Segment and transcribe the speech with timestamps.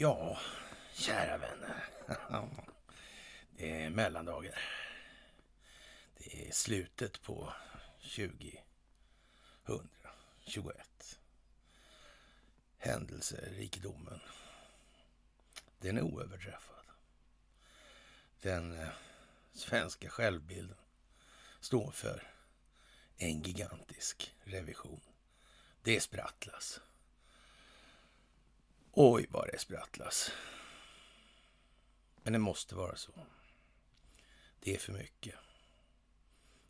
[0.00, 0.38] Ja,
[0.92, 1.84] kära vänner.
[3.56, 4.58] Det är mellandagar.
[6.16, 7.52] Det är slutet på
[8.00, 8.62] 2021.
[12.78, 14.20] Händelserikedomen.
[15.78, 16.86] Den är oöverträffad.
[18.40, 18.88] Den eh,
[19.52, 20.78] svenska självbilden
[21.60, 22.32] står för
[23.16, 25.00] en gigantisk revision.
[25.82, 26.80] Det sprattlas.
[29.00, 30.30] Oj, vad det sprattlas.
[32.22, 33.12] Men det måste vara så.
[34.60, 35.34] Det är för mycket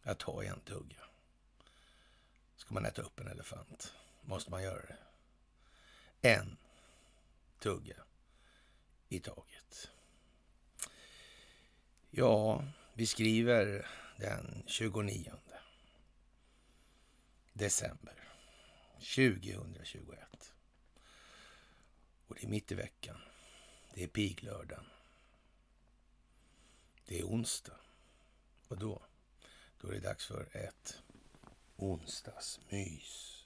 [0.02, 1.04] att ta i en tugga.
[2.56, 4.98] Ska man äta upp en elefant måste man göra det.
[6.28, 6.56] En
[7.58, 7.96] tugga
[9.08, 9.90] i taget.
[12.10, 12.64] Ja,
[12.94, 13.86] vi skriver
[14.16, 15.32] den 29
[17.52, 18.28] december
[18.98, 20.54] 2021.
[22.28, 23.16] Och det är mitt i veckan.
[23.94, 24.84] Det är piglördagen.
[27.06, 27.76] Det är onsdag.
[28.68, 29.02] Och då?
[29.80, 31.02] Då är det dags för ett
[31.76, 33.44] onsdagsmys.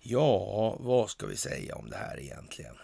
[0.00, 2.78] Ja, vad ska vi säga om det här egentligen?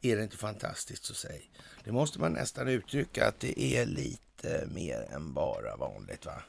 [0.00, 1.50] Är det inte fantastiskt så säg.
[1.84, 6.42] Det måste man nästan uttrycka att det är lite mer än bara vanligt va?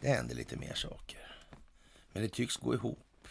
[0.00, 1.46] Det händer lite mer saker.
[2.12, 3.28] Men det tycks gå ihop.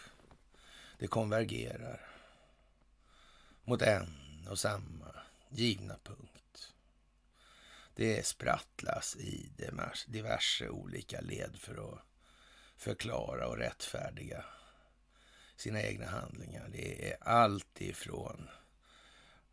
[0.98, 2.11] Det konvergerar
[3.64, 5.14] mot en och samma
[5.48, 6.72] givna punkt.
[7.94, 9.50] Det sprattlas i
[10.06, 12.00] diverse olika led för att
[12.76, 14.44] förklara och rättfärdiga
[15.56, 16.68] sina egna handlingar.
[16.72, 18.48] Det är allt ifrån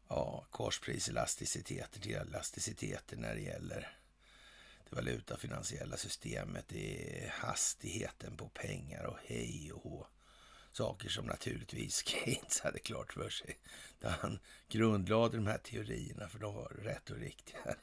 [0.08, 3.98] ja, korspriselasticiteter till elasticiteter när det gäller
[4.90, 6.66] det valutafinansiella systemet.
[6.68, 10.08] Det är hastigheten på pengar och hej och hå.
[10.80, 13.58] Saker som naturligtvis Keynes hade klart för sig
[14.00, 17.60] där han grundlade de här teorierna för de var rätt och riktiga.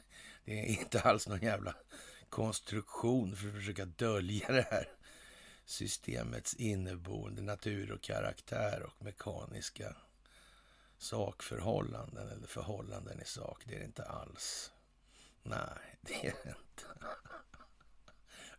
[0.45, 1.75] Det är inte alls någon jävla
[2.29, 4.89] konstruktion för att försöka dölja det här
[5.65, 9.97] systemets inneboende natur och karaktär och mekaniska
[10.99, 13.63] sakförhållanden eller förhållanden i sak.
[13.67, 14.73] Det är det inte alls.
[15.43, 16.87] Nej, det är det inte.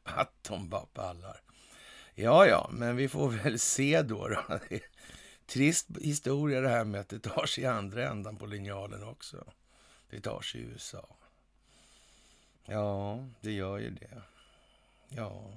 [0.04, 1.42] Att de bara pallar.
[2.20, 4.28] Ja, ja, men vi får väl se då.
[4.28, 4.60] då.
[5.46, 9.54] Trist historia det här med att det tar sig i andra ändan på linjalen också.
[10.10, 11.16] Det tar sig i USA.
[12.66, 14.22] Ja, det gör ju det.
[15.10, 15.54] Ja.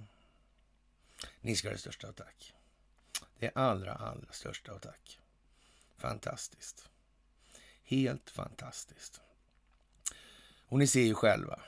[1.40, 2.54] Ni ska ha det största av tack.
[3.38, 5.18] Det allra, allra största av tack.
[5.96, 6.88] Fantastiskt.
[7.84, 9.20] Helt fantastiskt.
[10.68, 11.60] Och ni ser ju själva.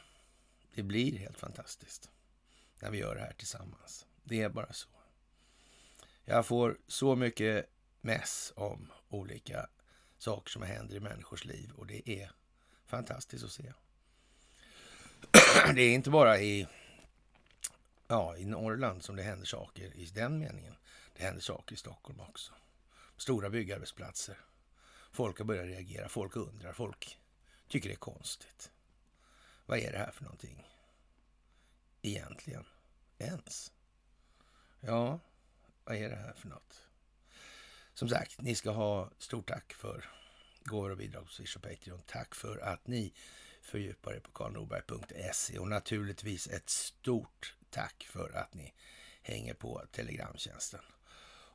[0.74, 2.10] Det blir helt fantastiskt
[2.80, 4.06] när vi gör det här tillsammans.
[4.24, 4.88] Det är bara så.
[6.24, 7.66] Jag får så mycket
[8.00, 9.68] mess om olika
[10.18, 12.30] saker som händer i människors liv och det är
[12.86, 13.72] fantastiskt att se.
[15.74, 16.66] Det är inte bara i,
[18.08, 20.74] ja, i Norrland som det händer saker i den meningen.
[21.16, 22.52] Det händer saker i Stockholm också.
[23.16, 24.38] Stora byggarbetsplatser.
[25.12, 27.18] Folk har börjat reagera, folk undrar, folk
[27.68, 28.70] tycker det är konstigt.
[29.66, 30.66] Vad är det här för någonting?
[32.02, 32.64] Egentligen.
[33.18, 33.72] Ens.
[34.84, 35.20] Ja,
[35.84, 36.82] vad är det här för något?
[37.94, 40.04] Som sagt, ni ska ha stort tack för
[40.64, 42.02] gåvor och bidrag på Swish och Patreon.
[42.06, 43.12] Tack för att ni
[43.62, 48.74] fördjupar er på karlnorberg.se och naturligtvis ett stort tack för att ni
[49.22, 50.80] hänger på Telegramtjänsten.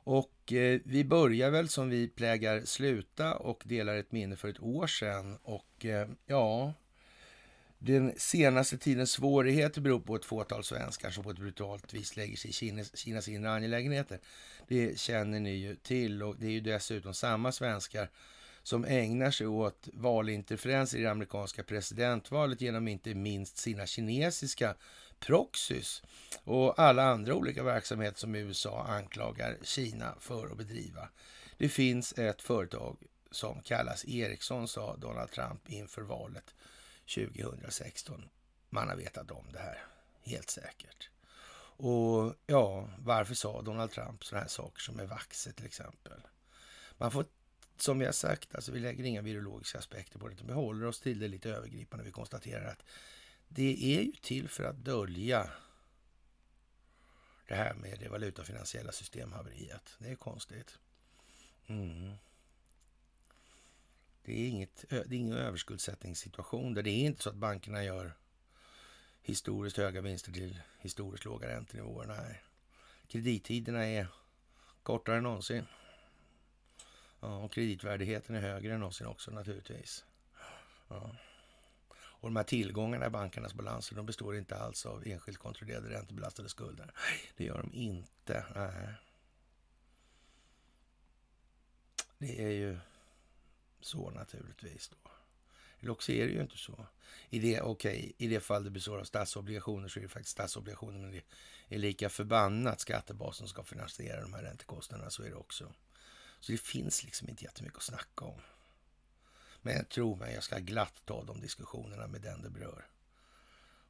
[0.04, 4.62] Och eh, vi börjar väl som vi plägar sluta och delar ett minne för ett
[4.62, 5.38] år sedan.
[5.42, 6.74] Och eh, ja,
[7.78, 12.36] den senaste tidens svårigheter beror på ett fåtal svenskar som på ett brutalt vis lägger
[12.36, 14.18] sig i Kinas, Kinas inre angelägenheter.
[14.68, 18.10] Det känner ni ju till och det är ju dessutom samma svenskar
[18.62, 24.74] som ägnar sig åt valinterferenser i det amerikanska presidentvalet genom inte minst sina kinesiska
[25.20, 26.02] proxys
[26.44, 31.08] och alla andra olika verksamheter som USA anklagar Kina för att bedriva.
[31.56, 32.96] Det finns ett företag
[33.30, 36.54] som kallas Ericsson, sa Donald Trump inför valet
[37.08, 38.28] 2016.
[38.70, 39.84] Man har vetat om det här,
[40.22, 41.10] helt säkert.
[41.80, 46.20] Och ja, varför sa Donald Trump sådana här saker som är vaxet till exempel?
[46.96, 47.24] Man får,
[47.76, 50.86] som vi har sagt, alltså vi lägger inga virologiska aspekter på det, utan vi håller
[50.86, 52.04] oss till det lite övergripande.
[52.04, 52.84] Vi konstaterar att
[53.48, 55.50] det är ju till för att dölja
[57.48, 59.96] det här med det valutafinansiella systemhaveriet.
[59.98, 60.78] Det är konstigt.
[61.66, 62.14] Mm.
[64.28, 68.12] Det är, inget, det är ingen överskuldsättningssituation där det är inte så att bankerna gör
[69.22, 72.06] historiskt höga vinster till historiskt låga räntenivåer.
[72.06, 72.42] Nej,
[73.06, 74.08] kredittiderna är
[74.82, 75.66] kortare än någonsin.
[77.20, 80.04] Ja, och kreditvärdigheten är högre än någonsin också naturligtvis.
[80.88, 81.16] Ja.
[81.92, 86.48] Och de här tillgångarna i bankernas balanser, de består inte alls av enskilt kontrollerade räntebelastade
[86.48, 86.92] skulder.
[87.36, 88.44] Det gör de inte.
[88.54, 88.94] Nej.
[92.18, 92.78] Det är ju
[93.80, 95.10] så naturligtvis då.
[95.80, 96.86] Eller också är det ju inte så.
[97.30, 100.98] I det, okay, I det fall det består av statsobligationer så är det faktiskt statsobligationer,
[100.98, 101.22] men det
[101.68, 105.10] är lika förbannat skattebasen ska finansiera de här räntekostnaderna.
[105.10, 105.72] Så är det också.
[106.40, 108.40] Så det finns liksom inte jättemycket att snacka om.
[109.62, 112.86] Men tro mig, jag ska glatt ta de diskussionerna med den det berör.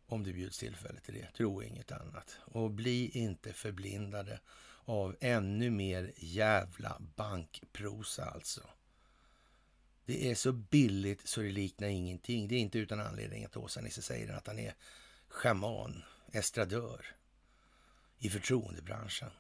[0.07, 1.29] Om det bjuds tillfälle till det.
[1.37, 2.39] Tro inget annat.
[2.45, 4.41] Och bli inte förblindade
[4.85, 8.69] av ännu mer jävla bankprosa alltså.
[10.09, 12.49] Det är så billigt så det liknar ingenting.
[12.49, 14.75] Det är inte utan anledning att Åsa-Nisse säger att han är
[15.29, 17.07] schaman, estradör
[18.19, 19.31] i förtroendebranschen.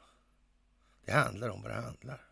[1.04, 2.30] Det handlar om vad det handlar.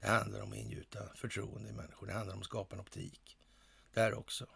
[0.00, 2.06] Det handlar om att ingjuta förtroende i människor.
[2.06, 3.38] Det handlar om att skapa en optik.
[3.92, 4.46] Där också.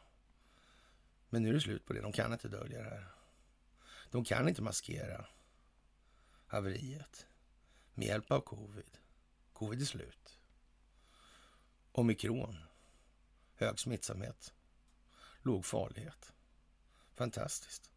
[1.29, 2.01] Men nu är det slut på det.
[2.01, 3.07] De kan inte dölja det här.
[4.11, 5.27] De kan inte maskera
[6.47, 7.27] haveriet
[7.95, 8.99] med hjälp av covid.
[9.53, 10.39] Covid är slut.
[11.93, 12.68] Omikron.
[13.59, 14.55] Hög smittsamhet.
[15.43, 16.33] Låg farlighet.
[17.15, 17.93] Fantastiskt.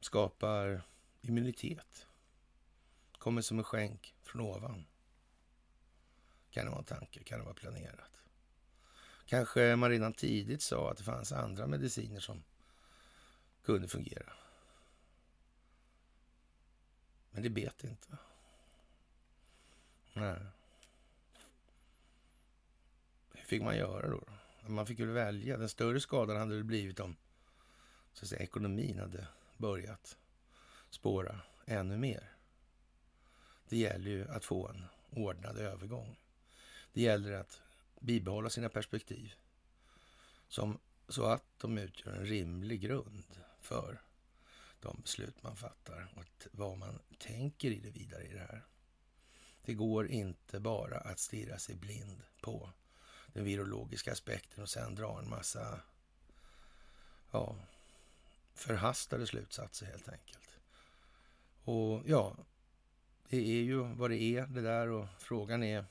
[0.00, 0.82] Skapar
[1.20, 2.06] immunitet.
[3.18, 4.86] Kommer som en skänk från ovan.
[6.50, 7.22] Kan det vara en tanke?
[7.22, 8.22] Kan det vara planerat?
[9.26, 12.44] Kanske man redan tidigt sa att det fanns andra mediciner som
[13.62, 14.32] kunde fungera.
[17.30, 18.16] Men det bet inte.
[20.12, 20.46] Nej.
[23.46, 24.20] Hur fick man göra då?
[24.66, 25.56] Man fick väl välja.
[25.56, 27.16] Den större skadan hade det blivit om
[28.12, 29.26] så att säga, ekonomin hade
[29.56, 30.16] börjat
[30.90, 32.32] spåra ännu mer.
[33.68, 36.16] Det gäller ju att få en ordnad övergång.
[36.92, 37.60] Det gäller att
[38.00, 39.34] bibehålla sina perspektiv
[40.48, 40.78] som,
[41.08, 44.02] så att de utgör en rimlig grund för
[44.80, 48.64] de beslut man fattar och vad man tänker i det vidare i det här.
[49.64, 52.70] Det går inte bara att stirra sig blind på
[53.36, 55.80] den virologiska aspekten och sen dra en massa
[57.30, 57.56] ja,
[58.54, 60.58] förhastade slutsatser helt enkelt.
[61.64, 62.36] Och ja,
[63.28, 65.84] det är ju vad det är det där och frågan är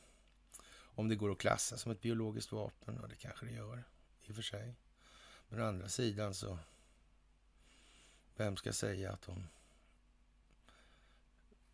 [0.73, 2.99] om det går att klassa som ett biologiskt vapen.
[2.99, 3.83] Och det kanske det gör
[4.23, 4.75] i och för sig.
[5.47, 6.59] Men å andra sidan så,
[8.35, 9.47] vem ska säga att de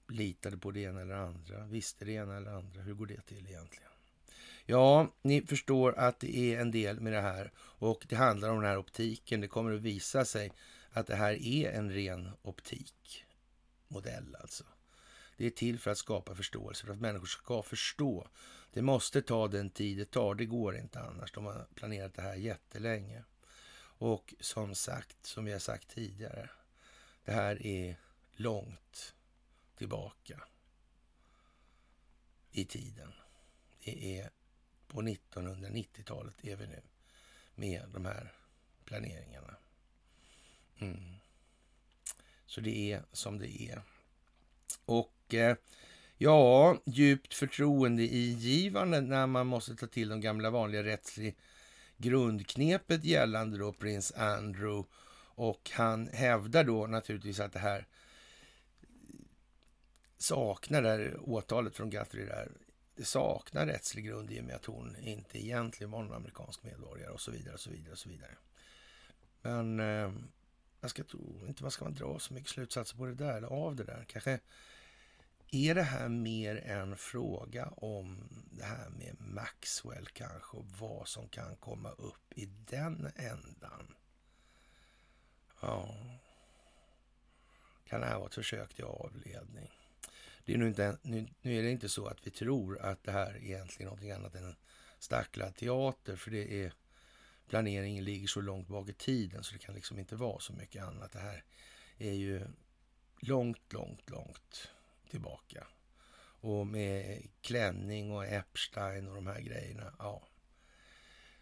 [0.07, 2.81] litade på det ena eller andra, visste det ena eller andra.
[2.81, 3.90] Hur går det till egentligen?
[4.71, 8.61] Ja, ni förstår att det är en del med det här och det handlar om
[8.61, 9.41] den här optiken.
[9.41, 10.51] Det kommer att visa sig
[10.91, 14.63] att det här är en ren optikmodell alltså.
[15.37, 18.27] Det är till för att skapa förståelse, för att människor ska förstå.
[18.73, 21.31] Det måste ta den tid det tar, det går inte annars.
[21.31, 23.23] De har planerat det här jättelänge.
[23.97, 26.49] Och som sagt, som vi har sagt tidigare,
[27.25, 27.99] det här är
[28.31, 29.15] långt
[29.77, 30.43] tillbaka
[32.51, 33.13] i tiden.
[33.83, 34.29] Det är
[34.91, 36.81] på 1990-talet är vi nu
[37.55, 38.33] med de här
[38.85, 39.55] planeringarna.
[40.79, 41.15] Mm.
[42.45, 43.81] Så det är som det är.
[44.85, 45.55] Och eh,
[46.17, 51.33] ja, djupt förtroendeingivande när man måste ta till de gamla vanliga rättsliga
[51.97, 54.89] grundknepet gällande då prins Andrew.
[55.35, 57.87] Och han hävdar då naturligtvis att det här
[60.17, 62.51] saknar, det här åtalet från Guthrie där,
[63.05, 67.21] saknar rättslig grund i och med att hon inte egentligen var någon amerikansk medborgare och
[67.21, 68.37] så vidare och så vidare och så vidare.
[69.41, 70.11] Men eh,
[70.81, 73.47] jag ska tro inte man ska man dra så mycket slutsatser på det där eller
[73.47, 74.05] av det där.
[74.07, 74.39] Kanske
[75.51, 81.27] är det här mer en fråga om det här med Maxwell kanske och vad som
[81.27, 83.95] kan komma upp i den ändan?
[85.61, 85.95] Ja.
[87.85, 89.80] Kan det här vara ett försök till avledning?
[90.45, 93.11] Det är nu, inte, nu, nu, är det inte så att vi tror att det
[93.11, 94.55] här är egentligen någonting annat än en
[94.99, 96.73] stacklad teater, för det är
[97.47, 100.83] planeringen ligger så långt bak i tiden så det kan liksom inte vara så mycket
[100.83, 101.11] annat.
[101.11, 101.43] Det här
[101.97, 102.47] är ju
[103.19, 104.71] långt, långt, långt
[105.09, 105.67] tillbaka.
[106.43, 109.93] Och med klänning och Epstein och de här grejerna.
[109.99, 110.27] Ja.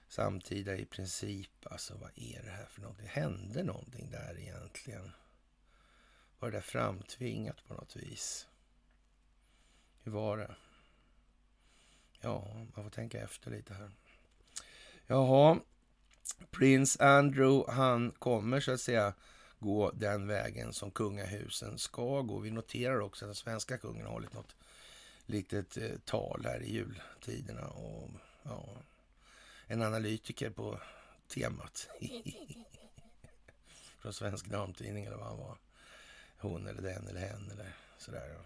[0.07, 1.51] Samtida i princip.
[1.63, 3.07] Alltså vad är det här för någonting?
[3.07, 5.11] Hände någonting där egentligen?
[6.39, 8.48] Var det där framtvingat på något vis?
[10.09, 10.55] Hur var det?
[12.19, 13.91] Ja, man får tänka efter lite här.
[15.07, 15.59] Jaha,
[16.51, 19.13] Prins Andrew, han kommer så att säga
[19.59, 22.39] gå den vägen som kungahusen ska gå.
[22.39, 24.55] Vi noterar också att den svenska kungen har hållit något
[25.25, 27.67] litet eh, tal här i jultiderna.
[27.67, 28.09] Och,
[28.43, 28.65] ja,
[29.67, 30.79] en analytiker på
[31.27, 31.89] temat.
[33.99, 35.57] Från Svensk Damtidning eller vad han var.
[36.37, 38.37] Hon eller den eller hen eller sådär.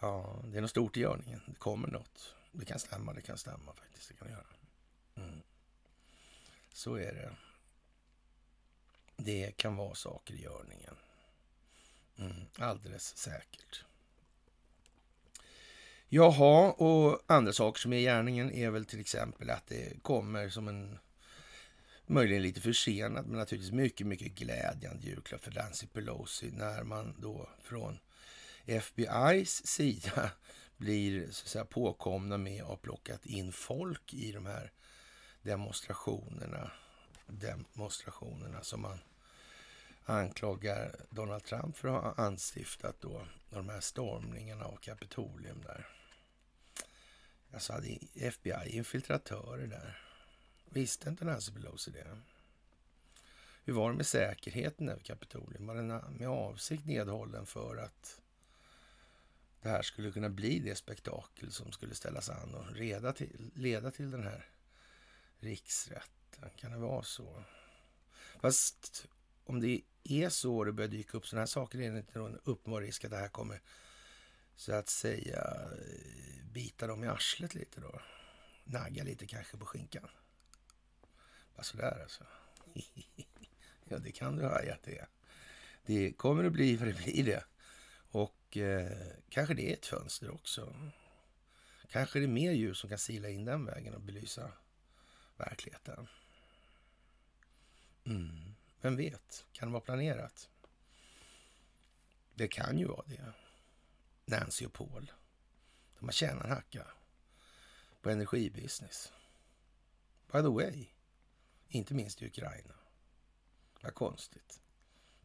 [0.00, 1.40] Ja, det är något stort i görningen.
[1.46, 2.34] Det kommer något.
[2.52, 4.08] Det kan stämma, det kan stämma faktiskt.
[4.08, 4.46] Det kan det göra.
[5.16, 5.40] Mm.
[6.72, 7.36] Så är det.
[9.16, 10.96] Det kan vara saker i görningen.
[12.18, 13.84] Mm, alldeles säkert.
[16.08, 20.48] Jaha, och andra saker som är i gärningen är väl till exempel att det kommer
[20.48, 20.98] som en
[22.06, 27.48] möjligen lite försenad, men naturligtvis mycket, mycket glädjande julklapp för Nancy Pelosi när man då
[27.62, 27.98] från
[28.66, 30.30] FBI's sida
[30.76, 34.72] blir så att säga, påkomna med att ha plockat in folk i de här
[35.42, 36.72] demonstrationerna.
[37.26, 38.98] Demonstrationerna som man
[40.04, 45.88] anklagar Donald Trump för att ha anstiftat då, de här stormningarna av Kapitolium där.
[47.52, 50.02] Alltså hade FBI-infiltratörer där.
[50.64, 52.18] Visste inte Nancy Pelosi det?
[53.64, 55.66] Hur var det med säkerheten över Kapitolium?
[55.66, 58.20] Var den med avsikt nedhållen för att
[59.62, 63.90] det här skulle kunna bli det spektakel som skulle ställas an och leda till, leda
[63.90, 64.46] till den här
[65.38, 66.50] riksrätten?
[66.56, 67.44] Kan det vara så?
[68.40, 69.06] Fast
[69.44, 72.38] om det är så det börjar dyka upp sådana här saker är det inte någon
[72.44, 73.62] uppenbar risk att det här kommer
[74.56, 75.70] så att säga
[76.52, 78.00] bita dem i arslet lite då.
[78.64, 80.08] Nagga lite kanske på skinkan.
[81.54, 82.24] Bara sådär alltså.
[83.84, 85.08] ja, det kan du haja att det är.
[85.86, 87.44] Det kommer att bli för det blir det.
[88.50, 90.74] Och eh, kanske det är ett fönster också.
[91.88, 94.52] Kanske det är mer ljus som kan sila in den vägen och belysa
[95.36, 96.08] verkligheten.
[98.04, 98.54] Mm.
[98.80, 99.46] Vem vet?
[99.52, 100.48] Kan det vara planerat?
[102.34, 103.32] Det kan ju vara det.
[104.24, 105.12] Nancy och Paul.
[105.98, 106.86] De har tjänat en hacka
[108.02, 109.12] på energibusiness.
[110.32, 110.86] By the way,
[111.68, 112.74] inte minst i Ukraina.
[113.80, 114.60] Vad konstigt.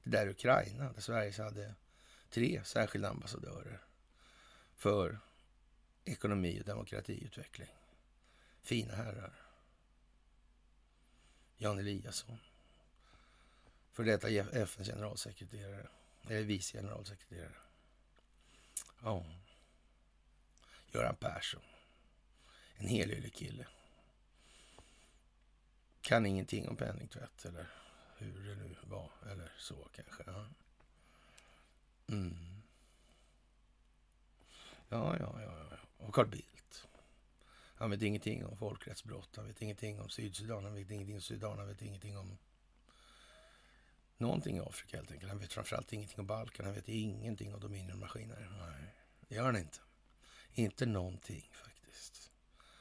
[0.04, 1.76] Det där Ukraina, där Sverige hade
[2.36, 3.82] tre särskilda ambassadörer
[4.76, 5.20] för
[6.06, 7.70] ekonomi och demokratiutveckling.
[8.62, 9.34] Fina herrar.
[11.58, 12.40] Jan Eliasson.
[13.92, 15.88] För detta FNs generalsekreterare,
[16.28, 17.58] eller vice generalsekreterare.
[19.02, 19.26] Ja.
[20.92, 21.64] Göran Persson.
[22.76, 23.68] En helylle kille.
[26.02, 27.68] Kan ingenting om penningtvätt eller
[28.18, 29.12] hur det nu var.
[29.32, 30.24] Eller så kanske.
[30.28, 30.46] Ja.
[32.08, 32.62] Mm.
[34.90, 35.78] Ja, ja, ja, ja.
[35.98, 36.88] Och Carl Bildt.
[37.76, 39.36] Han vet ingenting om folkrättsbrott.
[39.36, 40.64] Han vet ingenting om Sydsudan.
[40.64, 41.58] Han vet ingenting om Sudan.
[41.58, 42.38] Han vet ingenting om
[44.18, 45.32] någonting i Afrika helt enkelt.
[45.32, 46.66] Han vet framförallt ingenting om Balkan.
[46.66, 48.50] Han vet ingenting om Dominionmaskiner.
[48.60, 48.96] Nej,
[49.28, 49.80] det gör han inte.
[50.54, 52.32] Inte någonting faktiskt.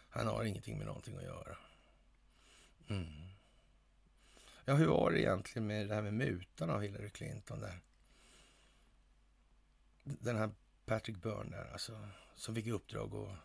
[0.09, 1.57] Han har ingenting med någonting att göra.
[2.88, 3.28] Mm.
[4.64, 7.81] Ja, hur var det egentligen med det här med mutan av Hillary Clinton där?
[10.04, 10.50] Den här
[10.84, 13.38] Patrick Byrne där, alltså, som fick i uppdrag att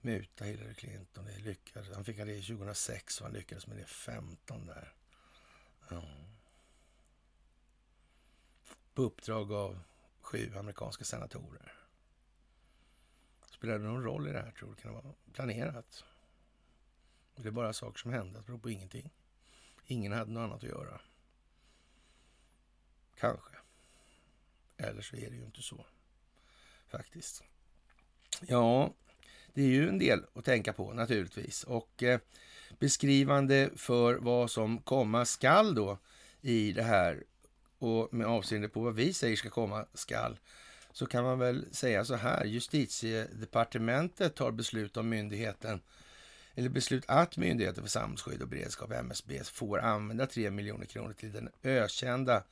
[0.00, 1.24] muta Hillary Clinton.
[1.24, 1.94] Det lyckades.
[1.94, 4.94] Han fick det 2006 och han lyckades med det 15 där.
[5.88, 6.02] Ja.
[8.94, 9.80] På uppdrag av
[10.20, 11.72] sju amerikanska senatorer.
[13.50, 14.74] Spelar det någon roll i det här tror du?
[14.74, 16.04] Kan det vara planerat?
[17.36, 19.10] Det är bara saker som hände, det beror på ingenting.
[19.84, 21.00] Ingen hade något annat att göra.
[23.14, 23.55] Kanske.
[24.76, 25.84] Eller så är det ju inte så.
[26.88, 27.42] Faktiskt.
[28.40, 28.94] Ja,
[29.54, 31.64] det är ju en del att tänka på naturligtvis.
[31.64, 32.20] Och eh,
[32.78, 35.98] beskrivande för vad som komma skall då
[36.40, 37.24] i det här
[37.78, 40.38] och med avseende på vad vi säger ska komma skall
[40.92, 42.44] så kan man väl säga så här.
[42.44, 45.80] Justitiedepartementet tar beslut om myndigheten
[46.54, 51.32] eller beslut att Myndigheten för samhällsskydd och beredskap, MSB, får använda 3 miljoner kronor till
[51.32, 52.42] den ökända,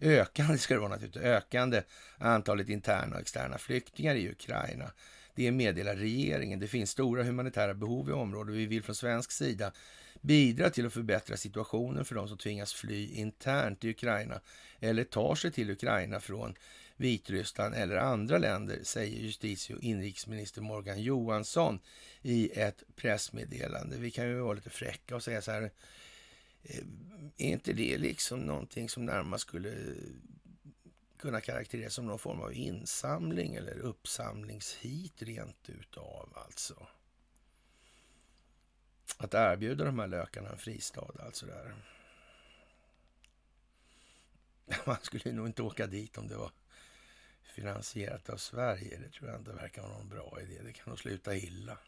[0.00, 1.82] ökande ska det vara naturligtvis, ökande
[2.18, 4.92] antalet interna och externa flyktingar i Ukraina.
[5.34, 6.58] Det meddelar regeringen.
[6.58, 8.54] Det finns stora humanitära behov i området.
[8.54, 9.72] Vi vill från svensk sida
[10.20, 14.40] bidra till att förbättra situationen för de som tvingas fly internt i Ukraina
[14.80, 16.54] eller tar sig till Ukraina från
[16.96, 21.80] Vitryssland eller andra länder, säger justitie och inrikesminister Morgan Johansson
[22.22, 23.96] i ett pressmeddelande.
[23.98, 25.70] Vi kan ju vara lite fräcka och säga så här,
[26.68, 26.84] Eh,
[27.36, 29.94] är inte det liksom någonting som närmast skulle
[31.18, 36.86] kunna karaktäriseras som någon form av insamling eller uppsamlingshit rent utav alltså?
[39.16, 41.74] Att erbjuda de här lökarna en fristad alltså där.
[44.86, 46.50] Man skulle nog inte åka dit om det var
[47.42, 50.62] finansierat av Sverige, det tror jag inte verkar vara någon bra idé.
[50.62, 51.78] Det kan nog sluta illa.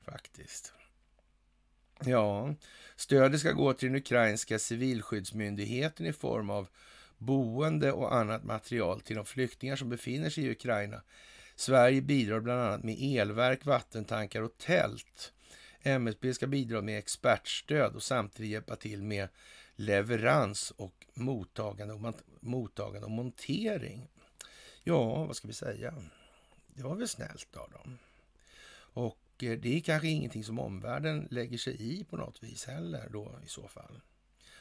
[0.00, 0.72] Faktiskt.
[2.00, 2.54] Ja,
[2.96, 6.68] stödet ska gå till den ukrainska civilskyddsmyndigheten i form av
[7.18, 11.02] boende och annat material till de flyktingar som befinner sig i Ukraina.
[11.56, 15.32] Sverige bidrar bland annat med elverk, vattentankar och tält.
[15.82, 19.28] MSB ska bidra med expertstöd och samtidigt hjälpa till med
[19.76, 24.08] leverans och mottagande och, mottagande och montering.
[24.84, 25.94] Ja, vad ska vi säga?
[26.66, 27.98] Det var väl snällt av dem.
[28.76, 33.08] Och Eh, det är kanske ingenting som omvärlden lägger sig i på något vis heller
[33.10, 34.00] då i så fall.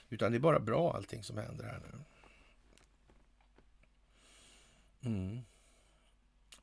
[0.10, 2.00] Utan det är bara bra allting som händer här nu.
[5.10, 5.42] Mm.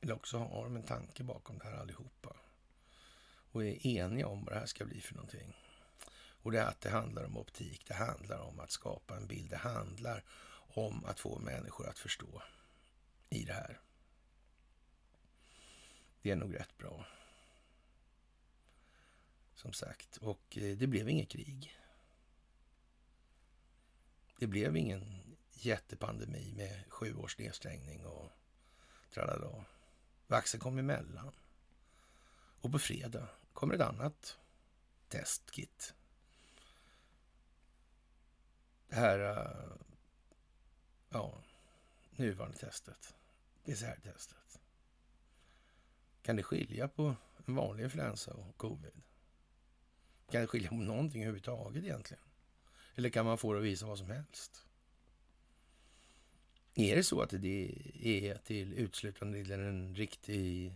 [0.01, 2.35] Eller också har de en tanke bakom det här allihopa.
[3.51, 5.53] Och är eniga om vad det här ska bli för någonting.
[6.43, 9.49] Och det är att det handlar om optik, det handlar om att skapa en bild,
[9.49, 10.23] det handlar
[10.73, 12.41] om att få människor att förstå
[13.29, 13.79] i det här.
[16.21, 17.05] Det är nog rätt bra.
[19.61, 21.77] Som sagt, och eh, det blev inget krig.
[24.39, 28.31] Det blev ingen jättepandemi med sju års nedstängning och
[29.13, 29.65] tralala.
[30.27, 31.31] Vaxen kom emellan.
[32.61, 34.37] Och på fredag kommer ett annat
[35.07, 35.93] testkit.
[38.87, 39.75] Det här eh,
[41.09, 41.43] ja,
[42.11, 43.15] nuvarande testet.
[43.65, 44.61] PCR-testet.
[46.21, 47.15] Kan det skilja på
[47.45, 49.01] en vanlig influensa och covid?
[50.31, 52.23] Kan det skilja på någonting överhuvudtaget egentligen?
[52.95, 54.65] Eller kan man få det att visa vad som helst?
[56.75, 57.73] Är det så att det
[58.03, 60.75] är till uteslutande del en riktig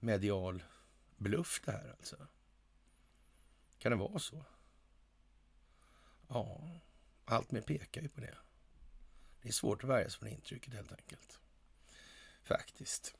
[0.00, 0.62] medial
[1.16, 2.16] bluff det här alltså?
[3.78, 4.44] Kan det vara så?
[6.28, 6.60] Ja,
[7.24, 8.34] allt mer pekar ju på det.
[9.42, 11.38] Det är svårt att värja sig från intrycket helt enkelt.
[12.44, 13.14] Faktiskt.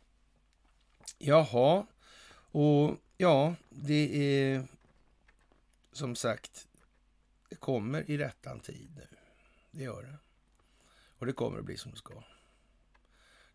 [1.19, 1.87] Jaha,
[2.51, 4.69] och ja, det är
[5.93, 6.69] som sagt,
[7.49, 9.07] det kommer i rättan tid nu.
[9.71, 10.19] Det gör det.
[11.19, 12.25] Och det kommer att bli som det ska.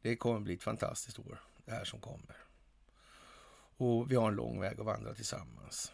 [0.01, 2.37] Det kommer att bli ett fantastiskt år, det här som kommer.
[3.77, 5.91] Och vi har en lång väg att vandra tillsammans.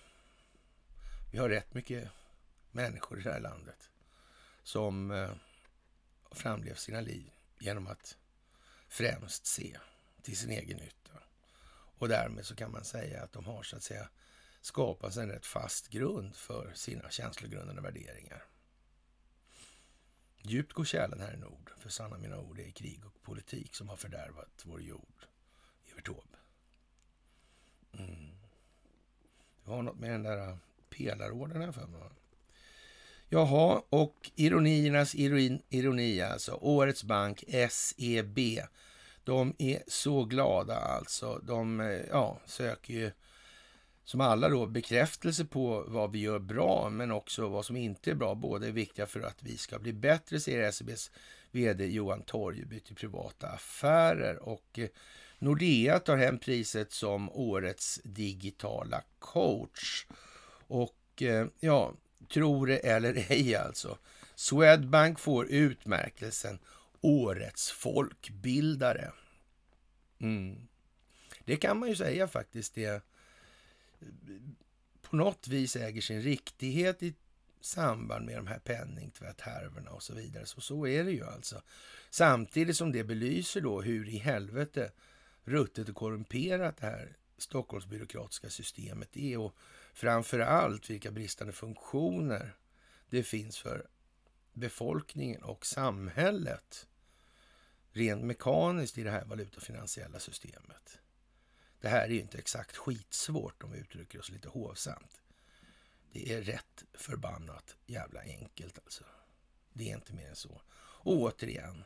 [1.31, 2.09] Vi har rätt mycket
[2.71, 3.89] människor i det här landet
[4.63, 5.31] som eh,
[6.23, 8.17] har framlevt sina liv genom att
[8.87, 9.77] främst se
[10.21, 11.23] till sin egen nytta.
[11.99, 14.09] Och därmed så kan man säga att de har så att säga
[14.61, 18.45] skapat en rätt fast grund för sina känslogrundande värderingar.
[20.41, 23.75] Djupt går kärlen här i nord, för sanna mina ord, det är krig och politik
[23.75, 25.25] som har fördärvat vår jord.
[25.91, 26.37] Evert Taube.
[27.97, 28.29] Mm.
[29.63, 30.57] Det var något med den där äh,
[30.89, 31.99] pelarorden här för mig.
[33.29, 36.57] Jaha, och ironiernas ironi, ironi alltså.
[36.61, 38.39] Årets bank, SEB.
[39.23, 41.37] De är så glada alltså.
[41.37, 43.11] De äh, ja, söker ju
[44.09, 48.15] som alla då bekräftelse på vad vi gör bra, men också vad som inte är
[48.15, 48.35] bra.
[48.35, 51.11] Båda är viktiga för att vi ska bli bättre, säger SEBs
[51.51, 54.43] vd Johan Torgeby till privata affärer.
[54.43, 54.89] Och eh,
[55.39, 60.05] Nordea tar hem priset som årets digitala coach.
[60.67, 61.93] Och eh, ja,
[62.33, 63.97] tror det eller ej alltså.
[64.35, 66.59] Swedbank får utmärkelsen
[67.01, 69.11] Årets folkbildare.
[70.19, 70.67] Mm.
[71.45, 72.75] Det kan man ju säga faktiskt.
[72.75, 73.03] Det
[75.01, 77.13] på något vis äger sin riktighet i
[77.61, 80.45] samband med de här penningtvätthärvorna och så vidare.
[80.45, 81.61] Så, så är det ju alltså.
[82.09, 84.91] Samtidigt som det belyser då hur i helvete
[85.43, 89.55] ruttet och korrumperat det här Stockholmsbyråkratiska systemet är och
[89.93, 92.55] framför allt vilka bristande funktioner
[93.09, 93.87] det finns för
[94.53, 96.87] befolkningen och samhället
[97.91, 100.99] rent mekaniskt i det här valutafinansiella systemet.
[101.79, 105.21] Det här är ju inte exakt skitsvårt om vi uttrycker oss lite hovsamt.
[106.11, 109.03] Det är rätt förbannat jävla enkelt alltså.
[109.73, 110.61] Det är inte mer än så.
[110.77, 111.83] Och återigen,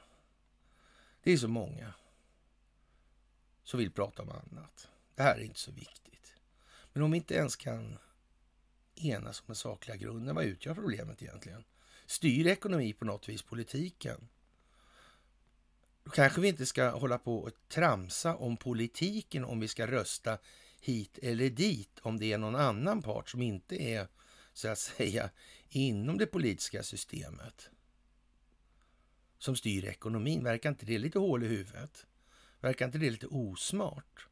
[1.24, 1.94] det är så många
[3.64, 4.90] som vill prata om annat.
[5.16, 6.36] Det här är inte så viktigt.
[6.94, 7.98] Men om vi inte ens kan
[8.96, 11.64] enas om den sakliga grunden, vad utgör problemet egentligen?
[12.06, 14.30] Styr ekonomi på något vis politiken?
[16.04, 20.38] Då kanske vi inte ska hålla på och tramsa om politiken om vi ska rösta
[20.82, 24.08] hit eller dit om det är någon annan part som inte är
[24.54, 25.30] så att säga
[25.70, 27.70] inom det politiska systemet
[29.38, 30.44] som styr ekonomin.
[30.44, 32.06] Verkar inte det lite hål i huvudet?
[32.60, 34.28] Verkar inte det lite osmart?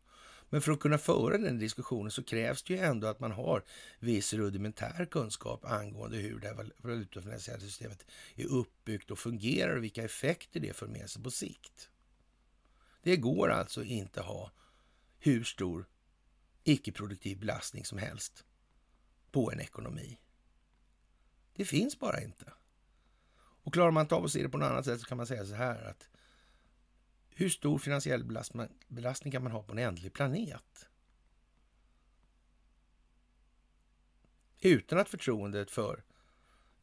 [0.53, 3.63] Men för att kunna föra den diskussionen så krävs det ju ändå att man har
[3.99, 10.03] viss rudimentär kunskap angående hur det här valutafinansiella systemet är uppbyggt och fungerar och vilka
[10.03, 11.89] effekter det för med sig på sikt.
[13.03, 14.51] Det går alltså inte att ha
[15.19, 15.85] hur stor
[16.63, 18.45] icke-produktiv belastning som helst
[19.31, 20.19] på en ekonomi.
[21.55, 22.53] Det finns bara inte.
[23.63, 25.27] Och klarar man inte av att se det på något annat sätt så kan man
[25.27, 26.09] säga så här att
[27.41, 28.23] hur stor finansiell
[28.87, 30.87] belastning kan man ha på en ändlig planet?
[34.59, 36.03] Utan att förtroendet för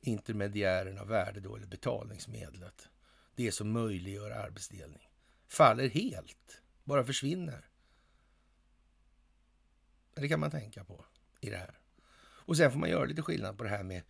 [0.01, 2.89] intermediären av värde då, eller betalningsmedlet,
[3.35, 5.11] det som möjliggör arbetsdelning,
[5.49, 7.69] faller helt, bara försvinner.
[10.15, 11.05] Det kan man tänka på
[11.41, 11.79] i det här.
[12.21, 14.03] Och sen får man göra lite skillnad på det här med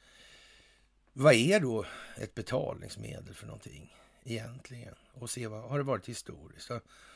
[1.12, 3.94] vad är då ett betalningsmedel för någonting
[4.30, 4.94] egentligen?
[5.12, 6.70] Och se vad har det varit historiskt?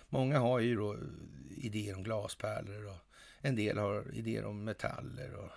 [0.09, 0.99] Många har ju då
[1.51, 2.99] idéer om glaspärlor och
[3.41, 5.35] en del har idéer om metaller.
[5.35, 5.51] Och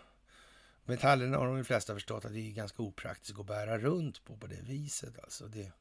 [0.86, 4.48] metallerna har de flesta förstått att det är ganska opraktiskt att bära runt på på
[4.48, 5.20] det viset.
[5.20, 5.72] Alltså det är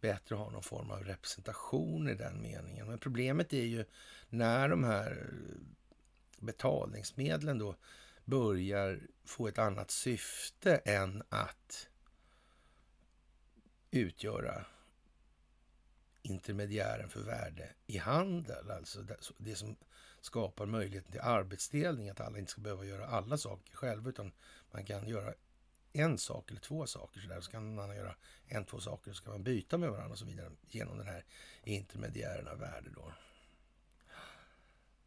[0.00, 2.86] bättre att ha någon form av representation i den meningen.
[2.86, 3.84] Men problemet är ju
[4.28, 5.30] när de här
[6.38, 7.76] betalningsmedlen då
[8.24, 11.88] börjar få ett annat syfte än att
[13.90, 14.66] utgöra
[16.28, 18.70] intermediären för värde i handel.
[18.70, 19.06] Alltså
[19.38, 19.76] det som
[20.20, 24.32] skapar möjligheten till arbetsdelning, att alla inte ska behöva göra alla saker själva, utan
[24.70, 25.34] man kan göra
[25.92, 27.20] en sak eller två saker.
[27.20, 27.40] Så, där.
[27.40, 28.14] så kan man göra
[28.46, 31.24] en, två saker, så kan man byta med varandra och så vidare genom den här
[31.64, 32.90] intermediären av värde.
[32.90, 33.12] Då.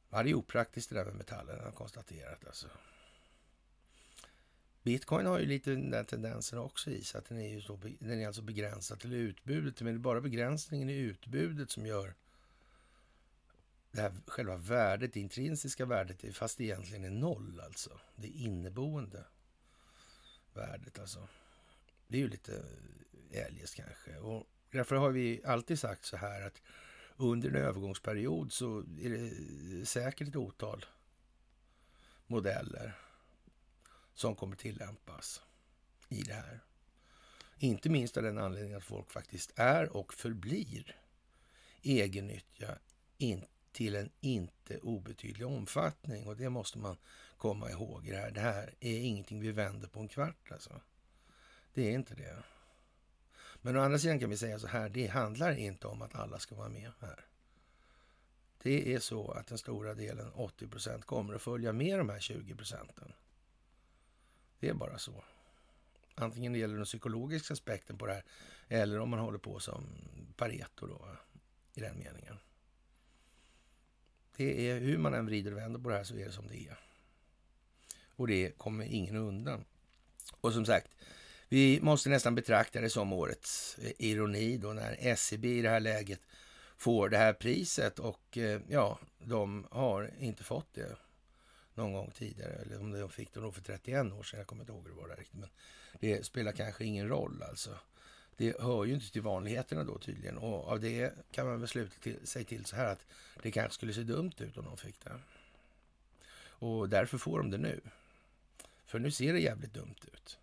[0.09, 2.45] Ja, det är opraktiskt det där med metallen, har konstaterat.
[2.45, 2.67] Alltså.
[4.83, 8.21] Bitcoin har ju lite den tendensen också i sig, att den är, ju så, den
[8.21, 9.81] är alltså begränsad till utbudet.
[9.81, 12.13] Men det är bara begränsningen i utbudet som gör
[13.91, 17.99] det här själva värdet, det intrinsiska värdet, fast det egentligen är noll alltså.
[18.15, 19.25] Det inneboende
[20.53, 21.27] värdet alltså.
[22.07, 22.63] Det är ju lite
[23.31, 24.17] eljest kanske.
[24.17, 26.61] Och därför har vi alltid sagt så här att
[27.17, 30.85] under en övergångsperiod så är det säkert ett otal
[32.27, 32.97] modeller
[34.21, 35.41] som kommer tillämpas
[36.09, 36.59] i det här.
[37.57, 40.95] Inte minst av den anledningen att folk faktiskt är och förblir
[41.81, 42.77] egennyttiga
[43.17, 46.27] in, till en inte obetydlig omfattning.
[46.27, 46.97] Och det måste man
[47.37, 48.31] komma ihåg i det här.
[48.31, 50.81] Det här är ingenting vi vänder på en kvart alltså.
[51.73, 52.43] Det är inte det.
[53.61, 56.39] Men å andra sidan kan vi säga så här, det handlar inte om att alla
[56.39, 57.25] ska vara med här.
[58.63, 62.19] Det är så att den stora delen, 80 procent, kommer att följa med de här
[62.19, 63.13] 20 procenten.
[64.61, 65.23] Det är bara så.
[66.15, 68.23] Antingen det gäller den psykologiska aspekten på det här
[68.67, 69.83] eller om man håller på som
[70.35, 71.07] Pareto då,
[71.73, 72.37] i den meningen.
[74.35, 76.47] Det är hur man än vrider och vänder på det här så är det som
[76.47, 76.79] det är.
[78.15, 79.65] Och det kommer ingen undan.
[80.41, 80.91] Och som sagt,
[81.49, 85.79] vi måste nästan betrakta det som årets eh, ironi då när SEB i det här
[85.79, 86.21] läget
[86.77, 90.97] får det här priset och eh, ja, de har inte fått det
[91.81, 92.53] någon gång tidigare.
[92.53, 94.39] Eller om de fick det nog för 31 år sedan.
[94.39, 95.39] Jag kommer inte ihåg hur det var där riktigt.
[95.39, 95.49] Men
[95.99, 97.77] det spelar kanske ingen roll alltså.
[98.37, 100.37] Det hör ju inte till vanligheterna då tydligen.
[100.37, 103.05] Och av det kan man väl sluta till, sig till så här att
[103.43, 105.19] det kanske skulle se dumt ut om de fick det.
[106.43, 107.81] Och därför får de det nu.
[108.85, 110.39] För nu ser det jävligt dumt ut.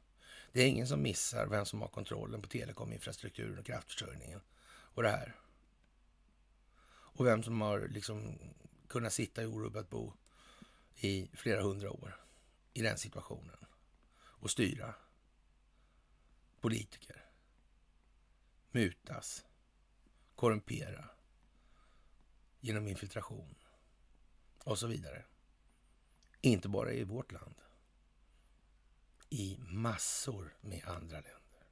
[0.52, 5.10] Det är ingen som missar vem som har kontrollen på telekominfrastrukturen och kraftförsörjningen och det
[5.10, 5.36] här.
[6.90, 8.38] Och vem som har liksom
[8.88, 10.12] kunnat sitta i orubbat bo
[11.00, 12.24] i flera hundra år
[12.72, 13.66] i den situationen
[14.20, 14.94] och styra
[16.60, 17.24] politiker,
[18.70, 19.44] mutas,
[20.34, 21.10] korrumpera
[22.60, 23.54] genom infiltration
[24.58, 25.24] och så vidare.
[26.40, 27.54] Inte bara i vårt land.
[29.30, 31.66] I massor med andra länder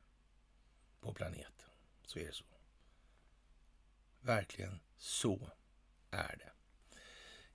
[1.01, 1.71] på planeten.
[2.07, 2.45] Så är det så.
[4.21, 5.51] Verkligen så
[6.11, 6.56] är det.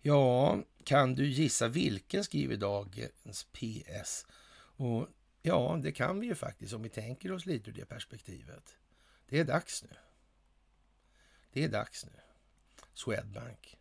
[0.04, 4.26] Ja, kan du gissa vilken, skriver dagens PS.
[4.54, 5.08] Och
[5.42, 8.78] ja, det kan vi ju faktiskt om vi tänker oss lite ur det perspektivet.
[9.28, 9.98] Det är dags nu.
[11.52, 12.20] Det är dags nu.
[12.94, 13.80] Swedbank.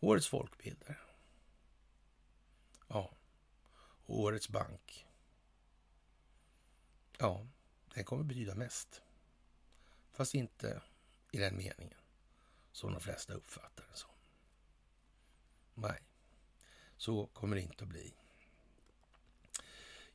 [0.00, 0.96] Årets folkbildare.
[2.88, 3.16] Ja.
[4.06, 5.06] Årets bank.
[7.18, 7.46] Ja,
[7.94, 9.02] den kommer betyda mest.
[10.12, 10.82] Fast inte
[11.32, 11.98] i den meningen
[12.72, 14.09] som de flesta uppfattar den som.
[15.80, 15.98] Nej,
[16.96, 18.14] så kommer det inte att bli.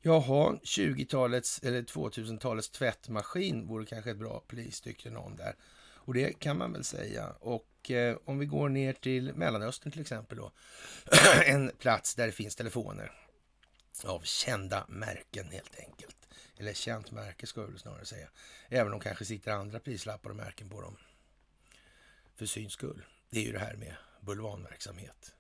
[0.01, 5.55] Jaha, 20-talets eller 2000-talets tvättmaskin vore kanske ett bra pris, tyckte någon där.
[6.05, 7.29] Och det kan man väl säga.
[7.29, 10.51] Och eh, om vi går ner till Mellanöstern till exempel då.
[11.45, 13.11] en plats där det finns telefoner
[14.03, 16.27] av kända märken helt enkelt.
[16.57, 18.27] Eller känt märke ska jag väl snarare säga.
[18.69, 20.97] Även om kanske sitter andra prislappar och märken på dem.
[22.35, 23.05] För syns skull.
[23.29, 25.33] det är ju det här med bulvanverksamhet.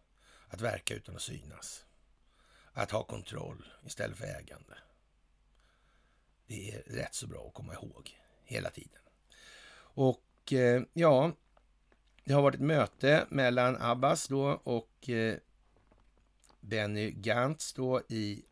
[0.47, 1.85] Att verka utan att synas.
[2.73, 4.77] Att ha kontroll istället för ägande.
[6.47, 9.01] Det är rätt så bra att komma ihåg hela tiden.
[9.77, 11.31] Och eh, ja,
[12.23, 15.35] det har varit ett möte mellan Abbas då och eh,
[16.59, 18.43] Benny Gantz då i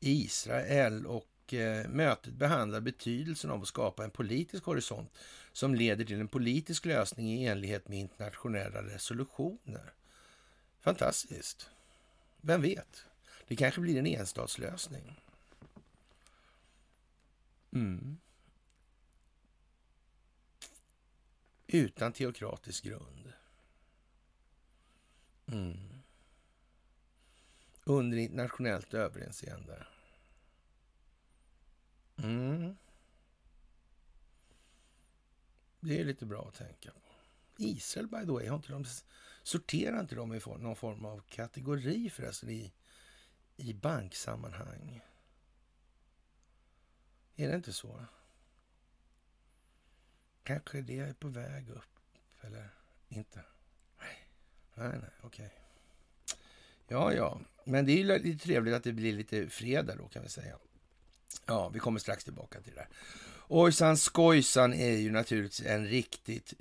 [0.00, 5.18] Israel och eh, mötet behandlar betydelsen av att skapa en politisk horisont
[5.52, 9.92] som leder till en politisk lösning i enlighet med internationella resolutioner.
[10.80, 11.70] Fantastiskt.
[12.40, 13.04] Vem vet?
[13.48, 15.20] Det kanske blir en enstatslösning.
[17.72, 18.18] Mm.
[21.66, 23.32] Utan teokratisk grund.
[25.46, 26.02] Mm.
[27.84, 29.86] Under internationellt överinseende.
[32.16, 32.76] Mm.
[35.80, 37.00] Det är lite bra att tänka på.
[37.56, 38.84] Israel, by the way, har inte de,
[39.50, 42.72] sorterar inte de i någon form av kategori förresten i,
[43.56, 45.00] i banksammanhang?
[47.36, 48.04] Är det inte så?
[50.42, 51.98] Kanske det är på väg upp,
[52.40, 52.68] eller
[53.08, 53.44] inte?
[53.98, 54.28] Nej,
[54.74, 55.46] nej, nej okej.
[55.46, 55.58] Okay.
[56.88, 60.22] Ja, ja, men det är ju lite trevligt att det blir lite fredag då kan
[60.22, 60.58] vi säga.
[61.46, 62.88] Ja, vi kommer strax tillbaka till det där.
[63.48, 66.54] Ojsan Skojsan är ju naturligtvis en riktigt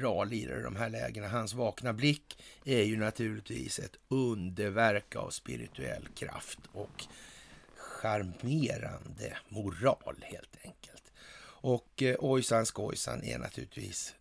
[0.00, 1.28] bra lirare i de här lägena.
[1.28, 7.04] Hans vakna blick är ju naturligtvis ett underverk av spirituell kraft och
[7.76, 11.12] charmerande moral helt enkelt.
[11.62, 14.14] Och eh, Ojsan Skojsan är naturligtvis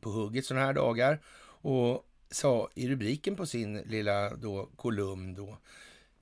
[0.00, 5.58] på hugget sådana här dagar och sa i rubriken på sin lilla då kolumn då,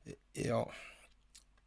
[0.04, 0.72] eh, ja,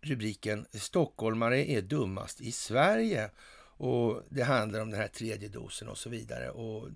[0.01, 3.29] rubriken Stockholmare är dummast i Sverige.
[3.77, 6.49] Och det handlar om den här tredje dosen och så vidare.
[6.49, 6.89] Och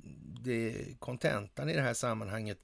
[0.44, 2.58] det kontentan i det här sammanhanget,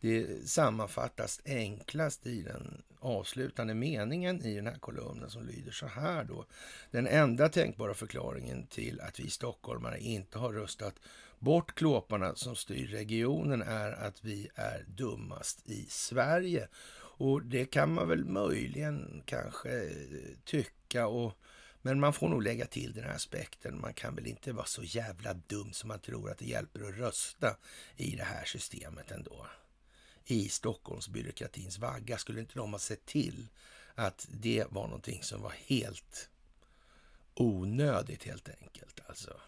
[0.00, 6.24] det sammanfattas enklast i den avslutande meningen i den här kolumnen som lyder så här
[6.24, 6.46] då.
[6.90, 10.94] Den enda tänkbara förklaringen till att vi stockholmare inte har röstat
[11.38, 16.68] bort klåparna som styr regionen är att vi är dummast i Sverige.
[17.18, 19.90] Och det kan man väl möjligen kanske
[20.44, 21.06] tycka.
[21.06, 21.32] Och,
[21.86, 23.80] men man får nog lägga till den här aspekten.
[23.80, 26.94] Man kan väl inte vara så jävla dum som man tror att det hjälper att
[26.94, 27.56] rösta
[27.96, 29.46] i det här systemet ändå.
[30.24, 32.18] I Stockholmsbyråkratins vagga.
[32.18, 33.48] Skulle inte de ha sett till
[33.94, 36.28] att det var någonting som var helt
[37.34, 39.00] onödigt helt enkelt.
[39.06, 39.40] Alltså.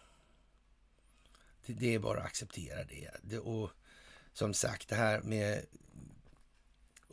[1.65, 2.83] Det, är bara att acceptera
[3.21, 3.39] det.
[3.39, 3.69] Och
[4.33, 5.65] som sagt, det här med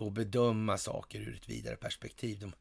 [0.00, 2.38] att bedöma saker ur ett vidare perspektiv.
[2.38, 2.52] De,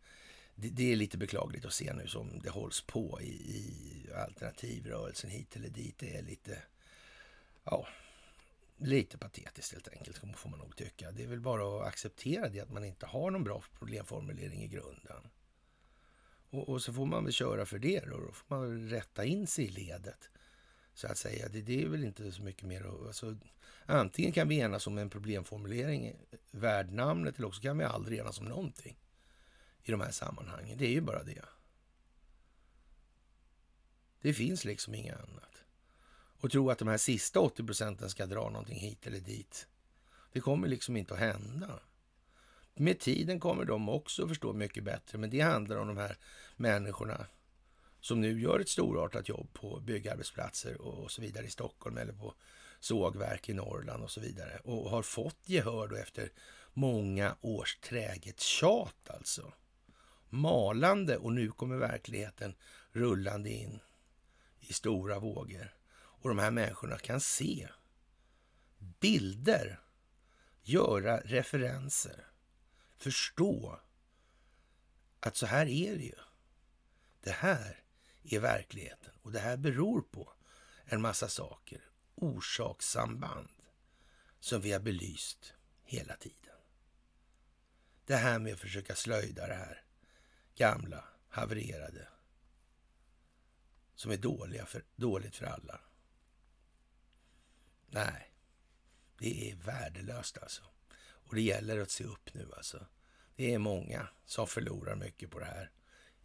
[0.55, 5.29] det, det, är lite beklagligt att se nu som det hålls på i, i alternativrörelsen
[5.29, 5.95] hit eller dit.
[5.97, 6.57] Det är lite,
[7.63, 7.87] ja,
[8.77, 11.11] lite patetiskt helt enkelt, får man nog tycka.
[11.11, 14.67] Det är väl bara att acceptera det, att man inte har någon bra problemformulering i
[14.67, 15.29] grunden.
[16.49, 18.19] Och, och så får man väl köra för det då.
[18.19, 20.29] Då får man väl rätta in sig i ledet,
[20.93, 21.47] så att säga.
[21.49, 23.07] Det, det är väl inte så mycket mer att...
[23.07, 23.37] Alltså,
[23.87, 26.13] Antingen kan vi enas om en problemformulering eh,
[26.51, 28.97] värd namnet eller också kan vi aldrig enas om någonting
[29.85, 30.77] i de här sammanhangen.
[30.77, 31.45] Det är ju bara det.
[34.21, 35.63] Det finns liksom inget annat.
[36.39, 39.67] Och tro att de här sista 80 procenten ska dra någonting hit eller dit.
[40.31, 41.79] Det kommer liksom inte att hända.
[42.73, 46.17] Med tiden kommer de också att förstå mycket bättre, men det handlar om de här
[46.55, 47.27] människorna
[48.01, 52.33] som nu gör ett storartat jobb på byggarbetsplatser och så vidare i Stockholm eller på
[52.79, 54.59] sågverk i Norrland och så vidare.
[54.63, 56.31] Och har fått gehör då efter
[56.73, 59.53] många års träget tjat alltså.
[60.35, 62.55] Malande och nu kommer verkligheten
[62.91, 63.79] rullande in
[64.59, 65.75] i stora vågor.
[65.93, 67.69] Och de här människorna kan se
[68.77, 69.79] bilder,
[70.63, 72.27] göra referenser,
[72.97, 73.79] förstå
[75.19, 76.19] att så här är det ju.
[77.21, 77.83] Det här
[78.23, 80.33] är verkligheten och det här beror på
[80.85, 81.81] en massa saker
[82.15, 83.49] orsakssamband
[84.39, 86.55] som vi har belyst hela tiden.
[88.05, 89.84] Det här med att försöka slöjda det här
[90.55, 92.07] gamla, havererade,
[93.95, 95.79] som är dåliga för, dåligt för alla.
[97.87, 98.31] Nej,
[99.17, 100.61] det är värdelöst alltså.
[100.97, 102.85] Och det gäller att se upp nu alltså.
[103.35, 105.71] Det är många som förlorar mycket på det här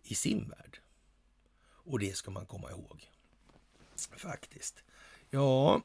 [0.02, 0.80] i sin värld.
[1.62, 3.10] Och det ska man komma ihåg.
[4.16, 4.82] Faktiskt.
[5.30, 5.82] Ja,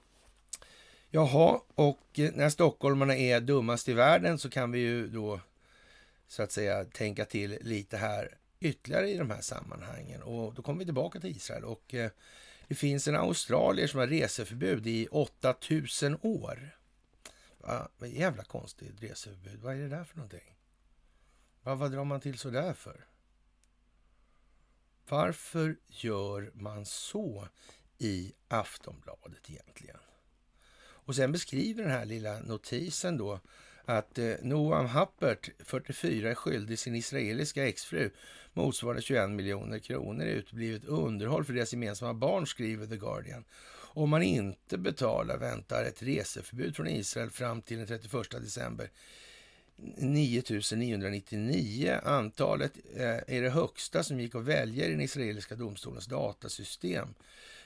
[1.10, 5.39] jaha, och när stockholmarna är dummast i världen så kan vi ju då
[6.27, 10.23] så att säga tänka till lite här ytterligare i de här sammanhangen.
[10.23, 12.11] Och då kommer vi tillbaka till Israel och eh,
[12.67, 16.77] det finns en australier som har reseförbud i 8000 år.
[17.61, 19.59] Ah, jävla konstigt reseförbud.
[19.59, 20.55] Vad är det där för någonting?
[21.63, 23.05] Vad, vad drar man till så där för?
[25.09, 27.47] Varför gör man så
[27.97, 29.99] i Aftonbladet egentligen?
[30.77, 33.39] Och sen beskriver den här lilla notisen då
[33.86, 38.10] att eh, Noam Happert, 44, är skyldig sin israeliska exfru
[38.54, 43.43] motsvarande 21 miljoner kronor i uteblivet underhåll för deras gemensamma barn, skriver The Guardian.
[43.95, 48.89] Om man inte betalar väntar ett reseförbud från Israel fram till den 31 december
[49.98, 52.00] 9999.
[52.04, 57.08] Antalet eh, är det högsta som gick att välja i den israeliska domstolens datasystem.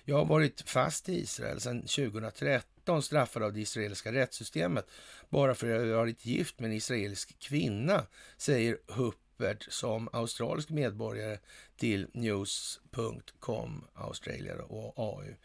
[0.05, 4.85] Jag har varit fast i Israel sedan 2013, straffad av det israeliska rättssystemet,
[5.29, 8.05] bara för att ha varit gift med en israelisk kvinna,
[8.37, 11.39] säger Huppert som australisk medborgare
[11.77, 15.35] till News.com, Australia och AU.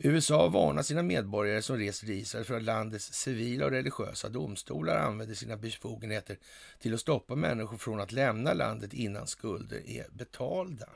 [0.00, 4.96] USA varnar sina medborgare som reser till Israel för att landets civila och religiösa domstolar
[4.96, 6.38] använder sina befogenheter
[6.78, 10.88] till att stoppa människor från att lämna landet innan skulder är betalda.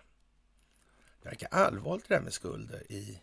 [1.23, 3.19] Det verkar allvarligt det där med skulder i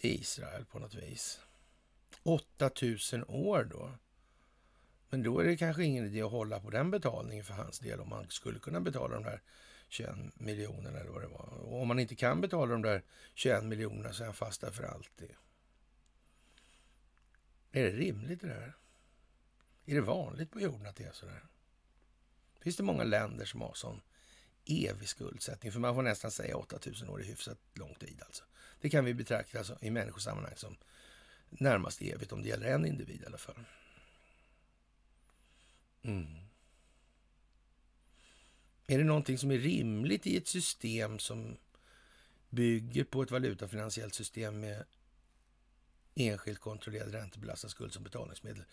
[0.00, 1.40] Israel på något vis.
[2.22, 3.92] 8000 år då.
[5.10, 8.00] Men då är det kanske ingen idé att hålla på den betalningen för hans del
[8.00, 9.42] om man skulle kunna betala de där
[9.88, 11.48] 21 miljonerna eller vad det var.
[11.48, 13.02] Och om man inte kan betala de där
[13.34, 15.30] 21 miljonerna så är han fast där för alltid.
[17.72, 18.76] Är det rimligt det där?
[19.86, 21.44] Är det vanligt på jorden att det är så där?
[22.60, 24.00] Finns det många länder som har sån
[24.68, 25.72] evig skuldsättning?
[25.72, 28.44] För man får nästan säga 8000 år är hyfsat lång tid alltså.
[28.80, 30.76] Det kan vi betrakta alltså, i människosammanhang som
[31.50, 33.64] närmast evigt om det gäller en individ i alla fall.
[36.02, 36.26] Mm.
[38.86, 41.56] Är det någonting som är rimligt i ett system som
[42.50, 44.84] bygger på ett valutafinansiellt system med
[46.14, 48.64] enskilt kontrollerad räntebelastad skuld som betalningsmedel?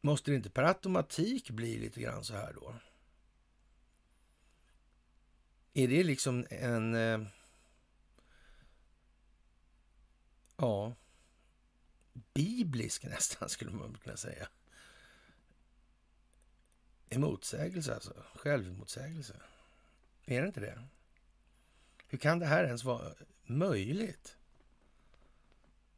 [0.00, 2.74] Måste det inte per automatik bli lite grann så här då?
[5.76, 6.94] Är det liksom en...
[6.94, 7.20] Eh,
[10.56, 10.94] ja,
[12.34, 14.48] biblisk nästan, skulle man kunna säga.
[17.08, 19.34] En motsägelse, alltså, självmotsägelse.
[20.24, 20.82] Är det inte det?
[22.08, 24.36] Hur kan det här ens vara möjligt?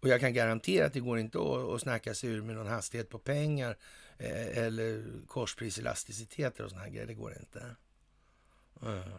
[0.00, 2.66] Och jag kan garantera att det går inte att, att snacka sig ur med någon
[2.66, 3.76] hastighet på pengar
[4.18, 7.06] eh, eller korspriselasticitet och sådana här grejer.
[7.06, 7.76] Det går inte.
[8.82, 9.10] Mm.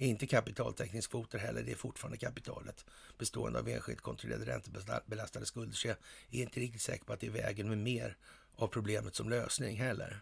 [0.00, 1.62] Inte kapitaltäckningskvoter heller.
[1.62, 2.84] Det är fortfarande kapitalet
[3.18, 5.74] bestående av enskilt kontrollerade räntebelastade skulder.
[5.74, 5.96] Så jag
[6.30, 8.16] är inte riktigt säker på att det är vägen med mer
[8.54, 10.20] av problemet som lösning heller.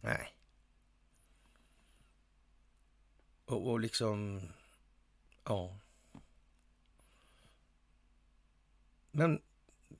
[0.00, 0.34] Nej.
[3.44, 4.42] Och, och liksom,
[5.44, 5.78] ja.
[9.10, 9.42] Men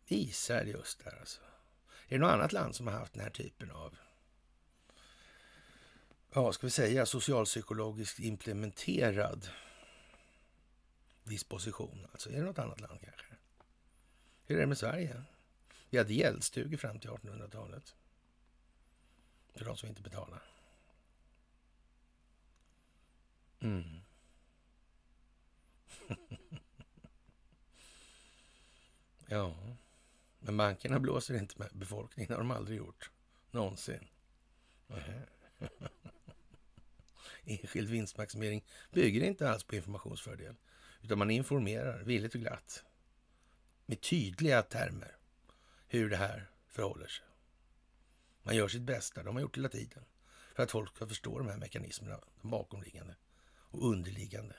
[0.06, 1.40] Israel just där alltså.
[2.08, 3.98] Är det något annat land som har haft den här typen av,
[6.30, 9.48] ja, ska vi säga socialpsykologiskt implementerad
[11.24, 12.06] disposition?
[12.12, 13.24] Alltså, är det något annat land kanske?
[14.46, 15.22] Hur är det med Sverige?
[15.90, 17.94] Vi hade gäldstugor fram till 1800-talet.
[19.54, 20.42] För de som inte betalar.
[23.60, 24.00] Mm.
[29.26, 29.54] ja,
[30.38, 32.28] men bankerna blåser inte med befolkningen.
[32.28, 33.10] Det har de aldrig gjort.
[33.50, 34.08] Någonsin.
[37.48, 40.56] Enskild vinstmaximering bygger inte alls på informationsfördel.
[41.02, 42.84] Utan man informerar villigt och glatt
[43.86, 45.16] med tydliga termer
[45.86, 47.26] hur det här förhåller sig.
[48.42, 50.04] Man gör sitt bästa, de har gjort hela tiden,
[50.54, 53.16] för att folk ska förstå de här mekanismerna, de bakomliggande
[53.48, 54.56] och underliggande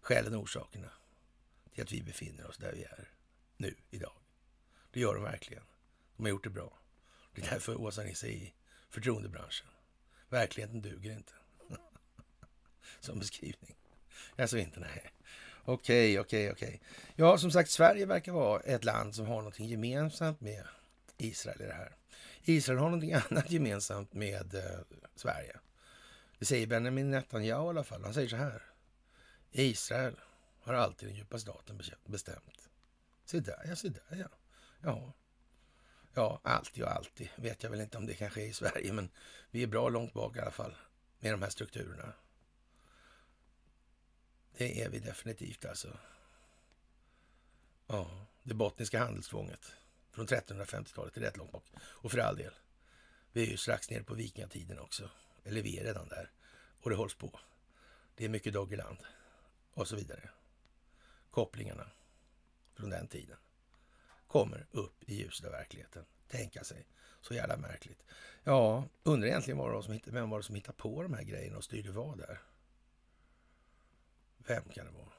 [0.00, 0.92] skälen och orsakerna
[1.72, 3.08] till att vi befinner oss där vi är
[3.56, 4.16] nu, idag.
[4.90, 5.64] Det gör de verkligen.
[6.16, 6.78] De har gjort det bra.
[7.34, 8.54] Det är därför Åsa Nisse är i
[8.88, 9.66] förtroendebranschen.
[10.28, 11.32] Verkligheten duger inte.
[13.04, 13.76] Som beskrivning.
[14.36, 15.12] Alltså inte, nej.
[15.64, 16.80] Okej, okej, okej.
[17.16, 20.64] Ja, som sagt, Sverige verkar vara ett land som har något gemensamt med
[21.18, 21.96] Israel i det här.
[22.42, 24.80] Israel har någonting annat gemensamt med eh,
[25.16, 25.56] Sverige.
[26.38, 28.04] Det säger Benjamin Netanyahu i alla fall.
[28.04, 28.62] Han säger så här.
[29.50, 30.20] Israel
[30.60, 32.68] har alltid den djupa staten bestämt.
[33.24, 34.28] Se där ja, se där ja.
[34.80, 35.12] Ja,
[36.14, 39.10] ja alltid och alltid vet jag väl inte om det kanske är i Sverige, men
[39.50, 40.76] vi är bra långt bak i alla fall
[41.20, 42.12] med de här strukturerna.
[44.56, 45.98] Det är vi definitivt alltså.
[47.86, 49.72] Ja, det bottniska handelstvånget
[50.10, 51.64] från 1350-talet är rätt långt bak.
[51.76, 52.54] Och för all del,
[53.32, 55.10] vi är ju strax nere på vikingatiden också.
[55.44, 56.30] Eller vi är redan där.
[56.80, 57.40] Och det hålls på.
[58.14, 58.98] Det är mycket Doggerland
[59.74, 60.30] och så vidare.
[61.30, 61.90] Kopplingarna
[62.74, 63.36] från den tiden.
[64.26, 66.04] kommer upp i ljuset av verkligheten.
[66.28, 66.86] Tänka sig.
[67.20, 68.04] Så jävla märkligt.
[68.44, 71.56] Ja, undrar egentligen var det som, vem var det som hittade på de här grejerna
[71.56, 72.40] och styrde vad där?
[74.46, 75.12] Vem kan det vara?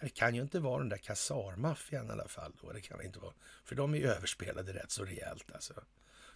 [0.00, 2.52] Det kan ju inte vara den där kasarmaffian i alla fall.
[2.60, 2.72] Då.
[2.72, 3.34] Det kan det inte vara.
[3.64, 5.52] För de är ju överspelade rätt så rejält.
[5.52, 5.84] Alltså.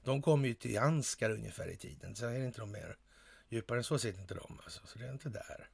[0.04, 2.16] De kommer ju till Anskar ungefär i tiden.
[2.16, 2.96] Sen är det inte de mer.
[3.48, 4.60] Djupare än så sitter inte de.
[4.64, 4.80] Alltså.
[4.86, 5.68] Så det är inte där.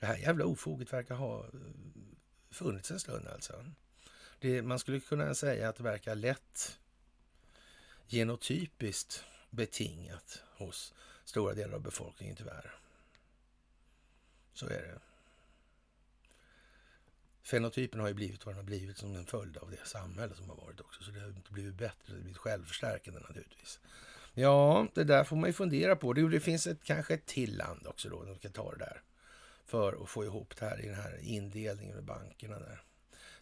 [0.00, 1.50] Det här jävla ofoget verkar ha eh,
[2.50, 3.64] funnits en stund alltså.
[4.38, 6.78] Det, man skulle kunna säga att det verkar lätt
[8.06, 10.94] genotypiskt betingat hos
[11.24, 12.74] stora delar av befolkningen tyvärr.
[14.54, 14.98] Så är det.
[17.42, 20.48] Fenotypen har ju blivit vad den har blivit som en följd av det samhälle som
[20.48, 21.02] har varit också.
[21.02, 23.80] Så det har inte blivit bättre, det har blivit självförstärkande naturligtvis.
[24.34, 26.12] Ja, det där får man ju fundera på.
[26.12, 29.02] Det, finns ett, kanske ett till land också då, de ska ta det där.
[29.66, 32.82] För att få ihop det här i den här indelningen med bankerna där.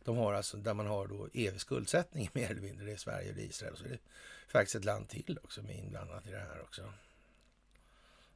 [0.04, 3.32] De har alltså, där man har då evig skuldsättning mer eller mindre, det är Sverige
[3.32, 3.76] och Israel.
[3.76, 3.98] Så det är
[4.48, 6.92] faktiskt ett land till också med inblandat i det här också.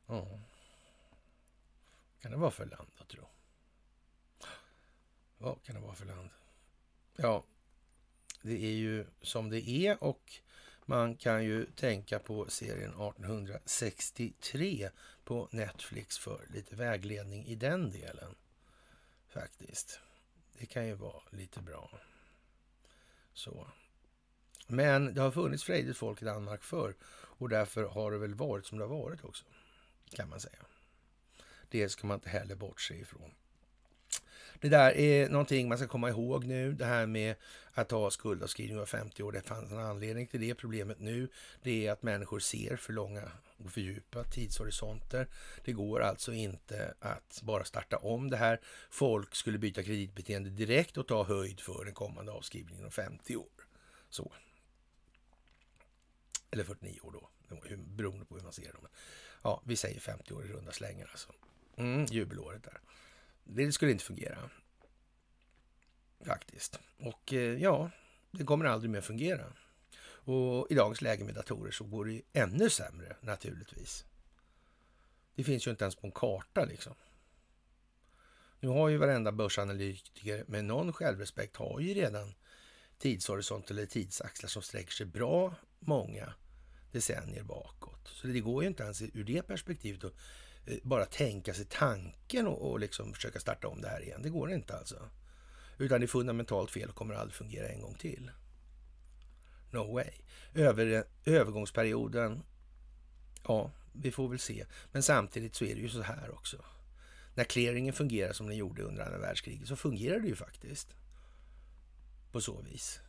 [0.07, 0.41] Ja.
[2.21, 3.29] kan det vara för land då, tro?
[5.39, 6.31] Vad kan det vara för land?
[7.17, 7.45] Ja,
[8.43, 10.33] det är ju som det är och
[10.85, 14.91] man kan ju tänka på serien 1863
[15.25, 18.35] på Netflix för lite vägledning i den delen.
[19.29, 20.01] Faktiskt.
[20.53, 22.01] Det kan ju vara lite bra.
[23.35, 23.67] Så.
[24.67, 26.95] Men det har funnits frejdigt folk i Danmark förr
[27.39, 29.45] och därför har det väl varit som det har varit också,
[30.11, 30.59] kan man säga.
[31.69, 33.31] Det ska man inte heller bortse ifrån.
[34.61, 37.35] Det där är någonting man ska komma ihåg nu, det här med
[37.73, 39.33] att ha skuldavskrivning var 50 år.
[39.33, 40.55] Det fanns en anledning till det.
[40.55, 41.29] Problemet nu
[41.63, 45.29] det är att människor ser för långa och för djupa tidshorisonter.
[45.65, 48.61] Det går alltså inte att bara starta om det här.
[48.91, 53.67] Folk skulle byta kreditbeteende direkt och ta höjd för den kommande avskrivningen om 50 år.
[54.09, 54.33] Så.
[56.51, 57.31] Eller 49 år då,
[57.77, 58.87] beroende på hur man ser dem.
[59.43, 61.33] Ja, vi säger 50 år i runda slängar alltså.
[61.77, 62.81] Mm, jubelåret där.
[63.45, 64.51] Det skulle inte fungera.
[66.27, 66.81] Faktiskt.
[66.99, 67.91] Och eh, ja,
[68.31, 69.53] det kommer aldrig mer fungera.
[70.03, 74.05] Och i dagens läge med datorer så går det ju ännu sämre naturligtvis.
[75.35, 76.95] Det finns ju inte ens på en karta liksom.
[78.61, 82.35] Nu har ju varenda börsanalytiker med någon självrespekt har ju redan
[82.99, 86.35] tidshorisont eller tidsaxlar som sträcker sig bra många
[86.97, 88.09] decennier bakåt.
[88.09, 90.15] Så det går ju inte ens ur det perspektivet att
[90.67, 94.23] eh, bara tänka sig tanken och, och liksom försöka starta om det här igen.
[94.23, 95.09] Det går inte alltså.
[95.79, 98.31] Utan det är fundamentalt fel och kommer aldrig fungera en gång till.
[99.71, 100.11] No way.
[100.55, 102.43] Över, eh, övergångsperioden,
[103.45, 104.67] ja, vi får väl se.
[104.93, 106.65] Men samtidigt så är det ju så här också.
[107.35, 110.95] När clearingen fungerar som den gjorde under andra världskriget så fungerar det ju faktiskt.
[112.33, 113.01] På så vis.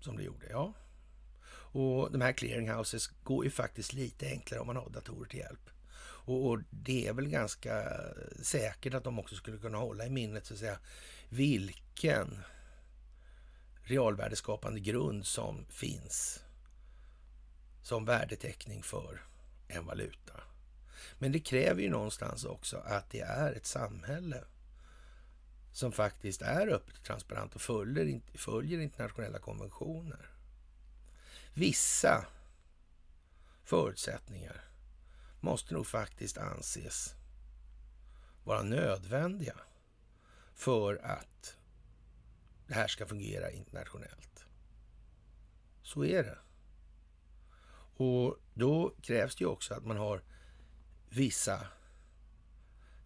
[0.00, 0.74] Som det gjorde, ja.
[1.72, 5.70] Och de här clearinghouses går ju faktiskt lite enklare om man har datorer till hjälp.
[6.02, 7.90] Och, och, det är väl ganska
[8.42, 10.78] säkert att de också skulle kunna hålla i minnet så att säga
[11.28, 12.38] vilken
[13.82, 16.40] realvärdeskapande grund som finns
[17.82, 19.22] som värdeteckning för
[19.68, 20.40] en valuta.
[21.18, 24.44] Men det kräver ju någonstans också att det är ett samhälle
[25.72, 30.29] som faktiskt är öppet och transparent och följer, följer internationella konventioner.
[31.54, 32.26] Vissa
[33.64, 34.64] förutsättningar
[35.40, 37.14] måste nog faktiskt anses
[38.44, 39.56] vara nödvändiga
[40.54, 41.56] för att
[42.66, 44.46] det här ska fungera internationellt.
[45.82, 46.38] Så är det.
[47.96, 50.22] Och då krävs det ju också att man har
[51.08, 51.66] vissa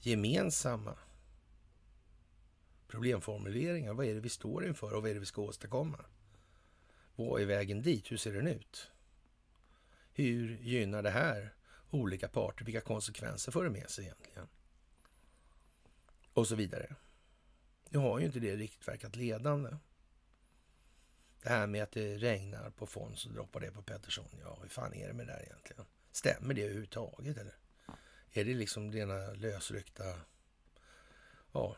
[0.00, 0.98] gemensamma
[2.88, 3.94] problemformuleringar.
[3.94, 6.04] Vad är det vi står inför och vad är det vi ska åstadkomma?
[7.16, 8.12] Vad är vägen dit?
[8.12, 8.90] Hur ser den ut?
[10.12, 11.54] Hur gynnar det här
[11.94, 12.64] olika parter.
[12.64, 14.48] Vilka konsekvenser får det med sig egentligen?
[16.32, 16.94] Och så vidare.
[17.88, 19.76] Nu har ju inte det riktigt verkat ledande.
[21.42, 24.28] Det här med att det regnar på Fons och droppar det på Pettersson.
[24.40, 25.84] Ja, hur fan är det med det där egentligen?
[26.12, 27.54] Stämmer det överhuvudtaget eller?
[28.32, 30.20] Är det liksom rena lösryckta
[31.52, 31.76] ja,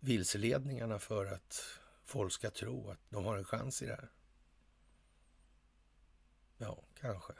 [0.00, 1.64] vilseledningarna för att
[2.04, 4.08] folk ska tro att de har en chans i det här?
[6.58, 7.32] Ja, kanske.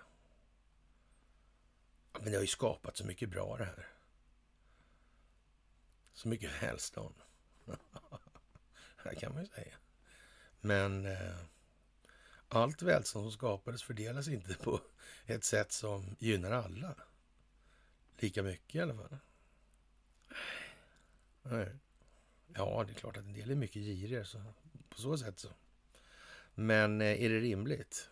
[2.13, 3.89] Men det har ju skapat så mycket bra det här.
[6.13, 7.15] Så mycket välstånd.
[9.05, 9.75] det kan man ju säga.
[10.61, 11.37] Men eh,
[12.49, 14.81] allt välstånd som skapades fördelas inte på
[15.27, 16.95] ett sätt som gynnar alla.
[18.17, 19.19] Lika mycket i alla fall.
[21.43, 21.77] Nej.
[22.55, 24.43] Ja, det är klart att en del är mycket girigare så
[24.89, 25.49] på så sätt så.
[26.55, 28.11] Men eh, är det rimligt?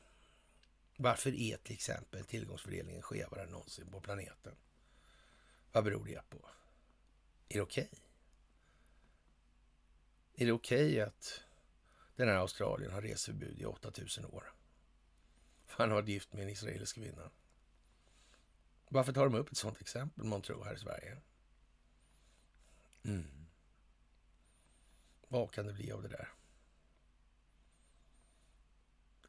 [1.03, 4.55] Varför är till exempel tillgångsfördelningen skevare än någonsin på planeten?
[5.73, 6.49] Vad beror det på?
[7.49, 7.89] Är det okej?
[7.93, 8.01] Okay?
[10.35, 11.41] Är det okej okay att
[12.17, 14.53] den här Australien har reseförbud i 8000 år?
[15.67, 17.31] För han har varit gift med en israelisk kvinna.
[18.89, 21.17] Varför tar de upp ett sådant exempel, man tror, här i Sverige?
[23.03, 23.47] Mm.
[25.29, 26.29] Vad kan det bli av det där?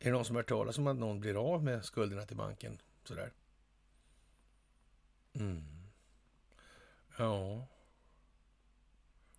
[0.04, 2.38] Är det någon som har hört talas om att någon blir av med skulderna till
[2.38, 2.82] banken?
[3.04, 3.34] Sådär.
[5.34, 5.90] Mm.
[7.18, 7.68] Ja.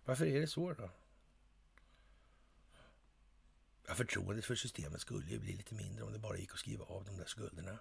[0.05, 0.89] Varför är det så då?
[3.87, 6.85] Ja, förtroendet för systemet skulle ju bli lite mindre om det bara gick att skriva
[6.85, 7.79] av de där skulderna.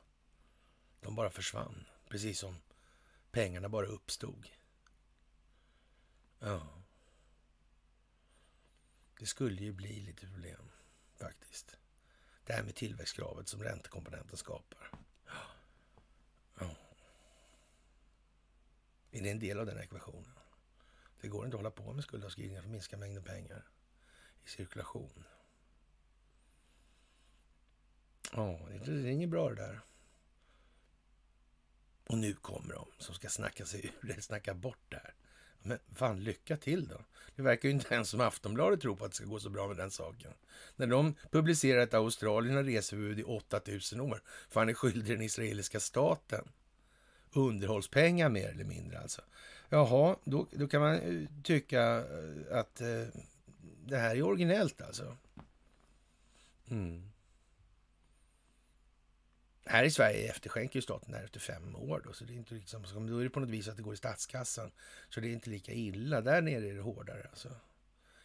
[1.01, 2.57] De bara försvann, precis som
[3.31, 4.49] pengarna bara uppstod.
[6.39, 6.83] Ja.
[9.19, 10.71] Det skulle ju bli lite problem
[11.17, 11.77] faktiskt.
[12.45, 14.91] Det här med tillväxtkravet som räntekomponenten skapar.
[16.61, 16.77] Ja.
[19.11, 20.35] Är det en del av den ekvationen?
[21.21, 23.69] Det går inte att hålla på med skuldavskrivningar för att minska mängden pengar
[24.45, 25.25] i cirkulation.
[28.33, 29.81] Ja, det är inget bra det där.
[32.07, 35.15] Och nu kommer de som ska snacka sig ur det, snacka bort det här.
[35.67, 37.01] Men fan, lycka till då.
[37.37, 39.69] Det verkar ju inte ens som Aftonbladet tror på att det ska gå så bra
[39.69, 40.31] med den saken.
[40.77, 45.23] När de publicerar att Australien har reseförbud i 8000 år, för han är skyldig den
[45.23, 46.45] israeliska staten
[47.35, 49.23] underhållspengar mer eller mindre alltså.
[49.69, 53.07] Jaha, då, då kan man eh, tycka eh, att eh,
[53.87, 55.17] det här är originellt alltså.
[56.69, 57.11] Mm.
[59.67, 62.03] Här i Sverige efterskänker ju staten det här efter fem år.
[62.05, 63.95] Då, så det är inte liksom, då är det på något vis att det går
[63.95, 64.71] i statskassan.
[65.09, 66.21] Så det är inte lika illa.
[66.21, 67.27] Där nere är det hårdare.
[67.31, 67.49] Alltså.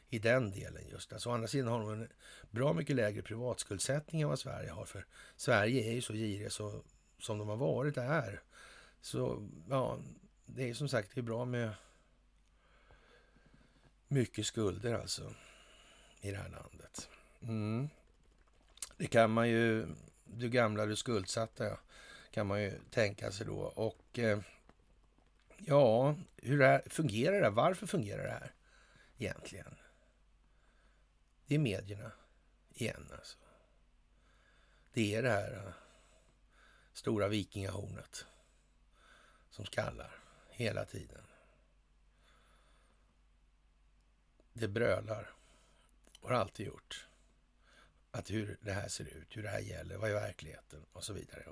[0.10, 1.14] I den delen just.
[1.14, 2.10] Alltså, å andra sidan har de en
[2.52, 4.86] bra mycket lägre privatskuldsättning än vad Sverige har.
[4.86, 6.84] För Sverige är ju så giriga så,
[7.20, 8.42] som de har varit är.
[9.02, 10.00] Så ja,
[10.46, 11.74] det är som sagt det är bra med
[14.08, 15.34] mycket skulder alltså
[16.22, 17.10] i det här landet.
[17.42, 17.90] Mm.
[18.98, 19.88] Det kan man ju
[20.34, 21.80] du gamla, du skuldsatta,
[22.32, 23.60] kan man ju tänka sig då.
[23.60, 24.40] Och eh,
[25.58, 27.52] ja, hur det här, fungerar det här?
[27.52, 28.54] Varför fungerar det här
[29.18, 29.76] egentligen?
[31.46, 32.12] Det är medierna
[32.74, 33.38] igen alltså.
[34.94, 35.74] Det är det här uh,
[36.94, 38.26] stora vikingahornet
[39.50, 40.16] som skallar
[40.50, 41.24] hela tiden.
[44.54, 45.34] Det brölar
[46.22, 47.09] och har alltid gjort
[48.12, 51.14] att hur det här ser ut, hur det här gäller, vad är verkligheten och så
[51.14, 51.44] vidare.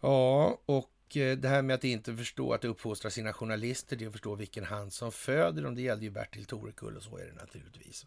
[0.00, 4.12] Ja, och eh, det här med att inte förstå att uppfostra sina journalister till att
[4.12, 7.32] förstå vilken hand som föder dem, det gällde ju Bertil Torekull och så är det
[7.32, 8.06] naturligtvis.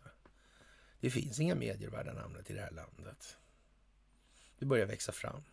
[1.00, 3.38] Det finns inga medier värda namnet i det här landet.
[4.60, 5.44] Det börjar växa fram.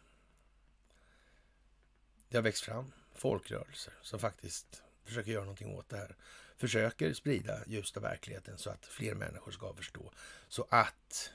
[2.29, 6.17] Det har växt fram folkrörelser som faktiskt försöker göra någonting åt det här.
[6.57, 10.13] Försöker sprida ljuset av verkligheten så att fler människor ska förstå.
[10.49, 11.31] Så att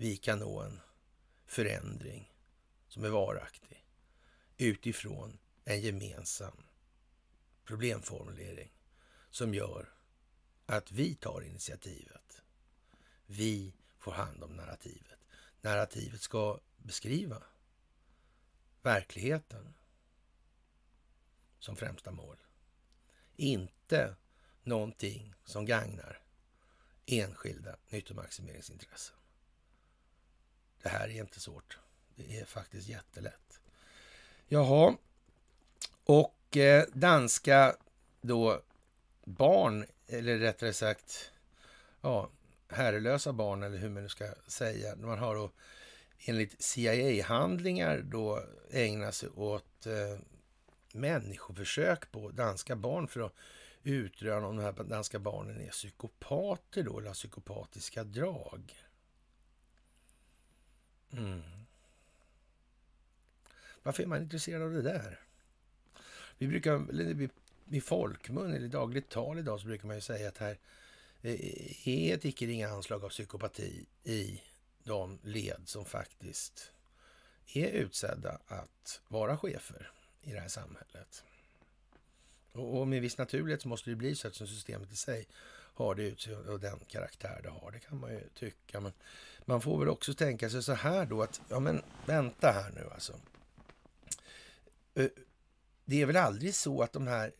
[0.00, 0.80] vi kan nå en
[1.46, 2.32] förändring
[2.88, 3.86] som är varaktig
[4.56, 6.62] utifrån en gemensam
[7.64, 8.72] problemformulering
[9.30, 9.94] som gör
[10.66, 12.42] att vi tar initiativet.
[13.26, 15.18] Vi får hand om narrativet.
[15.60, 17.42] Narrativet ska beskriva
[18.82, 19.74] verkligheten
[21.58, 22.36] som främsta mål.
[23.36, 24.16] Inte
[24.62, 26.22] någonting som gagnar
[27.06, 29.17] enskilda nyttomaximeringsintressen.
[30.82, 31.78] Det här är inte svårt.
[32.16, 33.60] Det är faktiskt jättelätt.
[34.46, 34.96] Jaha,
[36.04, 37.76] och eh, danska
[38.20, 38.62] då
[39.24, 41.32] barn, eller rättare sagt
[42.00, 42.30] ja,
[42.68, 44.96] herrelösa barn, eller hur man nu ska säga.
[44.96, 45.50] Man har då
[46.18, 50.18] enligt CIA-handlingar då ägnat sig åt eh,
[50.92, 53.34] människoförsök på danska barn för att
[53.82, 58.74] utröna om de här danska barnen är psykopater då, eller har psykopatiska drag.
[61.12, 61.42] Mm.
[63.82, 65.20] Varför är man intresserad av det där?
[66.38, 66.86] Vi brukar,
[67.70, 70.58] i folkmun eller i dagligt tal idag så brukar man ju säga att här
[71.22, 74.42] eh, är ett icke ringa anslag av psykopati i
[74.84, 76.72] de led som faktiskt
[77.54, 79.90] är utsedda att vara chefer
[80.22, 81.24] i det här samhället.
[82.52, 85.28] Och, med viss naturlighet så måste det bli så att systemet i sig
[85.78, 87.70] har det ut och den karaktär det har.
[87.70, 88.80] Det kan man ju tycka.
[88.80, 88.92] Men
[89.44, 92.90] man får väl också tänka sig så här då att, ja men vänta här nu
[92.94, 93.12] alltså.
[94.94, 95.08] Eh,
[95.84, 97.32] det är väl aldrig så att de här,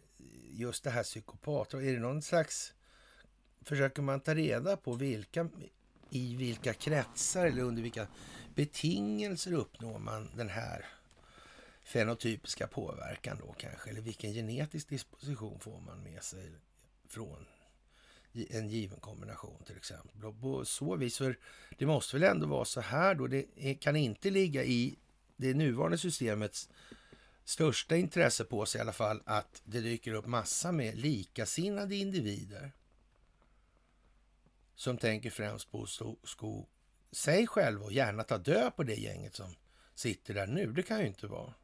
[0.50, 2.74] just det här psykopater, är det någon slags
[3.68, 5.48] försöker man ta reda på vilka,
[6.10, 8.06] i vilka kretsar eller under vilka
[8.54, 10.86] betingelser uppnår man den här
[11.82, 13.90] fenotypiska påverkan då kanske?
[13.90, 16.50] Eller vilken genetisk disposition får man med sig
[17.08, 17.46] från
[18.32, 20.24] en given kombination till exempel.
[20.24, 21.38] Och på så vis, för
[21.78, 24.98] det måste väl ändå vara så här då, det kan inte ligga i
[25.36, 26.68] det nuvarande systemets
[27.44, 32.72] största intresse på sig i alla fall att det dyker upp massa med likasinnade individer
[34.74, 36.66] som tänker främst på att sko
[37.12, 39.54] sig själva och gärna ta död på det gänget som
[39.94, 40.72] sitter där nu.
[40.72, 41.54] Det kan ju inte vara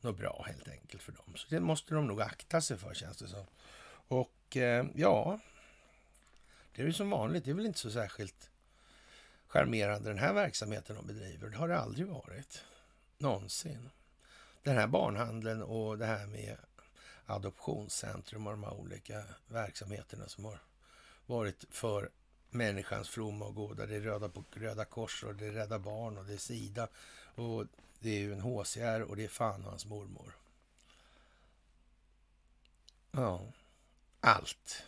[0.00, 1.36] något bra helt enkelt för dem.
[1.36, 3.46] Så det måste de nog akta sig för känns det som.
[4.08, 5.38] Och eh, ja,
[6.72, 7.44] det är ju som vanligt.
[7.44, 8.50] Det är väl inte så särskilt
[9.46, 11.48] charmerande den här verksamheten de bedriver.
[11.48, 12.64] Det har det aldrig varit.
[13.18, 13.90] Någonsin.
[14.62, 16.56] Den här barnhandeln och det här med
[17.26, 20.58] adoptionscentrum och de här olika verksamheterna som har
[21.26, 22.10] varit för
[22.50, 23.86] människans fromma och goda.
[23.86, 26.88] Det är Röda, Röda Kors och det är Rädda Barn och det är Sida
[27.34, 27.66] och
[27.98, 30.36] det är UNHCR och det är fan och hans mormor.
[33.10, 33.52] Ja,
[34.24, 34.82] allt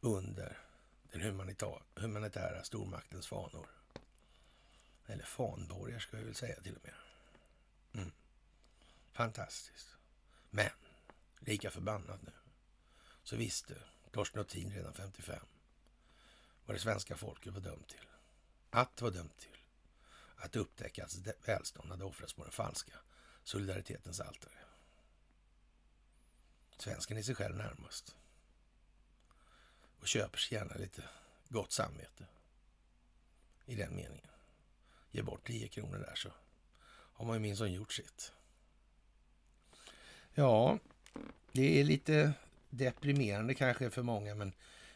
[0.00, 0.58] under
[1.12, 1.20] den
[1.94, 3.68] humanitära stormaktens fanor.
[5.06, 6.94] Eller fanborgar ska vi väl säga till och med.
[7.92, 8.12] Mm.
[9.12, 9.96] Fantastiskt.
[10.50, 10.70] Men
[11.38, 12.32] lika förbannat nu
[13.22, 13.74] så visste
[14.10, 15.46] Torsten Nothin redan 55
[16.66, 18.06] vad det svenska folket var dömt till.
[18.70, 19.58] Att var dömt till
[20.36, 22.92] att upptäcka att välstånd hade offrats på den falska
[23.44, 24.65] solidaritetens altare.
[26.76, 28.16] Svensken är sig själv närmast
[30.00, 31.02] och köper sig gärna lite
[31.48, 32.26] gott samvete
[33.66, 34.30] i den meningen.
[35.10, 36.28] Ge bort 10 kronor där så
[36.88, 38.32] har man ju minsann gjort sitt.
[40.34, 40.78] Ja,
[41.52, 42.32] det är lite
[42.70, 44.52] deprimerande kanske för många, men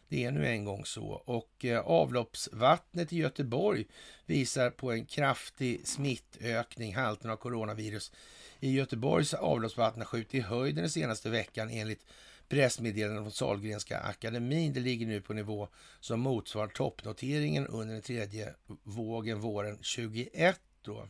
[0.08, 1.06] det är nu en gång så.
[1.06, 3.86] Och eh, avloppsvattnet i Göteborg
[4.26, 8.12] visar på en kraftig smittökning, halten av coronavirus.
[8.60, 12.06] I Göteborgs avloppsvatten har skjutit i höjden den senaste veckan enligt
[12.48, 14.72] pressmeddelanden från Sahlgrenska akademin.
[14.72, 15.68] Det ligger nu på nivå
[16.00, 20.60] som motsvarar toppnoteringen under den tredje vågen våren 21.
[20.82, 21.08] Då.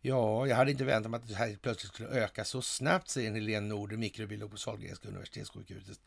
[0.00, 3.32] Ja, jag hade inte väntat mig att det här plötsligt skulle öka så snabbt, säger
[3.32, 6.00] Helene Norder, mikrobiolog på Sahlgrenska universitetssjukhuset.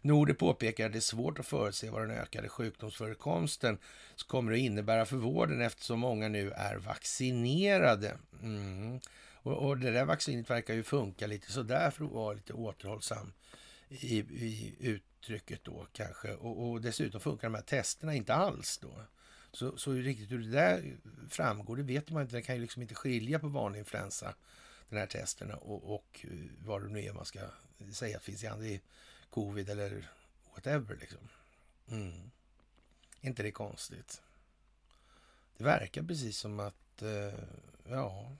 [0.00, 3.78] Norder påpekar att det är svårt att förutse vad den ökade sjukdomsförekomsten
[4.26, 8.18] kommer att innebära för vården eftersom många nu är vaccinerade.
[8.42, 9.00] Mm.
[9.48, 13.32] Och, och, det där vaccinet verkar ju funka lite sådär för att vara lite återhållsam
[13.88, 16.34] i, i uttrycket då kanske.
[16.34, 19.02] Och, och, dessutom funkar de här testerna inte alls då.
[19.52, 20.96] Så, så riktigt hur det där
[21.28, 22.36] framgår, det vet man inte.
[22.36, 24.34] Det kan ju liksom inte skilja på vanlig influensa,
[24.88, 26.30] den här testerna och, och eh,
[26.64, 27.40] vad det nu är man ska
[27.92, 28.78] säga att finns i andra,
[29.30, 30.10] covid eller
[30.54, 31.28] whatever liksom.
[31.90, 32.30] Mm.
[33.20, 34.22] inte det konstigt?
[35.56, 37.44] Det verkar precis som att, eh,
[37.88, 38.36] ja...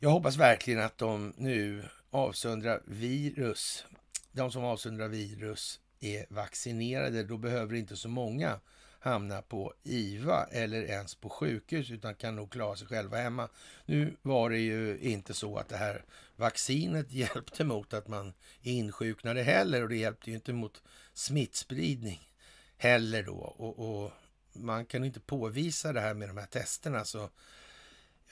[0.00, 3.84] Jag hoppas verkligen att de nu avsöndrar virus.
[4.32, 7.22] De som avsöndrar virus är vaccinerade.
[7.22, 8.60] Då behöver inte så många
[9.00, 13.48] hamna på IVA eller ens på sjukhus utan kan nog klara sig själva hemma.
[13.86, 16.04] Nu var det ju inte så att det här
[16.36, 18.32] vaccinet hjälpte mot att man
[18.62, 20.82] insjuknade heller och det hjälpte ju inte mot
[21.14, 22.28] smittspridning
[22.76, 23.38] heller då.
[23.38, 24.12] Och, och
[24.52, 27.30] man kan inte påvisa det här med de här testerna så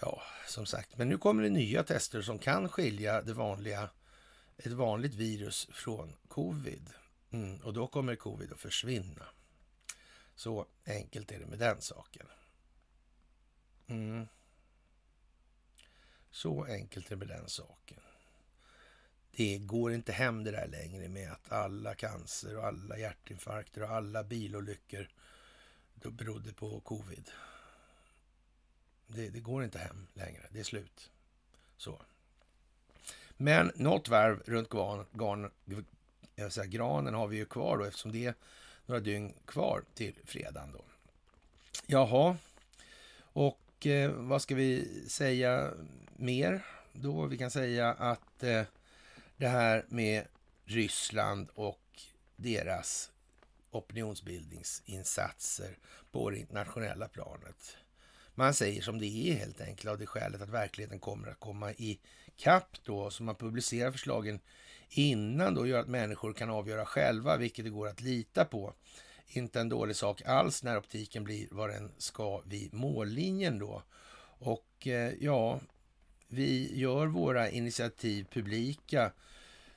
[0.01, 0.97] ja, som sagt.
[0.97, 3.90] Men nu kommer det nya tester som kan skilja det vanliga,
[4.57, 6.90] ett vanligt virus från covid.
[7.30, 9.26] Mm, och då kommer covid att försvinna.
[10.34, 12.26] Så enkelt är det med den saken.
[13.86, 14.26] Mm.
[16.30, 18.01] Så enkelt är det med den saken.
[19.30, 23.90] Det går inte hem det där längre med att alla cancer och alla hjärtinfarkter och
[23.90, 25.09] alla bilolyckor
[25.94, 27.30] då berodde på covid.
[29.07, 30.42] Det, det, går inte hem längre.
[30.50, 31.11] Det är slut.
[31.76, 32.02] Så.
[33.36, 35.50] Men något varv runt gran, gran,
[36.34, 38.34] jag säga, granen har vi ju kvar då eftersom det är
[38.86, 40.72] några dygn kvar till fredagen.
[40.72, 40.84] Då.
[41.86, 42.36] Jaha,
[43.18, 45.72] och eh, vad ska vi säga
[46.16, 47.26] mer då?
[47.26, 48.62] Vi kan säga att eh,
[49.36, 50.26] det här med
[50.64, 52.02] Ryssland och
[52.36, 53.11] deras
[53.70, 55.78] opinionsbildningsinsatser
[56.11, 57.76] på det internationella planet.
[58.39, 61.72] Man säger som det är helt enkelt av det skälet att verkligheten kommer att komma
[61.72, 61.99] i
[62.37, 64.41] kapp då, så man publicerar förslagen
[64.89, 68.74] innan då gör att människor kan avgöra själva vilket det går att lita på.
[69.28, 73.82] Inte en dålig sak alls när optiken blir vad den ska vid mållinjen då.
[74.39, 75.61] Och eh, ja,
[76.28, 79.12] vi gör våra initiativ publika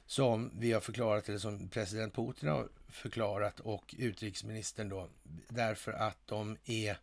[0.05, 5.10] som vi har förklarat, eller som president Putin har förklarat och utrikesministern då,
[5.47, 6.97] därför att de är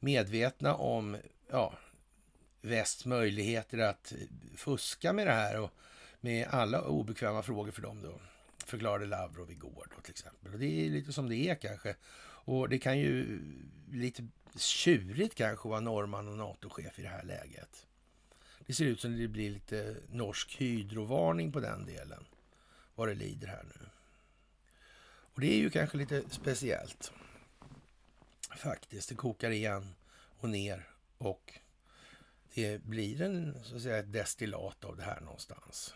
[0.00, 1.16] medvetna om
[1.50, 1.74] ja,
[2.60, 4.12] västs möjligheter att
[4.56, 5.70] fuska med det här och
[6.20, 8.20] med alla obekväma frågor för dem då,
[8.64, 10.52] förklarade Lavrov igår då till exempel.
[10.52, 11.96] Och det är lite som det är kanske.
[12.42, 13.40] Och det kan ju
[13.92, 17.86] lite tjurigt kanske vara norrman och NATO-chef i det här läget.
[18.66, 22.24] Det ser ut som det blir lite norsk hydrovarning på den delen.
[22.94, 23.86] Vad det lider här nu.
[25.34, 27.12] Och det är ju kanske lite speciellt.
[28.56, 29.08] Faktiskt.
[29.08, 29.94] Det kokar igen
[30.40, 30.88] och ner
[31.18, 31.58] och
[32.54, 35.94] det blir en, så att säga, ett destillat av det här någonstans.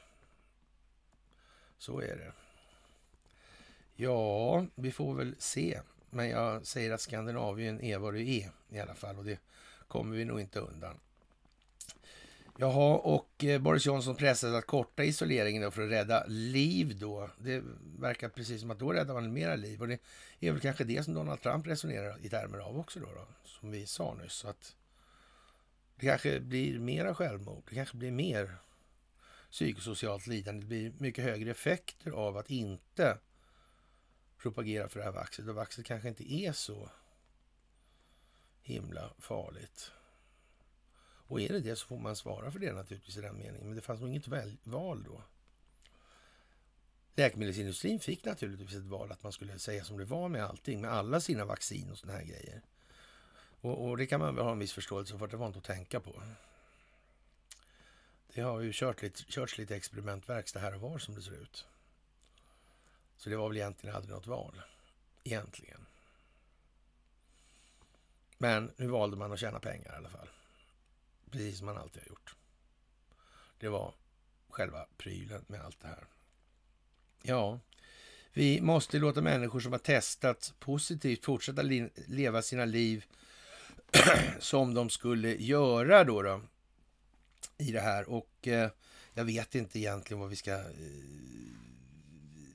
[1.79, 2.33] Så är det.
[3.97, 5.81] Ja, vi får väl se.
[6.11, 9.39] Men jag säger att Skandinavien är vad det är i alla fall och det
[9.89, 11.01] kommer vi nog inte undan.
[12.59, 17.31] Jaha, och eh, Boris Johnson pressades att korta isoleringen för att rädda liv då.
[17.39, 17.63] Det
[17.99, 20.01] verkar precis som att då räddar man mera liv och det
[20.41, 23.71] är väl kanske det som Donald Trump resonerar i termer av också då, då som
[23.71, 24.33] vi sa nyss.
[24.33, 24.77] Så att
[25.97, 28.57] det kanske blir mera självmord, det kanske blir mer
[29.51, 33.19] psykosocialt lidande, det blir mycket högre effekter av att inte
[34.39, 36.91] propagera för det här vaxet och vaxet kanske inte är så
[38.63, 39.93] himla farligt.
[41.27, 43.67] Och är det det så får man svara för det naturligtvis i den meningen.
[43.67, 44.29] Men det fanns nog inget
[44.65, 45.23] val då.
[47.17, 50.93] Läkemedelsindustrin fick naturligtvis ett val att man skulle säga som det var med allting, med
[50.93, 52.63] alla sina vaccin och såna här grejer.
[53.61, 55.65] Och, och det kan man väl ha en viss förståelse för, det var inte att
[55.65, 56.23] tänka på.
[58.35, 61.67] Det har ju kört lite, körts lite experimentverkstad här och var som det ser ut.
[63.17, 64.63] Så det var väl egentligen aldrig något val.
[65.25, 65.87] Egentligen.
[68.39, 70.29] Men nu valde man att tjäna pengar i alla fall.
[71.35, 72.37] Precis som man alltid har gjort.
[73.59, 73.95] Det var
[74.49, 76.07] själva prylen med allt det här.
[77.23, 77.61] Ja,
[78.33, 81.63] vi måste låta människor som har testat positivt fortsätta
[82.07, 83.05] leva sina liv
[84.39, 86.41] som de skulle göra då, då
[87.59, 88.09] i det här.
[88.09, 88.71] Och eh,
[89.15, 90.65] jag vet inte egentligen vad vi ska eh,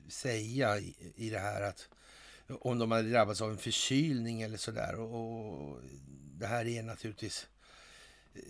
[0.08, 1.62] säga i, i det här.
[1.62, 1.88] att
[2.48, 4.94] Om de hade drabbats av en förkylning eller sådär.
[4.94, 5.80] Och, och
[6.38, 7.48] det här är naturligtvis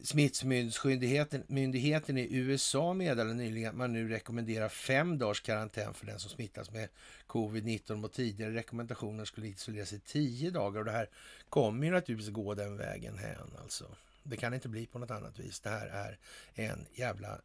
[0.02, 6.30] Smittskyddsmyndigheten i USA meddelade nyligen att man nu rekommenderar fem dagars karantän för den som
[6.30, 6.88] smittas med
[7.26, 11.08] covid-19 mot tidigare rekommendationer skulle isoleras i tio dagar och det här
[11.48, 13.96] kommer ju naturligtvis gå den vägen hän alltså.
[14.22, 15.60] Det kan inte bli på något annat vis.
[15.60, 16.18] Det här är
[16.54, 17.40] en jävla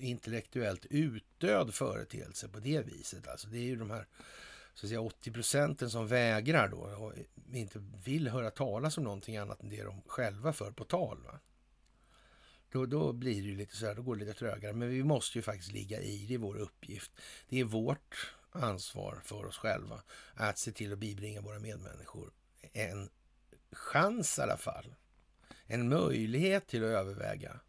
[0.00, 3.28] intellektuellt utdöd företeelse på det viset.
[3.28, 4.06] Alltså det är ju de här
[4.74, 7.12] så att säga 80 procenten som vägrar då och
[7.52, 11.22] inte vill höra talas om någonting annat än det de själva för på tal.
[11.22, 11.40] Va?
[12.70, 14.72] Då, då blir det ju lite så här, då går det lite trögare.
[14.72, 17.12] Men vi måste ju faktiskt ligga i, det är vår uppgift.
[17.48, 20.02] Det är vårt ansvar för oss själva
[20.34, 22.32] att se till att bibringa våra medmänniskor
[22.72, 23.10] en
[23.72, 24.94] chans i alla fall.
[25.66, 27.60] En möjlighet till att överväga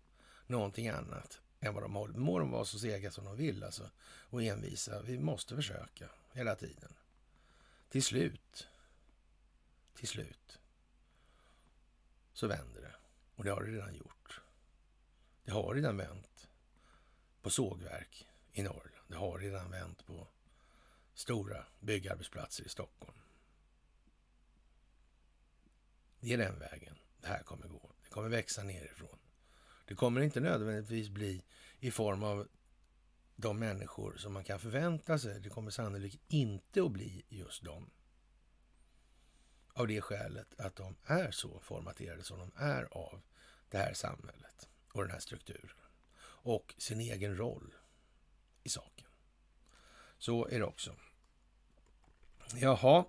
[0.48, 2.20] någonting annat än vad de håller.
[2.20, 3.89] Må de vara så sega som de vill alltså,
[4.30, 5.02] och envisa.
[5.02, 6.93] Vi måste försöka hela tiden.
[7.89, 8.68] Till slut,
[9.95, 10.60] till slut,
[12.34, 12.95] så vänder det.
[13.36, 14.16] Och det har det redan gjort.
[15.48, 16.48] Det har redan vänt
[17.41, 19.06] på sågverk i Norrland.
[19.08, 20.28] Det har redan vänt på
[21.14, 23.18] stora byggarbetsplatser i Stockholm.
[26.20, 27.91] Det är den vägen det här kommer gå.
[28.04, 29.20] Det kommer växa nerifrån.
[29.86, 31.43] Det kommer inte nödvändigtvis bli
[31.80, 32.48] i form av
[33.36, 35.39] de människor som man kan förvänta sig.
[35.39, 37.89] Det kommer sannolikt inte att bli just dem.
[39.74, 43.22] Av det skälet att de är så formaterade som de är av
[43.70, 44.68] det här samhället
[44.98, 45.78] och den här strukturen
[46.48, 47.74] och sin egen roll
[48.64, 49.08] i saken.
[50.18, 50.95] Så är det också.
[52.56, 53.06] Jaha,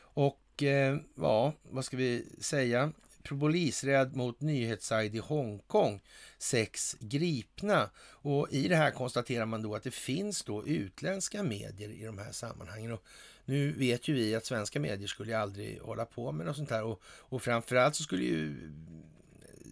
[0.00, 2.92] och eh, ja, vad ska vi säga?
[3.22, 6.02] Polisräd mot nyhetssajt i Hongkong.
[6.38, 7.90] Sex gripna.
[8.00, 12.18] Och i det här konstaterar man då att det finns då utländska medier i de
[12.18, 12.92] här sammanhangen.
[12.92, 13.04] Och
[13.44, 16.84] nu vet ju vi att svenska medier skulle aldrig hålla på med något sånt här.
[16.84, 18.72] Och, och framförallt så skulle ju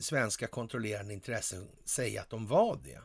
[0.01, 3.01] svenska kontrollerande intressen säga att de var det.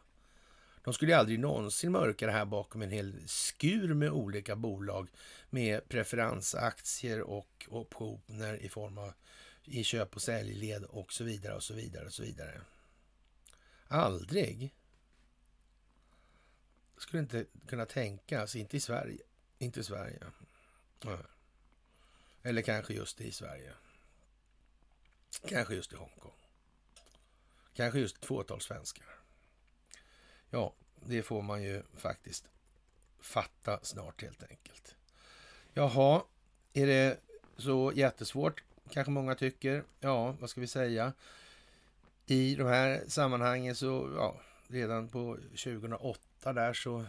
[0.83, 5.09] De skulle aldrig någonsin mörka det här bakom en hel skur med olika bolag
[5.49, 9.13] med preferensaktier och optioner i form av
[9.63, 12.61] i köp och säljled och så vidare och så vidare och så vidare.
[13.87, 14.75] Aldrig.
[16.97, 19.21] Skulle inte kunna tänkas, inte i Sverige.
[19.57, 20.19] Inte i Sverige.
[22.43, 23.73] Eller kanske just i Sverige.
[25.47, 26.40] Kanske just i Hongkong.
[27.73, 29.05] Kanske just ett fåtal svenskar.
[30.49, 32.45] Ja, det får man ju faktiskt
[33.19, 34.95] fatta snart helt enkelt.
[35.73, 36.23] Jaha,
[36.73, 37.19] är det
[37.57, 38.63] så jättesvårt?
[38.89, 39.83] Kanske många tycker.
[39.99, 41.13] Ja, vad ska vi säga?
[42.25, 47.05] I de här sammanhangen så, ja, redan på 2008 där så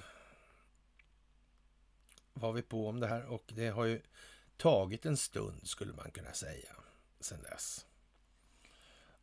[2.32, 4.02] var vi på om det här och det har ju
[4.56, 6.76] tagit en stund skulle man kunna säga
[7.20, 7.86] Sedan dess.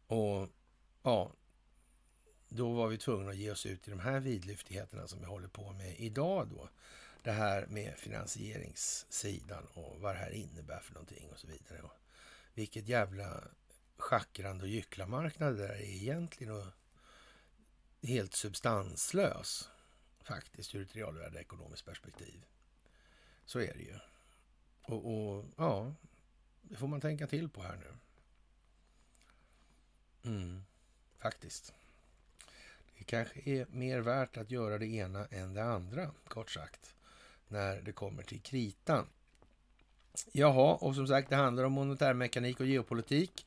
[0.08, 0.48] Och
[1.04, 1.32] ja,
[2.50, 5.48] då var vi tvungna att ge oss ut i de här vidlyftigheterna som vi håller
[5.48, 6.70] på med idag då.
[7.24, 11.82] Det här med finansieringssidan och vad det här innebär för någonting och så vidare.
[11.82, 11.94] Och
[12.54, 13.44] vilket jävla
[13.98, 16.66] schackrande och gycklamarknad det där är egentligen och
[18.02, 19.70] helt substanslös
[20.24, 22.46] faktiskt ur ett realvärde ekonomiskt perspektiv.
[23.46, 24.00] Så är det ju.
[24.82, 25.94] Och, och, ja,
[26.62, 27.94] det får man tänka till på här nu.
[30.30, 30.66] Mm,
[31.20, 31.74] faktiskt.
[32.98, 36.96] Det kanske är mer värt att göra det ena än det andra, kort sagt,
[37.48, 39.08] när det kommer till kritan.
[40.32, 43.46] Jaha, och som sagt, det handlar om monetärmekanik och geopolitik.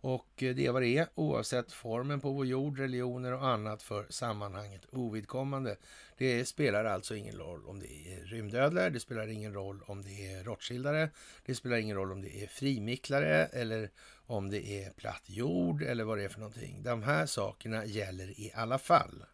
[0.00, 3.82] Och eh, det är vad det är, oavsett formen på vår jord, religioner och annat
[3.82, 5.76] för sammanhanget ovidkommande.
[6.18, 10.32] Det spelar alltså ingen roll om det är rymdödlor, det spelar ingen roll om det
[10.32, 11.10] är råttskildare,
[11.46, 13.90] det spelar ingen roll om det är frimicklare eller
[14.26, 16.82] om det är platt jord eller vad det är för någonting.
[16.82, 19.24] De här sakerna gäller i alla fall.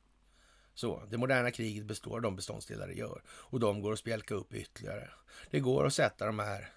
[0.75, 4.35] Så, det moderna kriget består av de beståndsdelar det gör och de går att spjälka
[4.35, 5.11] upp ytterligare.
[5.51, 6.69] Det går att sätta de här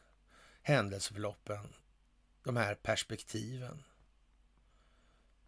[0.62, 1.68] händelseförloppen
[2.50, 3.84] de här perspektiven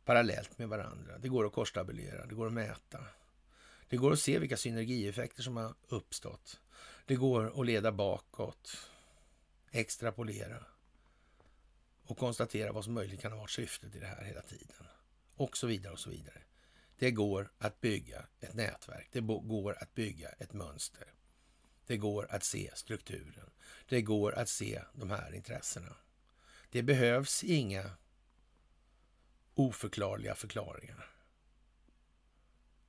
[0.06, 1.18] parallellt med varandra.
[1.18, 3.06] Det går att korstabulera, det går att mäta.
[3.90, 6.62] Det går att se vilka synergieffekter som har uppstått.
[7.06, 8.90] Det går att leda bakåt,
[9.72, 10.66] extrapolera
[12.04, 14.88] och konstatera vad som möjligt kan ha varit syftet i det här hela tiden.
[15.36, 16.42] Och så vidare och så vidare.
[16.98, 19.08] Det går att bygga ett nätverk.
[19.12, 21.08] Det går att bygga ett mönster.
[21.88, 23.50] Det går att se strukturen.
[23.90, 25.96] Det går att se de här intressena.
[26.72, 27.92] Det behövs inga
[29.54, 31.10] oförklarliga förklaringar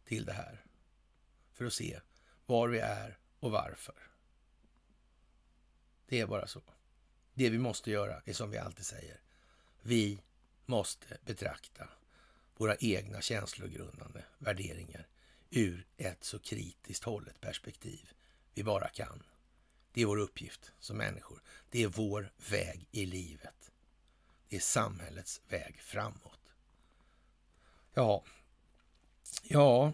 [0.05, 0.65] till det här
[1.53, 2.01] för att se
[2.47, 4.11] var vi är och varför.
[6.07, 6.63] Det är bara så.
[7.35, 9.21] Det vi måste göra är som vi alltid säger.
[9.81, 10.23] Vi
[10.67, 11.89] måste betrakta
[12.57, 15.09] våra egna känslogrundande värderingar
[15.51, 18.13] ur ett så kritiskt hållet perspektiv
[18.55, 19.23] vi bara kan.
[19.93, 21.43] Det är vår uppgift som människor.
[21.71, 23.62] Det är vår väg i livet
[24.55, 26.41] är samhällets väg framåt.
[27.95, 28.25] Ja,
[29.43, 29.93] ja,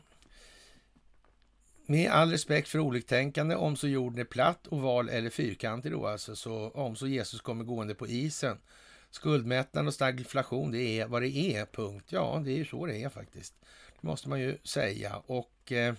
[1.90, 6.36] med all respekt för oliktänkande, om så jorden är platt, oval eller fyrkantig då alltså,
[6.36, 8.58] så om så Jesus kommer gående på isen.
[9.10, 12.06] Skuldmättnad och stagflation, det är vad det är, punkt.
[12.08, 13.54] Ja, det är ju så det är faktiskt.
[14.00, 15.16] Det måste man ju säga.
[15.26, 15.94] Och eh,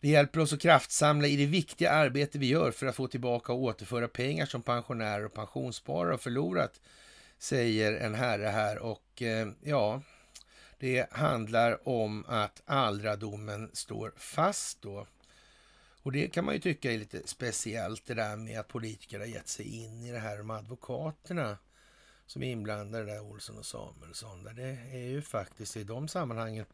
[0.00, 3.52] det hjälper oss att kraftsamla i det viktiga arbete vi gör för att få tillbaka
[3.52, 6.80] och återföra pengar som pensionärer och pensionssparare har förlorat
[7.38, 10.02] säger en herre här och eh, ja,
[10.78, 15.06] det handlar om att aldradomen står fast då.
[16.02, 19.26] Och det kan man ju tycka är lite speciellt det där med att politiker har
[19.26, 21.58] gett sig in i det här med advokaterna
[22.26, 24.44] som är inblandade där, Olsson och Samuelsson.
[24.44, 26.66] Där det är ju faktiskt i de sammanhangen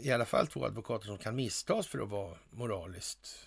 [0.00, 3.46] i alla fall två advokater som kan misstas för att vara moraliskt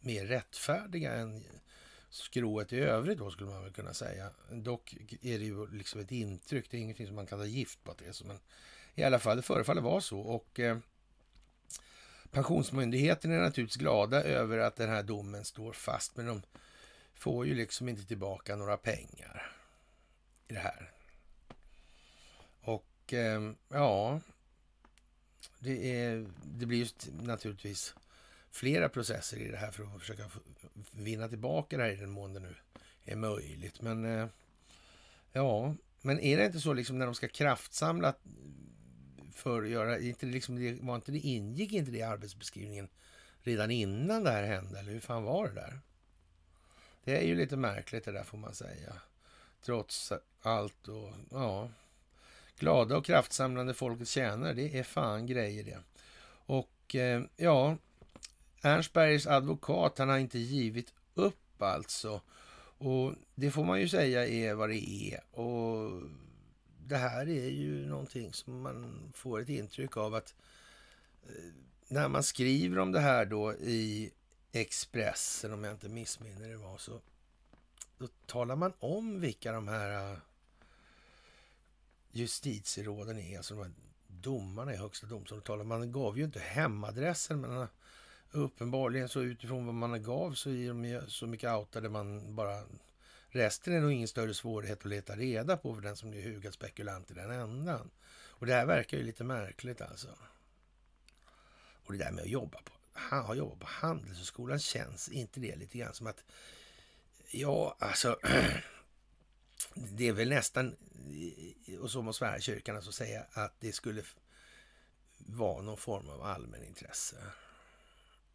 [0.00, 1.44] mer rättfärdiga än
[2.14, 4.30] skrået i övrigt då skulle man väl kunna säga.
[4.50, 7.84] Dock är det ju liksom ett intryck, det är ingenting som man kan ta gift
[7.84, 8.26] på att det är så.
[8.26, 8.38] Men
[8.94, 10.20] i alla fall, det förefaller vara så.
[10.20, 10.78] Och eh,
[12.30, 16.42] Pensionsmyndigheten är naturligtvis glada över att den här domen står fast, men de
[17.14, 19.52] får ju liksom inte tillbaka några pengar
[20.48, 20.92] i det här.
[22.60, 24.20] Och eh, ja,
[25.58, 27.94] det, är, det blir ju naturligtvis
[28.54, 30.30] flera processer i det här för att försöka
[30.92, 32.54] vinna tillbaka det här i den mån det nu
[33.04, 33.80] är möjligt.
[33.80, 34.26] Men eh,
[35.32, 38.14] ja, men är det inte så liksom när de ska kraftsamla
[39.32, 42.88] för att göra, inte liksom det, var inte det, ingick inte det i arbetsbeskrivningen
[43.42, 44.78] redan innan det här hände?
[44.78, 45.78] Eller hur fan var det där?
[47.04, 48.92] Det är ju lite märkligt det där får man säga.
[49.62, 51.70] Trots allt och ja,
[52.58, 55.78] glada och kraftsamlande folkets tjänare, det är fan grejer det.
[56.46, 57.76] Och eh, ja,
[58.64, 62.20] Ernstbergs advokat, han har inte givit upp alltså.
[62.78, 65.38] Och det får man ju säga är vad det är.
[65.40, 66.02] Och
[66.78, 70.34] det här är ju någonting som man får ett intryck av att
[71.26, 71.52] eh,
[71.88, 74.12] när man skriver om det här då i
[74.52, 77.00] Expressen, om jag inte missminner det var, så
[77.98, 80.18] då talar man om vilka de här eh,
[82.10, 83.72] justitieråden är, alltså de här
[84.06, 85.66] domarna i Högsta domstolen.
[85.66, 87.68] Man gav ju inte hemadressen, men
[88.34, 92.62] uppenbarligen så utifrån vad man gav så är de så mycket outade man bara...
[93.28, 96.54] Resten är nog ingen större svårighet att leta reda på för den som är hugad
[96.54, 97.90] spekulant i den ändan.
[98.26, 100.08] Och det här verkar ju lite märkligt alltså.
[101.84, 105.78] Och det där med att jobba på, ha jobbat på Handelshögskolan, känns inte det lite
[105.78, 106.24] grann som att...
[107.30, 108.18] Ja, alltså...
[109.74, 110.76] Det är väl nästan,
[111.80, 114.02] och så måste kyrkan, alltså säga, att det skulle
[115.18, 117.16] vara någon form av allmänintresse.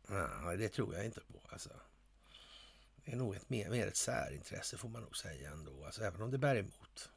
[0.09, 1.41] Nej, det tror jag inte på.
[1.49, 1.69] Alltså.
[3.05, 5.85] Det är nog ett, mer, mer ett särintresse får man nog säga ändå.
[5.85, 7.09] Alltså, även om det bär emot.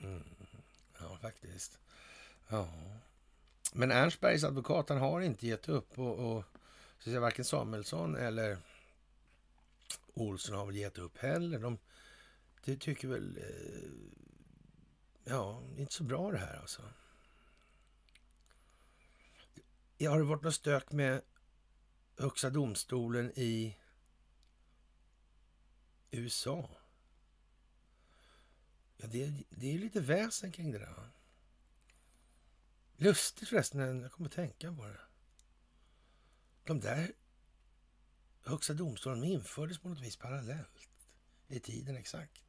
[0.00, 0.24] Mm.
[1.00, 1.78] Ja, faktiskt.
[2.48, 2.68] Ja.
[3.72, 6.44] Men Ernstbergs advokat han har inte gett upp och, och
[6.98, 8.58] så säga, varken Samuelsson eller
[10.14, 11.58] Olsson har väl gett upp heller.
[11.58, 11.78] De
[12.66, 13.36] det tycker väl...
[13.36, 13.90] Eh,
[15.24, 16.82] ja, inte så bra det här alltså.
[19.96, 21.22] Ja, har det varit något stök med
[22.18, 23.76] Högsta domstolen i
[26.10, 26.70] USA?
[28.96, 31.10] Ja, det, det är lite väsen kring det där.
[32.96, 35.00] Lustigt förresten, jag kommer att tänka på det.
[36.64, 37.12] De där
[38.44, 40.88] Högsta domstolen infördes på något vis parallellt
[41.48, 42.42] i tiden exakt.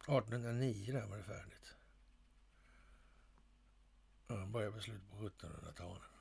[0.00, 1.74] 1809 där var det färdigt.
[4.26, 6.17] Ja, började på slutet på 1700-talet.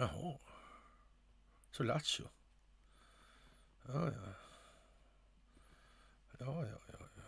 [0.00, 0.38] Jaha.
[1.70, 2.28] Så Lattjo.
[3.86, 4.34] Ja, ja.
[6.38, 7.22] Ja, ja, ja, ja.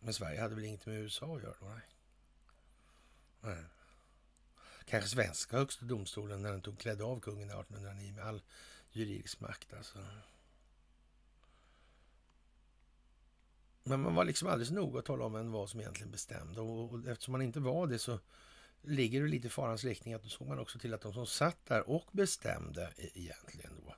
[0.00, 1.66] Men Sverige hade väl inget med USA att göra då?
[1.66, 1.82] Nej.
[3.40, 3.64] nej.
[4.84, 8.42] Kanske svenska högsta domstolen när den tog klädde av kungen 1809 med all
[8.92, 9.98] juridisk makt alltså.
[13.82, 16.60] Men man var liksom alldeles noga att tala om vem vad som egentligen bestämde.
[16.60, 18.18] Och, och eftersom man inte var det så
[18.82, 21.26] ligger det lite i farans riktning att då såg man också till att de som
[21.26, 23.94] satt där och bestämde e- egentligen då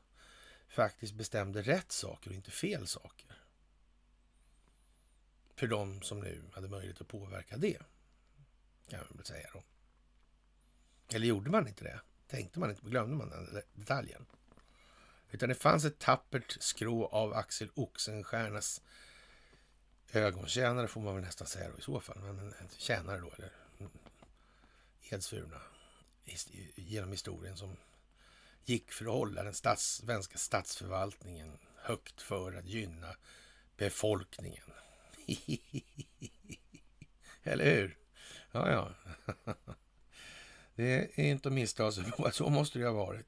[0.68, 3.38] faktiskt bestämde rätt saker och inte fel saker.
[5.54, 7.78] För de som nu hade möjlighet att påverka det,
[8.88, 9.62] kan man väl säga då.
[11.16, 12.00] Eller gjorde man inte det?
[12.26, 14.26] Tänkte man inte, glömde man den detaljen?
[15.30, 18.82] Utan det fanns ett tappert skrå av Axel Oxenstiernas
[20.12, 22.18] ögontjänare får man väl nästan säga då i så fall.
[22.18, 23.52] Men tjänare då, eller
[25.12, 25.60] edsvurna
[26.74, 27.76] genom historien som
[28.64, 33.16] gick för att hålla den stats, svenska statsförvaltningen högt för att gynna
[33.76, 34.62] befolkningen.
[37.42, 37.96] Eller hur?
[38.52, 38.94] Ja, ja.
[40.74, 43.26] Det är inte att missta sig på, så måste det ha varit.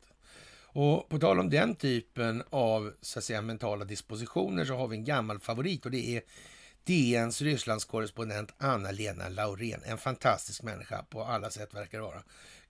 [0.74, 4.97] Och på tal om den typen av så att säga, mentala dispositioner så har vi
[4.97, 6.22] en gammal favorit och det är
[6.85, 9.82] DNs Rysslandskorrespondent Anna-Lena Laurén.
[9.85, 12.22] En fantastisk människa på alla sätt verkar det vara.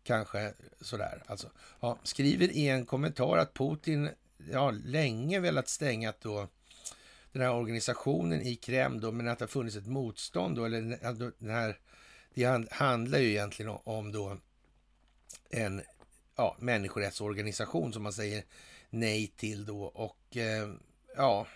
[0.03, 1.23] Kanske sådär.
[1.27, 1.51] Alltså,
[1.81, 4.11] ja, skriver i en kommentar att Putin
[4.51, 6.49] ja, länge velat stänga då
[7.33, 10.81] den här organisationen i Kreml då, men att det har funnits ett motstånd då, eller
[11.39, 11.79] den här,
[12.35, 14.37] det handlar ju egentligen om då
[15.51, 15.83] en
[16.37, 18.45] ja, människorättsorganisation som man säger
[18.91, 20.69] nej till då och eh,
[21.17, 21.47] ja,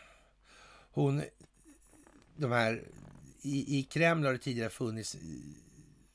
[0.90, 1.22] hon
[2.38, 2.82] de här,
[3.42, 5.20] i, i Kreml har det tidigare funnits eh,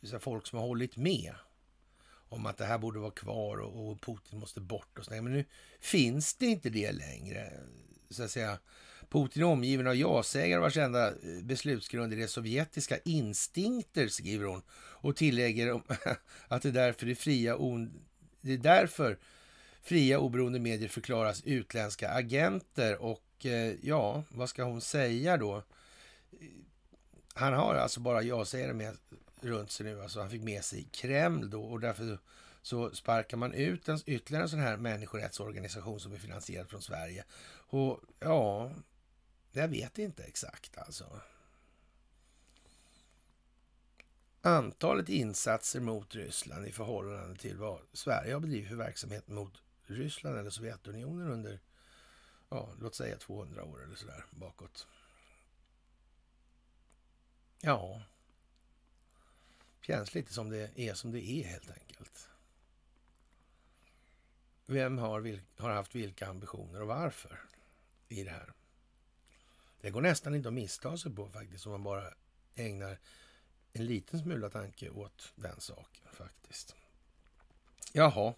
[0.03, 1.33] så folk som har hållit med
[2.29, 5.21] om att det här borde vara kvar och, och Putin måste bort och sådär.
[5.21, 5.45] Men nu
[5.79, 7.53] finns det inte det längre.
[8.09, 8.59] Så att säga.
[9.09, 14.61] Putin är omgiven av ja-sägare vars enda eh, beslutsgrund är det sovjetiska instinkter, skriver hon.
[14.75, 15.73] Och tillägger
[16.47, 17.57] att det är därför det fria,
[18.41, 19.17] det är därför
[19.81, 23.01] fria oberoende medier förklaras utländska agenter.
[23.01, 25.63] Och eh, ja, vad ska hon säga då?
[27.33, 28.97] Han har alltså bara ja-sägare med
[29.41, 30.01] runt sig nu.
[30.01, 32.19] Alltså han fick med sig Kreml då och därför
[32.61, 37.23] så sparkar man ut en, ytterligare en sån här människorättsorganisation som är finansierad från Sverige.
[37.67, 38.71] Och ja,
[39.51, 41.05] jag vet inte exakt alltså.
[44.41, 49.53] Antalet insatser mot Ryssland i förhållande till vad Sverige har bedrivit för verksamhet mot
[49.85, 51.59] Ryssland eller Sovjetunionen under,
[52.49, 54.87] ja, låt säga 200 år eller sådär bakåt.
[57.65, 58.01] Ja.
[59.81, 62.29] Känns lite som det är som det är helt enkelt.
[64.65, 67.39] Vem har, har haft vilka ambitioner och varför
[68.07, 68.53] i det här?
[69.81, 72.13] Det går nästan inte att missta sig på faktiskt om man bara
[72.55, 72.99] ägnar
[73.73, 76.75] en liten smula tanke åt den saken faktiskt.
[77.93, 78.33] Jaha,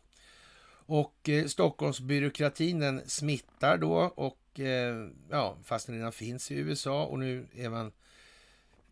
[0.86, 7.06] och eh, Stockholmsbyråkratin den smittar då och eh, ja, fast den redan finns i USA
[7.06, 7.92] och nu är man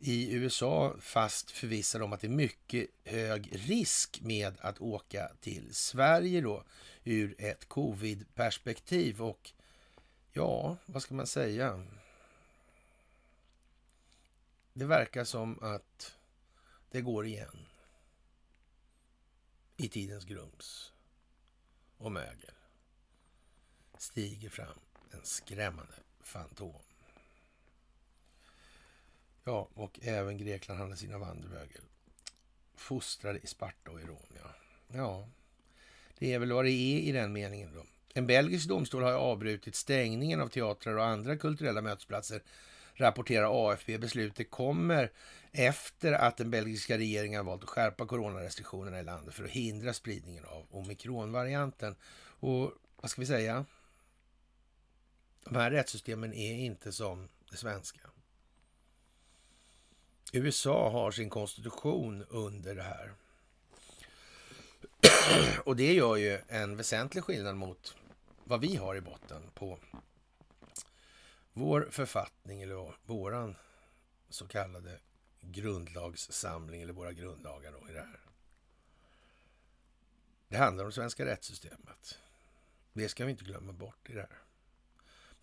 [0.06, 5.76] i USA fast förvissad om att det är mycket hög risk med att åka till
[5.76, 6.64] Sverige då
[7.04, 9.22] ur ett covid-perspektiv.
[9.22, 9.52] Och
[10.32, 11.86] ja, vad ska man säga?
[14.74, 16.16] Det verkar som att
[16.92, 17.66] det går igen
[19.78, 20.94] i tidens grums
[21.98, 22.54] och mögel
[23.98, 24.80] stiger fram
[25.12, 26.93] en skrämmande fantom.
[29.44, 31.82] Ja, och även Grekland hade sina vandrarhöger.
[32.76, 34.50] Fostrade i Sparta och i Rom, ja.
[34.96, 35.30] Ja,
[36.18, 37.86] det är väl vad det är i den meningen då.
[38.14, 42.44] En belgisk domstol har avbrutit stängningen av teatrar och andra kulturella mötesplatser,
[42.94, 43.98] rapporterar AFP.
[43.98, 45.12] Beslutet kommer
[45.52, 50.46] efter att den belgiska regeringen valt att skärpa coronarestriktionerna i landet för att hindra spridningen
[50.46, 51.96] av omikronvarianten.
[52.40, 53.66] Och vad ska vi säga?
[55.44, 58.13] De här rättssystemen är inte som det svenska.
[60.36, 63.14] USA har sin konstitution under det här.
[65.66, 67.96] Och det gör ju en väsentlig skillnad mot
[68.44, 69.80] vad vi har i botten på
[71.54, 73.56] vår författning eller våran
[74.30, 75.00] så kallade
[75.42, 78.20] grundlagssamling eller våra grundlagar då i det här.
[80.48, 82.20] Det handlar om det svenska rättssystemet.
[82.94, 84.38] Det ska vi inte glömma bort i det här.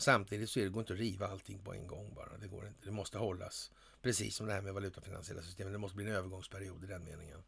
[0.01, 2.39] Samtidigt så är det, går inte att riva allting på en gång bara.
[2.39, 2.85] Det går inte.
[2.85, 3.71] Det måste hållas.
[4.03, 5.73] Precis som det här med valutafinansiella systemet.
[5.73, 7.43] Det måste bli en övergångsperiod i den meningen.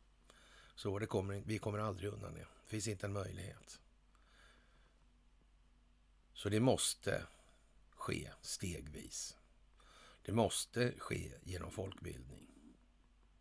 [0.75, 2.41] Så det kommer, vi kommer aldrig undan det.
[2.41, 3.81] Det finns inte en möjlighet.
[6.33, 7.27] Så det måste
[7.91, 9.37] ske stegvis.
[10.23, 12.49] Det måste ske genom folkbildning.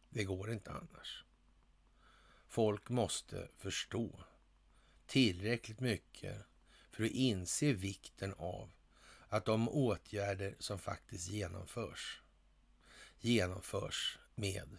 [0.09, 1.25] Det går inte annars.
[2.47, 4.23] Folk måste förstå
[5.05, 6.45] tillräckligt mycket
[6.91, 8.71] för att inse vikten av
[9.31, 12.21] att de åtgärder som faktiskt genomförs
[13.19, 14.77] genomförs med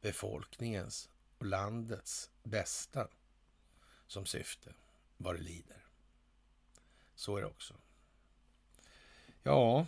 [0.00, 1.08] befolkningens
[1.38, 3.08] och landets bästa
[4.06, 4.74] som syfte,
[5.16, 5.84] vad det lider.
[7.14, 7.74] Så är det också.
[9.42, 9.86] Ja,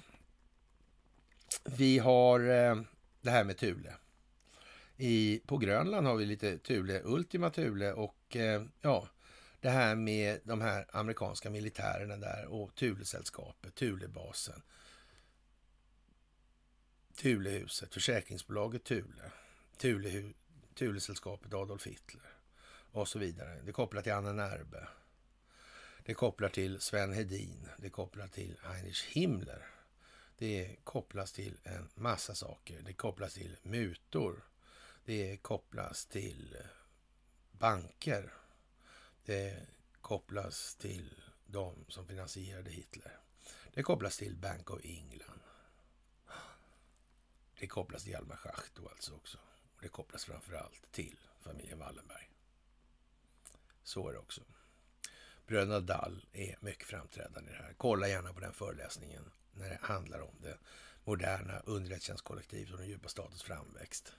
[1.65, 2.83] vi har eh,
[3.21, 3.95] det här med Thule.
[4.97, 9.09] I, på Grönland har vi lite Thule, Ultima Thule och eh, ja,
[9.61, 14.63] det här med de här amerikanska militärerna där och Thulesällskapet, Thulebasen.
[17.17, 19.33] Thulehuset, försäkringsbolaget Thule,
[19.77, 20.33] Thule,
[20.75, 22.31] Thulesällskapet Adolf Hitler
[22.93, 23.61] och så vidare.
[23.65, 24.89] Det kopplar till Anna Närbe.
[26.05, 27.69] Det kopplar till Sven Hedin.
[27.79, 29.67] Det kopplar till Heinrich Himmler.
[30.37, 32.83] Det kopplas till en massa saker.
[32.83, 34.45] Det kopplas till mutor.
[35.05, 36.67] Det kopplas till eh,
[37.53, 38.33] banker
[39.29, 39.67] det
[40.01, 43.19] kopplas till de som finansierade Hitler.
[43.75, 45.41] Det kopplas till Bank of England.
[47.59, 49.39] Det kopplas till Hjalmar Schacht alltså också.
[49.75, 52.31] Och det kopplas framför allt till familjen Wallenberg.
[53.83, 54.43] Så är det också.
[55.47, 57.75] Bröderna Dall är mycket framträdande i det här.
[57.77, 60.59] Kolla gärna på den föreläsningen när det handlar om det
[61.05, 64.13] moderna underrättelsetjänstkollektivet och den djupa statens framväxt.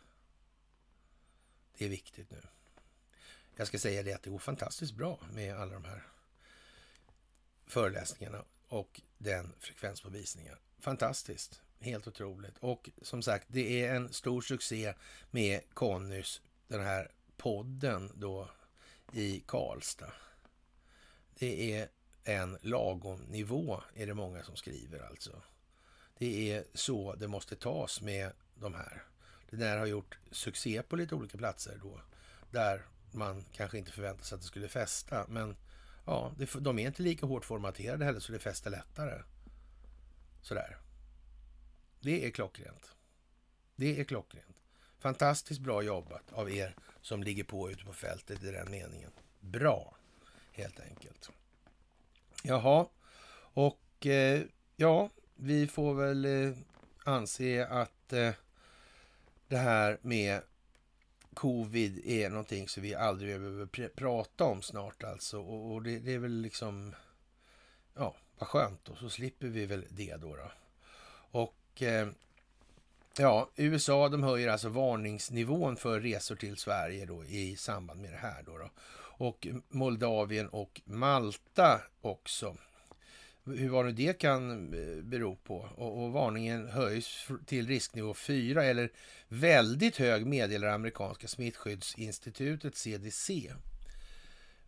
[1.78, 2.42] Det är viktigt nu.
[3.60, 6.04] Jag ska säga det att det går fantastiskt bra med alla de här
[7.68, 10.60] föreläsningarna och den frekvens på visningar.
[10.78, 12.58] Fantastiskt, helt otroligt.
[12.60, 14.94] Och som sagt, det är en stor succé
[15.32, 18.50] med Connys, den här podden då
[19.14, 20.14] i Karlstad.
[21.40, 21.90] Det är
[22.24, 25.42] en lagom nivå, är det många som skriver alltså.
[26.18, 29.04] Det är så det måste tas med de här.
[29.50, 32.02] Det där har gjort succé på lite olika platser då,
[32.52, 35.26] där man kanske inte förväntar sig att det skulle fästa.
[35.30, 35.56] Men
[36.06, 39.22] ja, det, de är inte lika hårt formaterade heller så det fäster lättare.
[40.42, 40.78] Sådär.
[42.00, 42.96] Det är klockrent.
[43.76, 44.62] Det är klockrent.
[45.00, 49.12] Fantastiskt bra jobbat av er som ligger på ute på fältet i den meningen.
[49.40, 49.96] Bra,
[50.52, 51.30] helt enkelt.
[52.44, 52.88] Jaha,
[53.54, 54.42] och eh,
[54.76, 56.58] ja, vi får väl eh,
[57.04, 58.32] anse att eh,
[59.48, 60.42] det här med
[61.40, 65.40] covid är någonting som vi aldrig behöver pr prata om snart alltså.
[65.40, 66.96] Och, och det, det, är väl liksom,
[67.96, 70.36] ja, vad skönt då, så slipper vi väl det då.
[70.36, 70.52] då.
[71.32, 72.08] Och eh,
[73.18, 78.18] ja, USA de höjer alltså varningsnivån för resor till Sverige då i samband med det
[78.18, 78.58] här då.
[78.58, 78.70] då.
[79.26, 82.56] Och Moldavien och Malta också
[83.58, 85.70] hur vad det det kan eh, bero på.
[85.76, 88.92] Och, och, varningen höjs till risknivå 4 eller
[89.28, 93.54] väldigt hög meddelar amerikanska smittskyddsinstitutet CDC.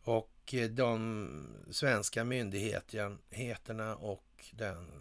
[0.03, 4.91] Och eh, de svenska myndigheterna och den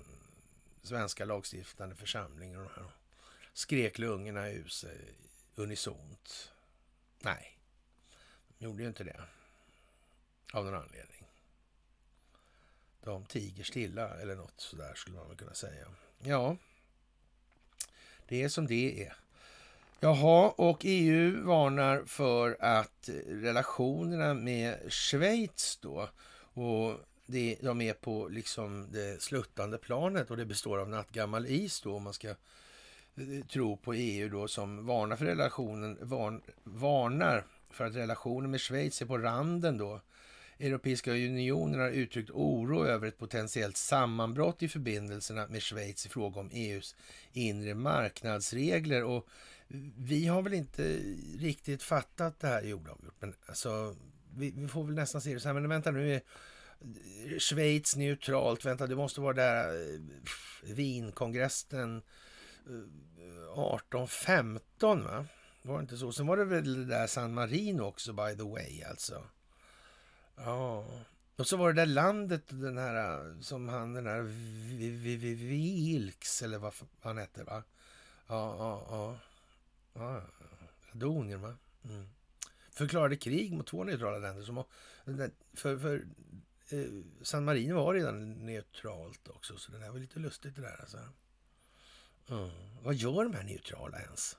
[0.83, 2.91] svenska lagstiftande församlingen och de här
[3.53, 4.99] Skrek lungorna ur sig
[5.55, 6.53] unisont.
[7.19, 7.59] Nej,
[8.59, 9.21] de gjorde ju inte det.
[10.53, 11.20] Av någon anledning.
[13.05, 15.87] De tiger stilla eller något sådär skulle man väl kunna säga.
[16.23, 16.57] Ja,
[18.29, 19.17] det är som det är.
[20.01, 26.09] Jaha, och EU varnar för att relationerna med Schweiz då
[26.55, 31.81] och det, de är på liksom det sluttande planet och det består av nattgammal is
[31.81, 32.37] då om man ska eh,
[33.53, 39.03] tro på EU då som varnar för relationen, varn, varnar för att relationen med Schweiz
[39.03, 40.01] är på randen då.
[40.61, 46.41] Europeiska unionen har uttryckt oro över ett potentiellt sammanbrott i förbindelserna med Schweiz i fråga
[46.41, 46.97] om EUs
[47.33, 49.29] inre marknadsregler och
[49.97, 50.83] vi har väl inte
[51.39, 52.85] riktigt fattat det här, jo,
[53.21, 53.97] men alltså,
[54.37, 56.21] vi, vi, får väl nästan se det så här, men vänta nu är
[57.39, 60.01] Schweiz neutralt, vänta det måste vara där eh,
[60.75, 61.97] Wienkongressen
[62.67, 65.27] 1815 eh, va?
[65.63, 66.13] Var det inte så?
[66.13, 69.25] Sen var det väl det där San Marino också by the way alltså.
[70.45, 70.85] Ja.
[71.37, 74.23] Och så var det där landet, den här som han, den här
[75.47, 77.63] Vilks eller vad han hette va?
[78.27, 79.19] Ja, ja, ja.
[79.93, 80.23] ja
[80.93, 81.57] Radonien va?
[81.85, 82.09] Mm.
[82.71, 84.43] Förklarade krig mot två neutrala länder.
[84.43, 84.65] Som,
[85.53, 86.05] för, för
[86.69, 86.91] eh,
[87.23, 90.99] San Marino var redan neutralt också, så det där var lite lustigt det där alltså.
[92.29, 92.51] Mm.
[92.83, 94.37] Vad gör de här neutrala ens?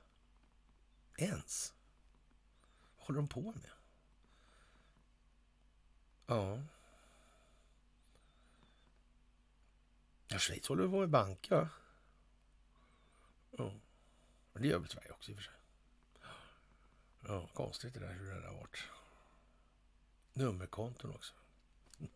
[1.17, 1.73] Ens?
[2.97, 3.71] Vad håller de på med?
[6.31, 6.59] Ja.
[10.27, 11.69] Ja, Schweiz håller på med banker.
[13.51, 13.71] Ja.
[14.53, 15.53] Det gör väl Sverige också i och för sig.
[17.27, 18.77] Ja, konstigt det där hur det har varit.
[20.33, 21.33] Nummerkonton också.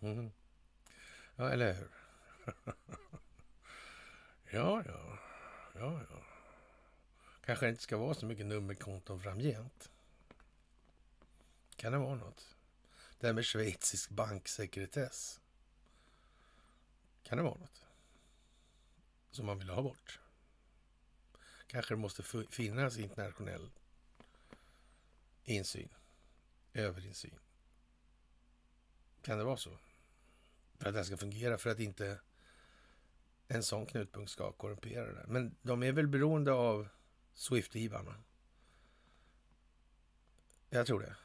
[0.00, 0.30] Mm.
[1.36, 1.90] Ja, eller hur?
[4.50, 5.18] ja, ja.
[5.74, 6.22] Ja, ja.
[7.44, 9.90] Kanske det inte ska vara så mycket nummerkonton framgent.
[11.78, 12.56] Kan det vara något?
[13.18, 15.40] Det här med schweizisk banksekretess.
[17.22, 17.84] Kan det vara något?
[19.30, 20.20] Som man vill ha bort?
[21.66, 23.70] Kanske det måste finnas internationell
[25.44, 25.88] insyn,
[26.72, 27.38] överinsyn.
[29.22, 29.78] Kan det vara så?
[30.78, 32.20] För att det ska fungera, för att inte
[33.48, 35.24] en sån knutpunkt ska korrumpera det.
[35.26, 36.88] Men de är väl beroende av
[37.34, 38.14] Swift-givarna?
[40.70, 41.16] Jag tror det.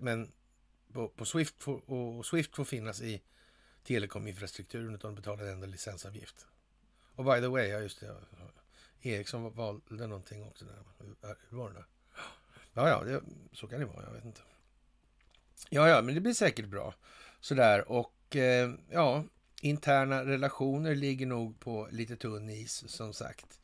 [0.00, 0.32] Men
[0.92, 3.22] på, på Swift får, och Swift får finnas i
[3.84, 6.46] telekominfrastrukturen utan att betala en enda licensavgift.
[7.14, 8.16] Och by the way, ja just det.
[9.02, 10.78] Ericsson valde någonting också där.
[11.50, 11.84] Hur var det?
[12.72, 14.04] Ja, ja, det, så kan det vara.
[14.04, 14.40] Jag vet inte.
[15.70, 16.94] Ja, ja, men det blir säkert bra.
[17.40, 19.24] Sådär och eh, ja,
[19.62, 23.60] interna relationer ligger nog på lite tunn is som sagt.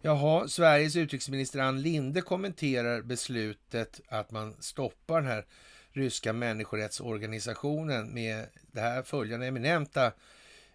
[0.00, 5.46] Jaha, Sveriges utrikesminister Ann Linde kommenterar beslutet att man stoppar den här
[5.90, 10.12] ryska människorättsorganisationen med det här följande eminenta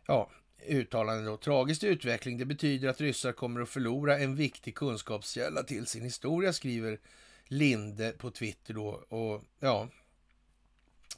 [0.08, 0.30] ja,
[0.68, 1.38] uttalande då.
[1.38, 6.54] Tragisk utveckling, det betyder att ryssar kommer att förlora en viktig kunskapskälla till sin historia,
[6.54, 7.00] skriver
[7.46, 8.88] Linde på Twitter då.
[8.90, 9.90] Och ja,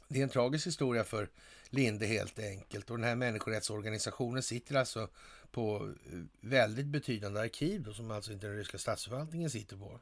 [0.08, 1.28] det är en tragisk historia för
[1.70, 2.90] Linde helt enkelt.
[2.90, 5.08] Och den här människorättsorganisationen sitter alltså
[5.54, 10.00] på eh, väldigt betydande arkiv då, som alltså inte den ryska statsförvaltningen sitter på.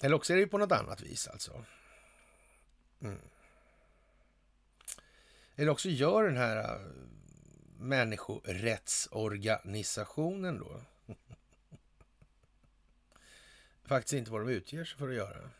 [0.00, 1.64] Eller också är det på något annat vis alltså.
[3.00, 3.20] Mm.
[5.56, 6.80] Eller också gör den här eh,
[7.78, 10.82] människorättsorganisationen då
[13.84, 15.50] faktiskt inte vad de utger sig för att göra.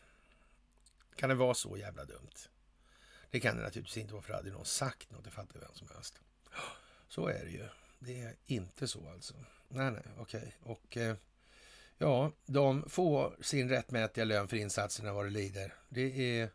[1.15, 2.49] Kan det vara så jävla dumt?
[3.31, 5.87] Det kan det naturligtvis inte vara för hade någon sagt något, det fattar vem som
[5.93, 6.19] helst.
[7.07, 7.69] Så är det ju.
[7.99, 9.33] Det är inte så alltså.
[9.67, 10.39] Nej, nej, okej.
[10.39, 10.73] Okay.
[10.73, 11.15] Och eh,
[11.97, 15.73] ja, de får sin rättmätiga lön för insatserna vad det lider.
[15.89, 16.49] Det är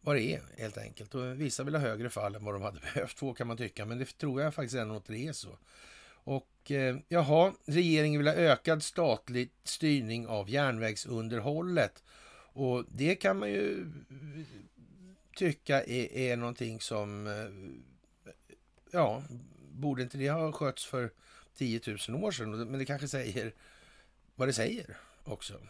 [0.00, 1.14] vad det är helt enkelt.
[1.14, 3.84] Och vissa vill ha högre fall än vad de hade behövt få kan man tycka.
[3.84, 5.58] Men det tror jag faktiskt ändå att det är så.
[6.24, 12.02] Och eh, jaha, regeringen vill ha ökad statlig styrning av järnvägsunderhållet.
[12.52, 13.92] Och det kan man ju
[15.36, 18.32] tycka är, är någonting som, eh,
[18.92, 19.22] ja,
[19.74, 21.12] borde inte det ha skötts för
[21.56, 22.50] 10 000 år sedan?
[22.50, 23.54] Men det kanske säger
[24.34, 25.60] vad det säger också.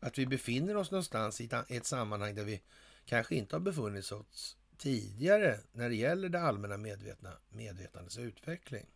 [0.00, 2.62] Att vi befinner oss någonstans i ett sammanhang där vi
[3.04, 8.86] kanske inte har befunnit oss tidigare när det gäller det allmänna medvetna, medvetandets utveckling.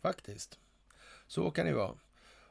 [0.00, 0.58] Faktiskt.
[1.26, 1.98] Så kan det vara.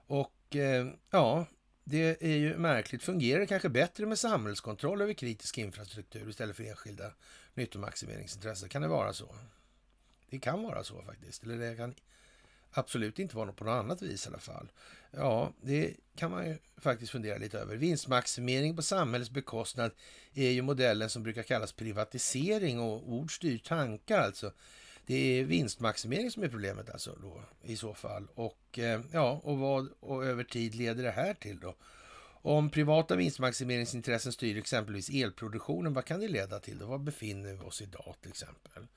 [0.08, 1.46] Och eh, ja,
[1.84, 3.04] det är ju märkligt.
[3.04, 7.12] Fungerar det kanske bättre med samhällskontroll över kritisk infrastruktur istället för enskilda
[7.54, 8.70] nyttomaximeringsintressen?
[8.70, 9.36] Kan det vara så?
[10.30, 11.44] Det kan vara så faktiskt.
[11.44, 11.96] Eller det kan
[12.72, 14.72] absolut inte vara på något annat vis i alla fall.
[15.12, 17.76] Ja, det kan man ju faktiskt fundera lite över.
[17.76, 19.92] Vinstmaximering på samhällets bekostnad
[20.34, 24.52] är ju modellen som brukar kallas privatisering och ord styr tankar alltså.
[25.06, 28.28] Det är vinstmaximering som är problemet alltså då i så fall.
[28.36, 31.76] Och eh, ja, och vad och över tid leder det här till då?
[32.42, 36.78] Om privata vinstmaximeringsintressen styr exempelvis elproduktionen, vad kan det leda till?
[36.78, 36.86] Då?
[36.86, 38.88] Var befinner vi oss idag till exempel?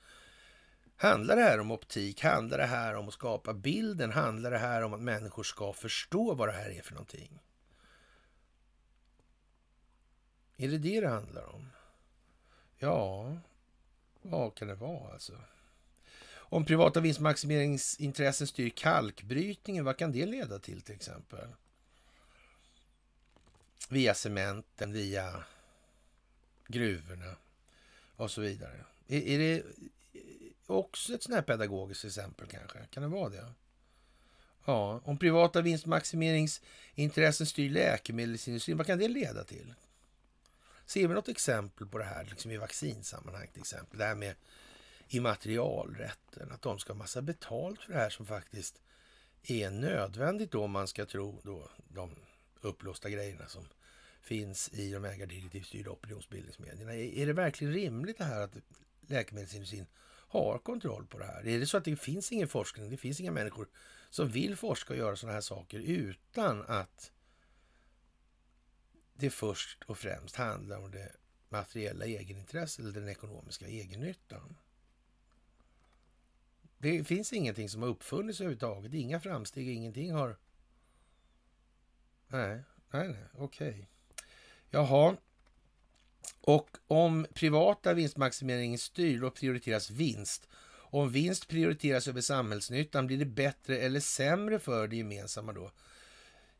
[1.01, 2.23] Handlar det här om optik?
[2.23, 4.11] Handlar det här om att skapa bilden?
[4.11, 7.39] Handlar det här om att människor ska förstå vad det här är för någonting?
[10.57, 11.69] Är det det det handlar om?
[12.77, 13.37] Ja,
[14.21, 15.33] vad kan det vara alltså?
[16.33, 21.47] Om privata vinstmaximeringsintressen styr kalkbrytningen, vad kan det leda till till exempel?
[23.89, 25.43] Via cementen, via
[26.67, 27.35] gruvorna
[28.15, 28.85] och så vidare.
[29.07, 29.63] Är, är det
[30.71, 32.79] också ett sånt här pedagogiskt exempel kanske?
[32.91, 33.53] Kan det vara det?
[34.65, 39.73] Ja, om privata vinstmaximeringsintressen styr läkemedelsindustrin, vad kan det leda till?
[40.85, 43.99] Ser vi något exempel på det här liksom i vaccinsammanhang till exempel?
[43.99, 44.35] Det här med
[45.07, 48.81] immaterialrätten, att de ska ha massa betalt för det här som faktiskt
[49.43, 52.15] är nödvändigt då om man ska tro då de
[52.61, 53.67] upplåsta grejerna som
[54.21, 56.93] finns i de ägardirektivstyrda opinionsbildningsmedierna.
[56.95, 58.57] Är det verkligen rimligt det här att
[59.07, 59.85] läkemedelsindustrin
[60.31, 61.47] har kontroll på det här?
[61.47, 63.69] Är det så att det finns ingen forskning, det finns inga människor
[64.09, 67.11] som vill forska och göra sådana här saker utan att
[69.13, 71.11] det först och främst handlar om det
[71.49, 74.57] materiella egenintresset eller den ekonomiska egennyttan?
[76.77, 78.93] Det finns ingenting som har uppfunnits överhuvudtaget.
[78.93, 80.37] Inga framsteg, ingenting har...
[82.27, 83.69] Nej, nej, nej, okej.
[83.69, 83.85] Okay.
[84.69, 85.17] Jaha.
[86.41, 90.47] Och om privata vinstmaximeringen styr, då prioriteras vinst.
[90.93, 95.71] Om vinst prioriteras över samhällsnyttan, blir det bättre eller sämre för det gemensamma då?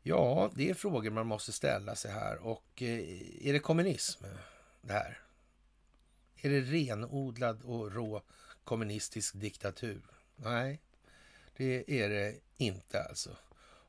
[0.02, 2.36] Ja, det är frågor man måste ställa sig här.
[2.38, 4.24] Och eh, är det kommunism
[4.82, 5.20] det här?
[6.36, 8.22] Är det renodlad och rå
[8.64, 10.02] kommunistisk diktatur?
[10.36, 10.80] Nej,
[11.56, 13.36] det är det inte alltså.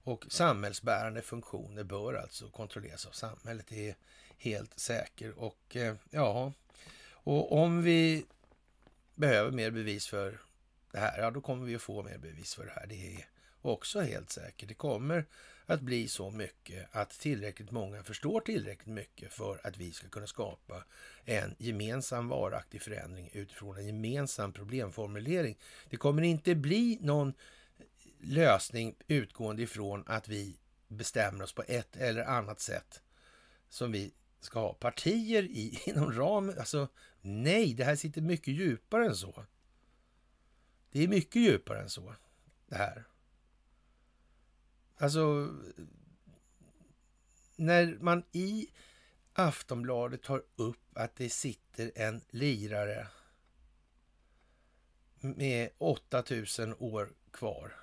[0.04, 3.66] Och samhällsbärande funktioner bör alltså kontrolleras av samhället.
[3.70, 3.95] Det är
[4.44, 5.40] helt säker.
[5.40, 6.53] Och eh, ja,
[7.10, 8.26] och om vi
[9.15, 10.41] behöver mer bevis för
[10.91, 12.88] det här, ja då kommer vi att få mer bevis för det här.
[12.88, 13.28] Det är
[13.61, 14.70] också helt säkert.
[14.70, 15.26] Det kommer
[15.65, 20.28] att bli så mycket att tillräckligt många förstår tillräckligt mycket för att vi ska kunna
[20.28, 20.84] skapa
[21.26, 25.57] en gemensam varaktig förändring utifrån en gemensam problemformulering.
[25.90, 27.34] Det kommer inte bli någon
[28.20, 30.57] lösning utgående ifrån att vi
[30.88, 33.02] bestämmer oss på ett eller annat sätt
[33.70, 34.11] som vi
[34.44, 36.60] ska ha partier i inom ramen.
[36.60, 36.88] Alltså
[37.22, 39.45] nej, det här sitter mycket djupare än så.
[40.91, 42.15] Det är mycket djupare än så,
[42.68, 43.03] det här.
[44.98, 45.53] Alltså,
[47.56, 48.68] när man i
[49.34, 53.07] Aftonbladet tar upp att det sitter en lirare
[55.20, 57.76] med 8000 år kvar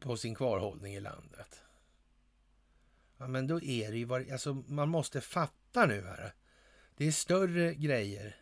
[0.00, 1.62] på sin kvarhållning i landet.
[3.20, 6.34] Ja, men då är det ju vad, alltså man måste fatta nu här.
[6.96, 8.36] Det är större grejer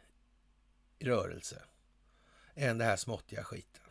[0.99, 1.63] i rörelse
[2.55, 3.83] än det här småttiga skiten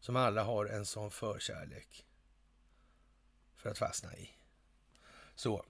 [0.00, 2.06] som alla har en sån förkärlek
[3.56, 4.30] för att fastna i.
[5.34, 5.64] Så.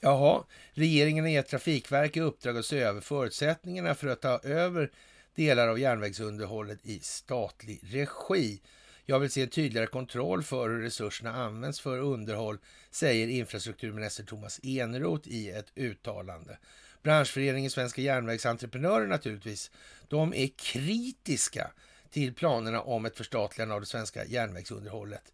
[0.00, 4.92] Jaha, regeringen har gett Trafikverket i uppdrag att se över förutsättningarna för att ta över
[5.34, 8.62] delar av järnvägsunderhållet i statlig regi.
[9.10, 12.58] Jag vill se en tydligare kontroll för hur resurserna används för underhåll,
[12.90, 16.58] säger infrastrukturminister Thomas Eneroth i ett uttalande.
[17.02, 19.70] Branschföreningen Svenska järnvägsentreprenörer naturligtvis,
[20.08, 21.70] de är kritiska
[22.10, 25.32] till planerna om ett förstatligande av det svenska järnvägsunderhållet.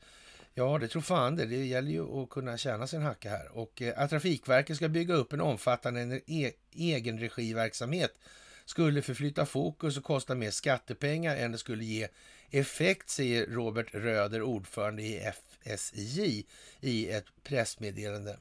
[0.54, 1.46] Ja, det tror fan det.
[1.46, 3.58] Det gäller ju att kunna tjäna sin hacka här.
[3.58, 8.18] Och eh, att Trafikverket ska bygga upp en omfattande e egenregiverksamhet
[8.64, 12.08] skulle förflytta fokus och kosta mer skattepengar än det skulle ge
[12.50, 15.32] effekt, säger Robert Röder, ordförande i
[15.64, 16.46] FSJ,
[16.80, 18.38] i ett pressmeddelande.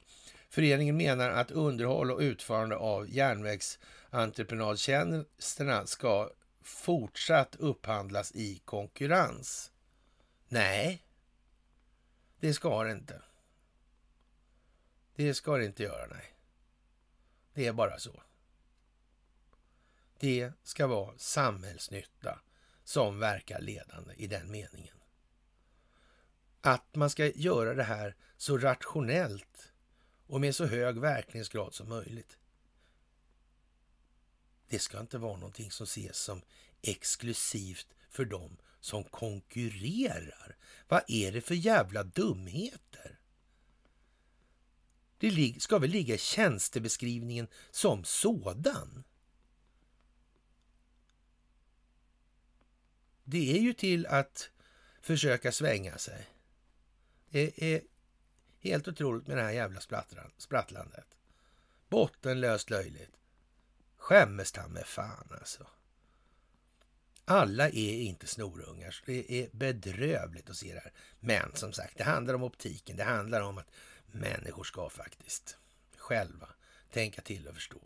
[0.49, 6.29] Föreningen menar att underhåll och utförande av järnvägsentreprenadtjänsterna ska
[6.61, 9.71] fortsatt upphandlas i konkurrens?
[10.47, 11.03] Nej,
[12.39, 13.21] det ska det inte.
[15.15, 16.33] Det ska det inte göra, nej.
[17.53, 18.22] Det är bara så.
[20.23, 22.39] Det ska vara samhällsnytta
[22.83, 24.97] som verkar ledande i den meningen.
[26.61, 29.71] Att man ska göra det här så rationellt
[30.27, 32.37] och med så hög verkningsgrad som möjligt.
[34.67, 36.41] Det ska inte vara någonting som ses som
[36.81, 40.57] exklusivt för dem som konkurrerar.
[40.87, 43.19] Vad är det för jävla dumheter?
[45.17, 49.03] Det ska väl ligga i tjänstebeskrivningen som sådan?
[53.23, 54.49] Det är ju till att
[55.01, 56.27] försöka svänga sig.
[57.29, 57.81] Det är
[58.59, 59.79] helt otroligt med det här jävla
[60.37, 61.07] sprattlandet.
[61.89, 63.11] Bottenlöst löjligt.
[63.97, 65.67] Skämmes ta med fan alltså.
[67.25, 68.95] Alla är inte snorungar.
[69.05, 70.93] Det är bedrövligt att se det här.
[71.19, 72.97] Men som sagt, det handlar om optiken.
[72.97, 73.71] Det handlar om att
[74.05, 75.57] människor ska faktiskt
[75.97, 76.49] själva
[76.91, 77.79] tänka till och förstå.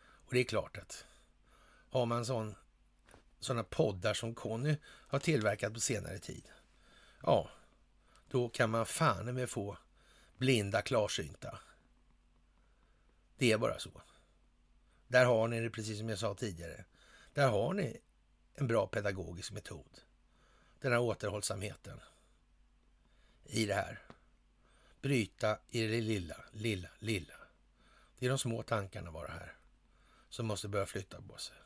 [0.00, 1.04] Och det är klart att
[1.90, 2.54] har man sån,
[3.40, 6.48] sådana poddar som Conny har tillverkat på senare tid.
[7.22, 7.50] Ja,
[8.28, 9.78] då kan man fan med få
[10.36, 11.58] blinda klarsynta.
[13.36, 14.02] Det är bara så.
[15.08, 16.84] Där har ni det precis som jag sa tidigare.
[17.34, 18.00] Där har ni
[18.54, 20.00] en bra pedagogisk metod.
[20.80, 22.00] Den här återhållsamheten
[23.44, 24.02] i det här.
[25.00, 27.34] Bryta i det lilla, lilla, lilla.
[28.18, 29.56] Det är de små tankarna bara här
[30.28, 31.56] som måste börja flytta på sig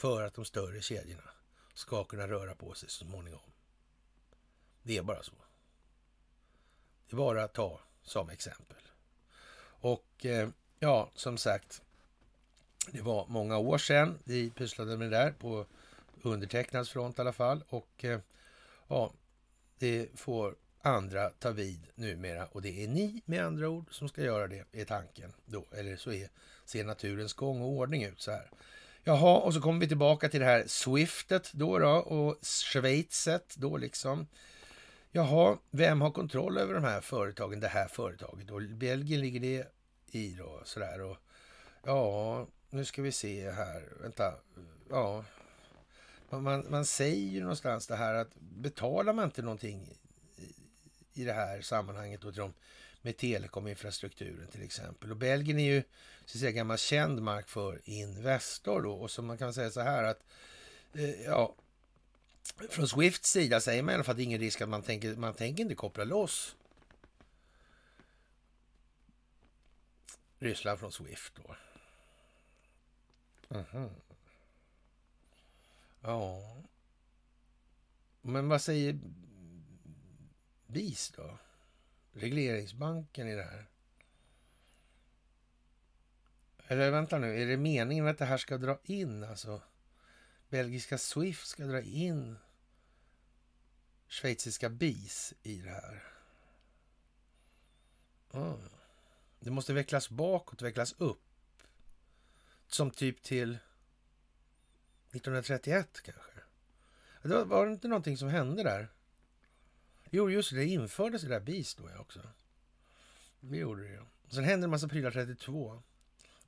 [0.00, 1.30] för att de större kedjorna
[1.74, 3.40] ska kunna röra på sig så småningom.
[4.82, 5.32] Det är bara så.
[7.06, 8.82] Det är bara att ta som exempel.
[9.62, 10.48] Och eh,
[10.78, 11.82] ja, som sagt,
[12.92, 15.66] det var många år sedan vi pysslade med det där på
[16.22, 17.64] undertecknads front i alla fall.
[17.68, 18.20] Och eh,
[18.88, 19.12] ja,
[19.78, 24.22] det får andra ta vid numera och det är ni med andra ord som ska
[24.22, 25.64] göra det, är tanken då.
[25.72, 26.28] Eller så är,
[26.64, 28.50] ser naturens gång och ordning ut så här.
[29.04, 33.76] Jaha, och så kommer vi tillbaka till det här Swiftet då, då och Schweizet då
[33.76, 34.26] liksom.
[35.12, 38.50] Jaha, vem har kontroll över de här företagen, det här företaget?
[38.50, 39.72] Och Belgien ligger det
[40.06, 41.00] i då, sådär.
[41.00, 41.16] Och
[41.84, 43.88] ja, nu ska vi se här.
[44.02, 44.34] Vänta.
[44.90, 45.24] Ja,
[46.30, 49.96] man, man säger ju någonstans det här att betalar man inte någonting
[50.36, 50.54] i,
[51.20, 52.52] i det här sammanhanget då till dem
[53.02, 55.10] med telekominfrastrukturen till exempel.
[55.10, 55.82] Och Belgien är ju
[56.26, 58.92] så att säga, gammal känd mark för Investor då.
[58.92, 60.24] Och så man kan säga så här att
[60.94, 61.54] eh, ja,
[62.70, 64.82] från Swifts sida säger man i alla fall att det är ingen risk att man
[64.82, 66.56] tänker, man tänker inte koppla loss
[70.38, 71.56] Ryssland från Swift då.
[73.54, 73.90] Mm -hmm.
[76.00, 76.56] Ja.
[78.22, 78.98] Men vad säger
[80.66, 81.38] BIS då?
[82.12, 83.70] Regleringsbanken i det här?
[86.66, 89.62] Eller vänta nu, är det meningen att det här ska dra in alltså?
[90.48, 92.38] Belgiska Swift ska dra in
[94.08, 96.02] schweiziska BIS i det här.
[98.32, 98.60] Mm.
[99.40, 101.22] Det måste vecklas bakåt, vecklas upp.
[102.66, 103.58] Som typ till
[105.10, 106.32] 1931 kanske.
[107.22, 108.88] Det var, var det inte någonting som hände där?
[110.10, 112.20] Jo, just det, det infördes det där BIS då också.
[113.40, 114.06] Det gjorde det.
[114.28, 115.82] Sen hände en massa prylar 32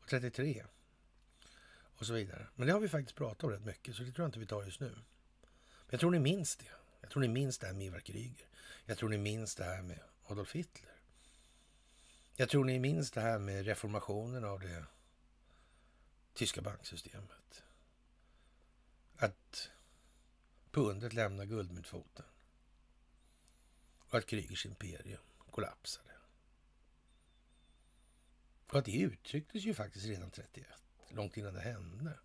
[0.01, 0.65] och 33
[1.97, 2.47] och så vidare.
[2.55, 4.47] Men det har vi faktiskt pratat om rätt mycket, så det tror jag inte vi
[4.47, 4.91] tar just nu.
[4.91, 6.71] Men jag tror ni minns det.
[7.01, 8.47] Jag tror ni minns det här med Ivar Kryger.
[8.87, 10.93] Jag tror ni minns det här med Adolf Hitler.
[12.37, 14.85] Jag tror ni minns det här med reformationen av det
[16.35, 17.63] tyska banksystemet.
[19.17, 19.71] Att
[20.71, 22.25] pundet lämnar guldmyntfoten.
[24.13, 25.21] Och att Krygers imperium
[25.51, 26.11] kollapsade.
[28.67, 30.67] Och att det uttrycktes ju faktiskt redan 31,
[31.09, 32.19] långt innan det hände.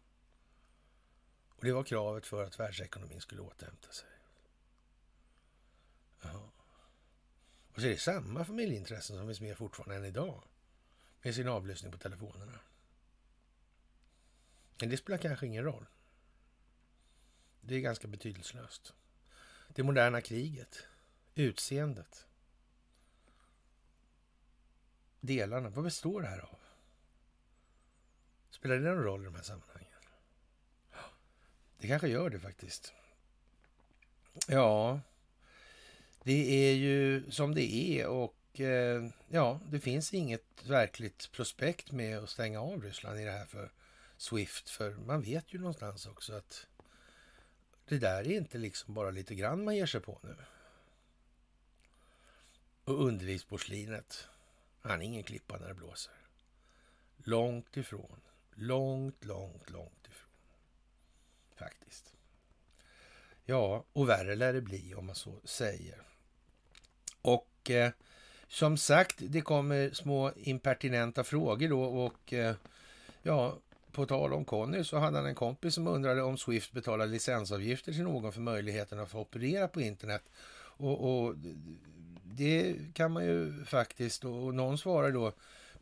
[1.50, 4.10] Och det var kravet för att världsekonomin skulle återhämta sig.
[6.22, 6.50] Jaha.
[7.74, 10.44] Och så är det samma familjeintressen som finns med fortfarande än idag.
[11.22, 12.60] Med sin avlyssning på telefonerna.
[14.80, 15.86] Men det spelar kanske ingen roll.
[17.62, 18.94] Det är ganska betydelselöst.
[19.68, 20.88] Det moderna kriget,
[21.44, 22.26] utseendet,
[25.20, 26.60] delarna, vad består det här av?
[28.50, 29.88] Spelar det någon roll i de här sammanhangen?
[31.80, 32.94] Det kanske gör det faktiskt.
[34.48, 35.02] Ja,
[36.24, 42.20] det är ju som det är och eh, ja, det finns inget verkligt prospekt med
[42.20, 43.72] att stänga av Ryssland i det här för
[44.18, 44.70] Swift.
[44.70, 46.68] För man vet ju någonstans också att
[47.86, 50.36] det där är inte liksom bara lite grann man ger sig på nu.
[52.88, 54.28] Och underlivsporslinet,
[54.82, 56.14] han är ingen klippa när det blåser.
[57.18, 58.22] Långt ifrån.
[58.56, 60.30] Långt, långt, långt ifrån.
[61.56, 62.14] Faktiskt.
[63.46, 66.02] Ja, och värre lär det bli om man så säger.
[67.22, 67.92] Och eh,
[68.48, 72.56] som sagt, det kommer små impertinenta frågor då och eh,
[73.22, 73.58] ja,
[73.92, 77.92] på tal om Conny så hade han en kompis som undrade om Swift betalar licensavgifter
[77.92, 80.24] till någon för möjligheten att få operera på internet.
[80.80, 81.36] Och, och
[82.38, 85.34] det kan man ju faktiskt, och någon svarar då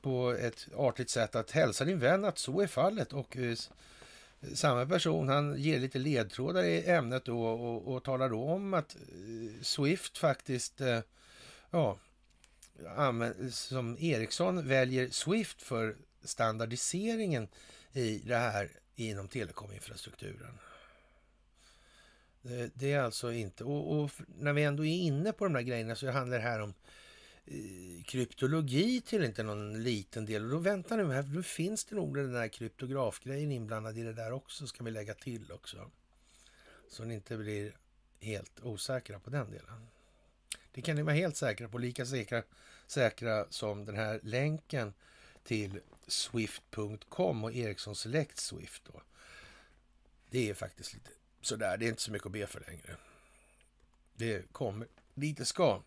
[0.01, 3.13] på ett artigt sätt att hälsa din vän att så är fallet.
[3.13, 3.57] Och eh,
[4.53, 8.95] samma person han ger lite ledtrådar i ämnet då och, och talar då om att
[8.95, 10.99] eh, Swift faktiskt, eh,
[11.71, 11.97] ja,
[13.51, 17.47] som Ericsson väljer Swift för standardiseringen
[17.93, 20.57] i det här inom telekominfrastrukturen.
[22.45, 25.61] Eh, det, är alltså inte, och, och, när vi ändå är inne på de där
[25.61, 26.73] grejerna så handlar det här om
[27.45, 30.43] eh, kryptologi till inte någon liten del.
[30.43, 34.13] Och då väntar nu, här, då finns det nog den där kryptografgrejen inblandad i det
[34.13, 35.91] där också, ska vi lägga till också.
[36.89, 37.75] Så ni inte blir
[38.19, 39.87] helt osäkra på den delen.
[40.71, 42.43] Det kan ni vara helt säkra på, lika säkra,
[42.87, 44.93] säkra som den här länken
[45.43, 48.81] till Swift.com och Ericsson Select Swift.
[48.85, 49.01] Då.
[50.29, 51.09] Det är faktiskt lite
[51.45, 52.97] sådär, det är inte så mycket att be för längre.
[54.15, 55.81] Det kommer lite ska.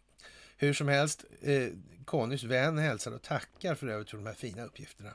[0.56, 1.68] Hur som helst, eh,
[2.04, 5.14] Connys vän hälsar och tackar för övrigt för de här fina uppgifterna.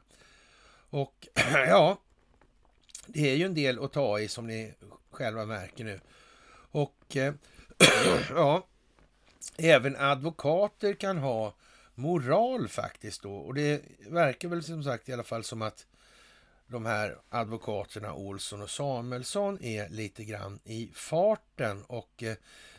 [0.90, 1.98] Och ja,
[3.08, 4.74] det är ju en del att ta i som ni
[5.12, 6.00] själva märker nu.
[6.54, 7.34] Och eh,
[8.30, 8.68] ja,
[9.58, 11.56] även advokater kan ha
[11.96, 13.36] moral faktiskt då.
[13.36, 15.86] Och det verkar väl som sagt i alla fall som att
[16.68, 21.84] de här advokaterna Olsson och Samuelsson är lite grann i farten.
[21.84, 22.36] Och eh,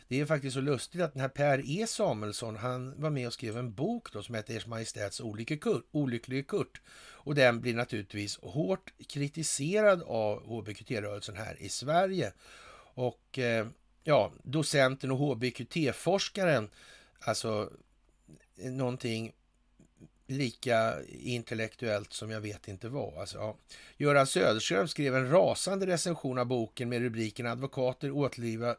[0.07, 3.33] det är faktiskt så lustigt att den här Per E Samuelsson, han var med och
[3.33, 5.21] skrev en bok då som heter Ers Majestäts
[5.91, 6.81] olycklige Kurt.
[7.25, 12.33] Och den blir naturligtvis hårt kritiserad av HBQT-rörelsen här i Sverige.
[12.93, 13.67] Och eh,
[14.03, 16.69] ja, docenten och HBQT-forskaren,
[17.19, 17.69] alltså
[18.57, 19.33] eh, någonting
[20.27, 23.17] lika intellektuellt som jag vet inte vad.
[23.17, 23.57] Alltså, ja.
[23.97, 28.11] Göran Söderström skrev en rasande recension av boken med rubriken Advokater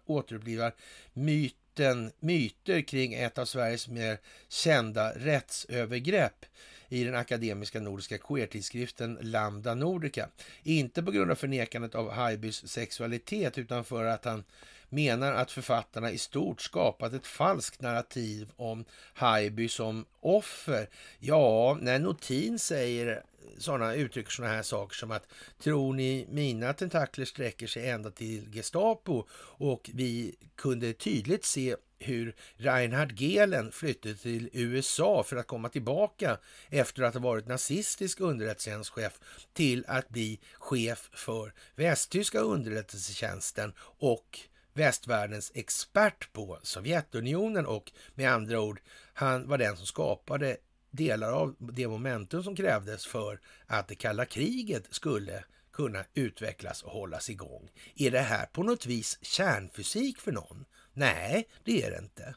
[0.06, 0.74] återupplivar
[1.12, 4.18] myten, myter kring ett av Sveriges mer
[4.48, 6.44] kända rättsövergrepp
[6.88, 10.28] i den akademiska nordiska queertidskriften Lambda Nordica.
[10.62, 14.44] Inte på grund av förnekandet av Haibys sexualitet utan för att han
[14.88, 18.84] menar att författarna i stort skapat ett falskt narrativ om
[19.14, 20.88] Haijby som offer.
[21.18, 23.22] Ja, när Notin säger
[23.58, 25.26] sådana uttrycker sådana här saker som att
[25.58, 29.24] tror ni mina tentakler sträcker sig ända till Gestapo
[29.58, 36.38] och vi kunde tydligt se hur Reinhard Gehlen flyttade till USA för att komma tillbaka
[36.68, 39.20] efter att ha varit nazistisk underrättelsetjänstchef
[39.52, 44.40] till att bli chef för västtyska underrättelsetjänsten och
[44.76, 48.80] västvärldens expert på Sovjetunionen och med andra ord,
[49.14, 50.56] han var den som skapade
[50.90, 56.92] delar av det momentum som krävdes för att det kalla kriget skulle kunna utvecklas och
[56.92, 57.70] hållas igång.
[57.94, 60.64] Är det här på något vis kärnfysik för någon?
[60.92, 62.34] Nej, det är det inte.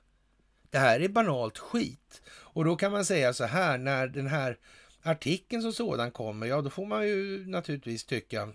[0.70, 2.22] Det här är banalt skit.
[2.30, 4.58] Och då kan man säga så här, när den här
[5.02, 8.50] artikeln som sådan kommer, ja då får man ju naturligtvis tycka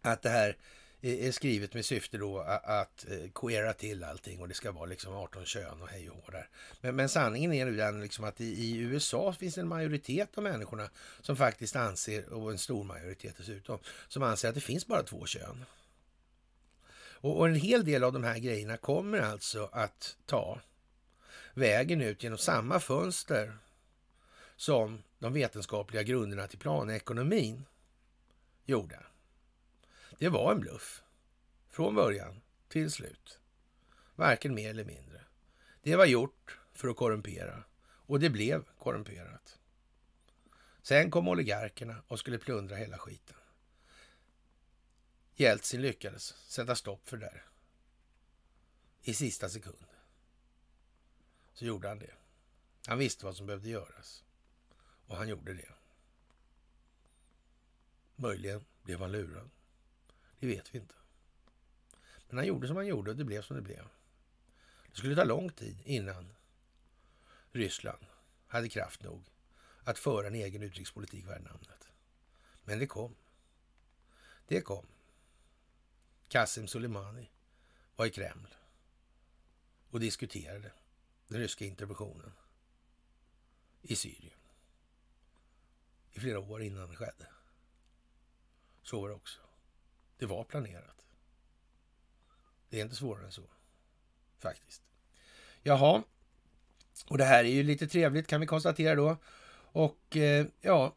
[0.00, 0.56] att det här
[1.04, 5.14] är skrivet med syfte då att eh, queera till allting och det ska vara liksom
[5.14, 6.48] 18 kön och hej och där.
[6.80, 10.38] Men, men sanningen är ju den liksom att i, i, USA finns det en majoritet
[10.38, 10.90] av människorna
[11.20, 13.78] som faktiskt anser, och en stor majoritet dessutom,
[14.08, 15.64] som anser att det finns bara två kön.
[16.96, 20.60] Och, och en hel del av de här grejerna kommer alltså att ta
[21.54, 23.58] vägen ut genom samma fönster
[24.56, 27.64] som de vetenskapliga grunderna till planekonomin
[28.64, 28.98] gjorde.
[30.18, 31.02] Det var en bluff.
[31.68, 33.40] Från början till slut.
[34.14, 35.20] Varken mer eller mindre.
[35.82, 37.64] Det var gjort för att korrumpera.
[37.84, 39.58] Och det blev korrumperat.
[40.82, 43.36] Sen kom oligarkerna och skulle plundra hela skiten.
[45.34, 47.44] Jeltsin lyckades sätta stopp för det där.
[49.02, 49.86] I sista sekund.
[51.52, 52.14] Så gjorde han det.
[52.86, 54.24] Han visste vad som behövde göras.
[55.06, 55.72] Och han gjorde det.
[58.16, 59.50] Möjligen blev han lurad.
[60.44, 60.94] Det vet vi inte.
[62.28, 63.88] Men han gjorde som han gjorde och det blev som det blev.
[64.90, 66.34] Det skulle ta lång tid innan
[67.52, 68.06] Ryssland
[68.46, 69.24] hade kraft nog
[69.84, 71.88] att föra en egen utrikespolitik värd namnet.
[72.64, 73.14] Men det kom.
[74.46, 74.86] Det kom.
[76.28, 77.30] Qasem Soleimani
[77.96, 78.54] var i Kreml
[79.90, 80.72] och diskuterade
[81.28, 82.32] den ryska interventionen
[83.82, 84.40] i Syrien
[86.12, 87.26] i flera år innan det skedde.
[88.82, 89.43] Så var det också.
[90.18, 91.06] Det var planerat.
[92.68, 93.42] Det är inte svårare än så,
[94.38, 94.82] faktiskt.
[95.62, 96.02] Jaha,
[97.06, 99.16] och det här är ju lite trevligt kan vi konstatera då.
[99.72, 100.94] Och eh, ja,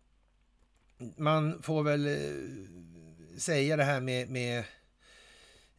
[0.97, 4.63] man får väl eh, säga det här med, med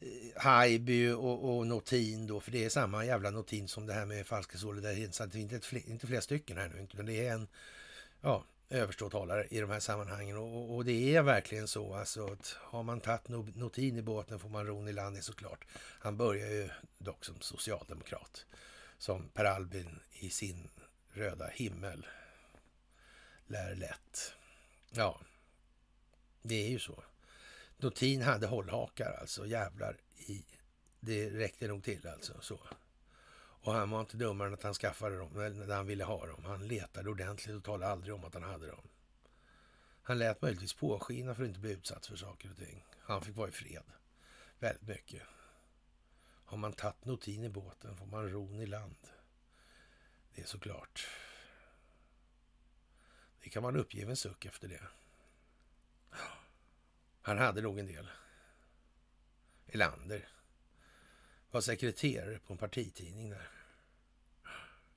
[0.01, 4.06] eh, Haijby och, och Notin då, för det är samma jävla Notin som det här
[4.06, 5.15] med falska solidaritet.
[5.15, 7.48] Så det är inte, fler, inte flera stycken här nu, utan det är en
[8.20, 10.36] ja, överståtalare i de här sammanhangen.
[10.36, 14.49] Och, och, det är verkligen så alltså att har man tagit Notin i båten får
[14.49, 15.65] man ron i landet såklart.
[15.74, 16.69] Han börjar ju
[16.99, 18.47] dock som socialdemokrat,
[18.99, 20.69] som Per Albin i sin
[21.12, 22.07] röda himmel
[23.47, 24.32] lär lätt.
[24.90, 25.20] Ja,
[26.43, 27.05] det är ju så.
[27.77, 30.45] Notin hade hållhakar alltså, jävlar i.
[31.01, 32.32] Det räckte nog till alltså.
[32.40, 32.61] så.
[33.69, 36.45] Och han var inte dummare än att han skaffade dem när han ville ha dem.
[36.45, 38.89] Han letade ordentligt och talade aldrig om att han hade dem.
[40.03, 42.85] Han lät möjligtvis påskina för att inte bli utsatt för saker och ting.
[43.01, 43.82] Han fick vara i fred.
[44.59, 45.23] Väldigt mycket.
[46.45, 49.09] Har man tagit notin i båten får man ron i land.
[50.35, 51.07] Det är såklart.
[53.43, 54.82] Det kan man uppge en suck efter det.
[57.23, 58.11] Han hade nog en del.
[59.66, 60.28] Elander
[61.51, 63.57] var sekreterare på en partitidning där.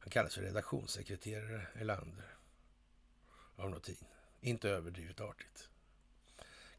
[0.02, 2.26] Han kallas för redaktionssekreterare Elander
[3.56, 4.06] av Notin.
[4.42, 5.70] Inte överdrivet artigt.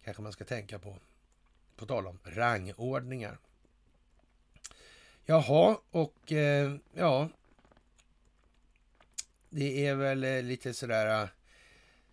[0.04, 0.98] Kanske man ska tänka på,
[1.76, 3.38] på tal om rangordningar.
[5.24, 7.28] Jaha, och eh, ja,
[9.50, 11.28] det är väl eh, lite sådär eh,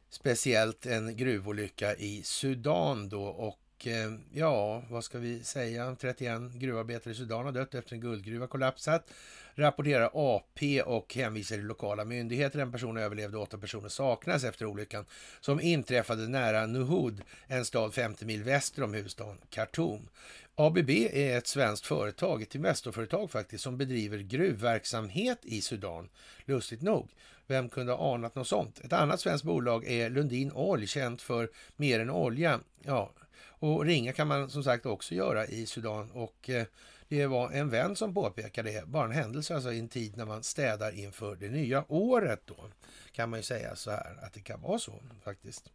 [0.09, 5.95] speciellt en gruvolycka i Sudan då och och eh, ja, vad ska vi säga?
[5.99, 9.11] 31 gruvarbetare i Sudan har dött efter en guldgruva kollapsat.
[9.55, 12.59] Rapporterar AP och hänvisar till lokala myndigheter.
[12.59, 15.05] En person överlevde, och åtta personer saknas efter olyckan
[15.41, 20.09] som inträffade nära Nuhud, en stad 50 mil väster om huvudstaden Khartoum.
[20.55, 26.09] ABB är ett svenskt företag, ett Investorföretag faktiskt, som bedriver gruvverksamhet i Sudan.
[26.45, 27.09] Lustigt nog.
[27.47, 28.79] Vem kunde ha anat något sånt?
[28.79, 32.59] Ett annat svenskt bolag är Lundin Oil, känt för mer än olja.
[32.83, 33.11] Ja,
[33.59, 36.65] och ringa kan man som sagt också göra i Sudan och eh,
[37.07, 40.25] det var en vän som påpekade det, bara en händelse alltså i en tid när
[40.25, 42.69] man städar inför det nya året då.
[43.11, 45.69] Kan man ju säga så här att det kan vara så faktiskt.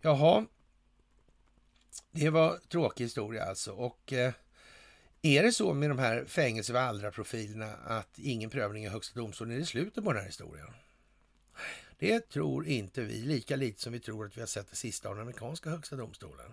[0.00, 0.46] Jaha,
[2.10, 4.32] det var tråkig historia alltså och eh,
[5.22, 9.54] är det så med de här fängelse och profilerna att ingen prövning i Högsta domstolen
[9.54, 10.66] är det slutet på den här historien?
[11.98, 15.08] Det tror inte vi, lika lite som vi tror att vi har sett det sista
[15.08, 16.52] av den amerikanska högsta domstolen.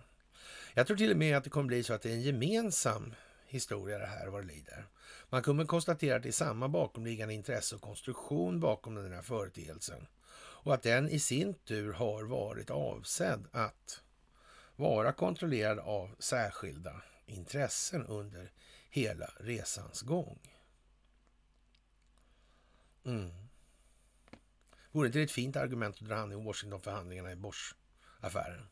[0.74, 3.14] Jag tror till och med att det kommer bli så att det är en gemensam
[3.46, 4.86] historia det här vad det lider.
[5.30, 10.08] Man kommer konstatera att det är samma bakomliggande intresse och konstruktion bakom den här företeelsen
[10.64, 14.02] och att den i sin tur har varit avsedd att
[14.76, 18.52] vara kontrollerad av särskilda intressen under
[18.90, 20.40] hela resans gång.
[23.06, 23.32] Mm.
[24.92, 28.68] Vore inte det ett fint argument att dra hand i Washingtonförhandlingarna i Bosch-affären?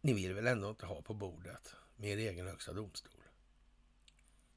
[0.00, 3.22] Ni vill väl ändå inte ha på bordet med er egen högsta domstol?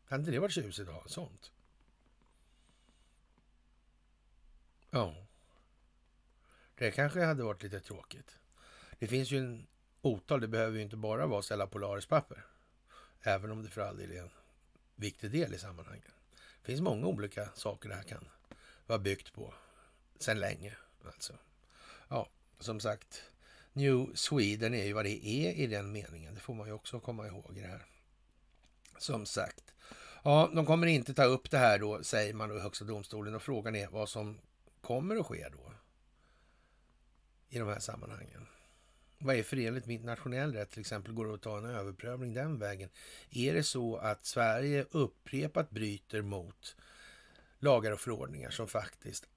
[0.05, 1.51] Hade inte det varit tjusigt att ha sånt?
[4.89, 5.15] Ja.
[6.75, 8.37] Det kanske hade varit lite tråkigt.
[8.99, 9.67] Det finns ju en
[10.01, 12.45] otal, det behöver ju inte bara vara ställa Polaris-papper.
[13.21, 14.29] Även om det för all del är en
[14.95, 16.11] viktig del i sammanhanget.
[16.61, 18.27] Det finns många olika saker det här kan
[18.87, 19.53] vara byggt på
[20.19, 20.77] sedan länge.
[21.05, 21.33] Alltså.
[22.07, 23.30] Ja, som sagt,
[23.73, 26.33] New Sweden är ju vad det är i den meningen.
[26.33, 27.85] Det får man ju också komma ihåg i det här.
[28.97, 29.73] Som sagt.
[30.23, 33.35] Ja, de kommer inte ta upp det här då, säger man då i Högsta domstolen.
[33.35, 34.39] Och frågan är vad som
[34.81, 35.73] kommer att ske då
[37.49, 38.47] i de här sammanhangen.
[39.17, 40.71] Vad är förenligt med internationell rätt?
[40.71, 42.89] Till exempel går det att ta en överprövning den vägen.
[43.29, 46.75] Är det så att Sverige upprepat bryter mot
[47.59, 49.27] lagar och förordningar som faktiskt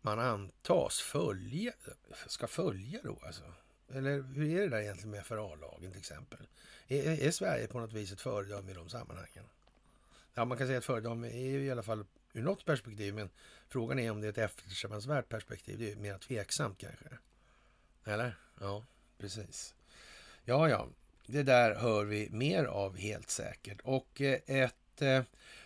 [0.00, 1.72] man antas följa,
[2.26, 3.42] ska följa då alltså?
[3.88, 6.46] Eller hur är det där egentligen med FRA-lagen till exempel?
[6.88, 9.44] Är, är, Sverige på något vis ett föredöme i de sammanhangen?
[10.34, 13.30] Ja, man kan säga att föredöme är ju i alla fall ur något perspektiv, men
[13.68, 15.78] frågan är om det är ett eftersträvansvärt perspektiv.
[15.78, 17.18] Det är mer tveksamt kanske.
[18.04, 18.38] Eller?
[18.60, 18.84] Ja,
[19.18, 19.74] precis.
[20.44, 20.88] Ja, ja,
[21.26, 23.80] det där hör vi mer av helt säkert.
[23.80, 25.22] Och eh, ett eh,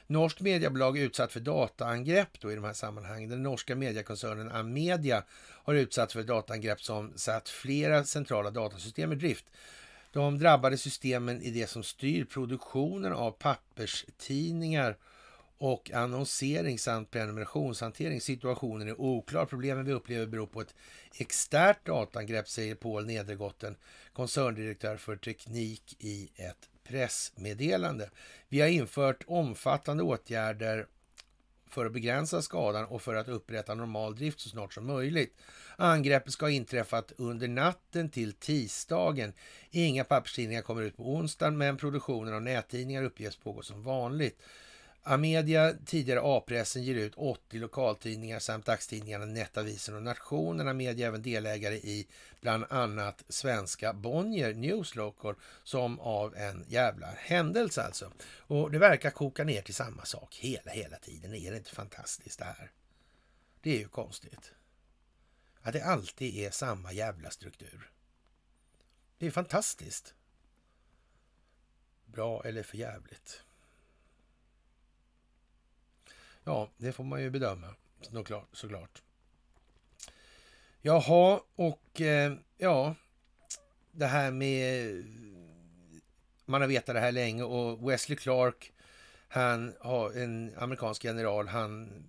[0.09, 3.30] norskt mediebolag utsatt för dataangrepp då i de här sammanhangen.
[3.30, 5.24] Den norska mediekoncernen Amedia
[5.64, 9.44] har utsatts för dataangrepp som satt flera centrala datasystem i drift.
[10.12, 14.97] De drabbade systemen i det som styr produktionen av papperstidningar
[15.59, 18.20] och annonsering samt prenumerationshantering.
[18.20, 19.47] Situationen är oklar.
[19.47, 20.74] Problemen vi upplever beror på ett
[21.14, 23.76] externt dataangrepp, säger Paul Nedergotten,
[24.12, 28.10] koncerndirektör för teknik i ett pressmeddelande.
[28.48, 30.86] Vi har infört omfattande åtgärder
[31.70, 35.36] för att begränsa skadan och för att upprätta normal drift så snart som möjligt.
[35.77, 39.32] Angreppet ska ha inträffat under natten till tisdagen.
[39.70, 44.43] Inga papperstidningar kommer ut på onsdagen, men produktionen av nättidningar uppges pågå som vanligt.
[45.10, 50.68] Amedia, tidigare A-pressen, ger ut 80 lokaltidningar samt dagstidningarna Nettavisen och Nationen.
[50.68, 52.06] Amedia är även delägare i
[52.40, 58.12] bland annat svenska Bonnier News Local som av en jävla händelse alltså.
[58.36, 61.35] Och det verkar koka ner till samma sak hela, hela tiden.
[61.35, 62.70] Är det inte fantastiskt det här?
[63.60, 64.52] Det är ju konstigt.
[65.60, 67.90] Att det alltid är samma jävla struktur.
[69.18, 70.14] Det är fantastiskt.
[72.05, 73.43] Bra eller för jävligt.
[76.49, 77.75] Ja, det får man ju bedöma
[78.12, 78.49] såklart.
[78.53, 79.03] såklart.
[80.81, 82.95] Jaha, och eh, ja,
[83.93, 85.05] det här med...
[86.45, 88.73] Man har vetat det här länge och Wesley Clark,
[89.29, 92.05] han har en amerikansk general, han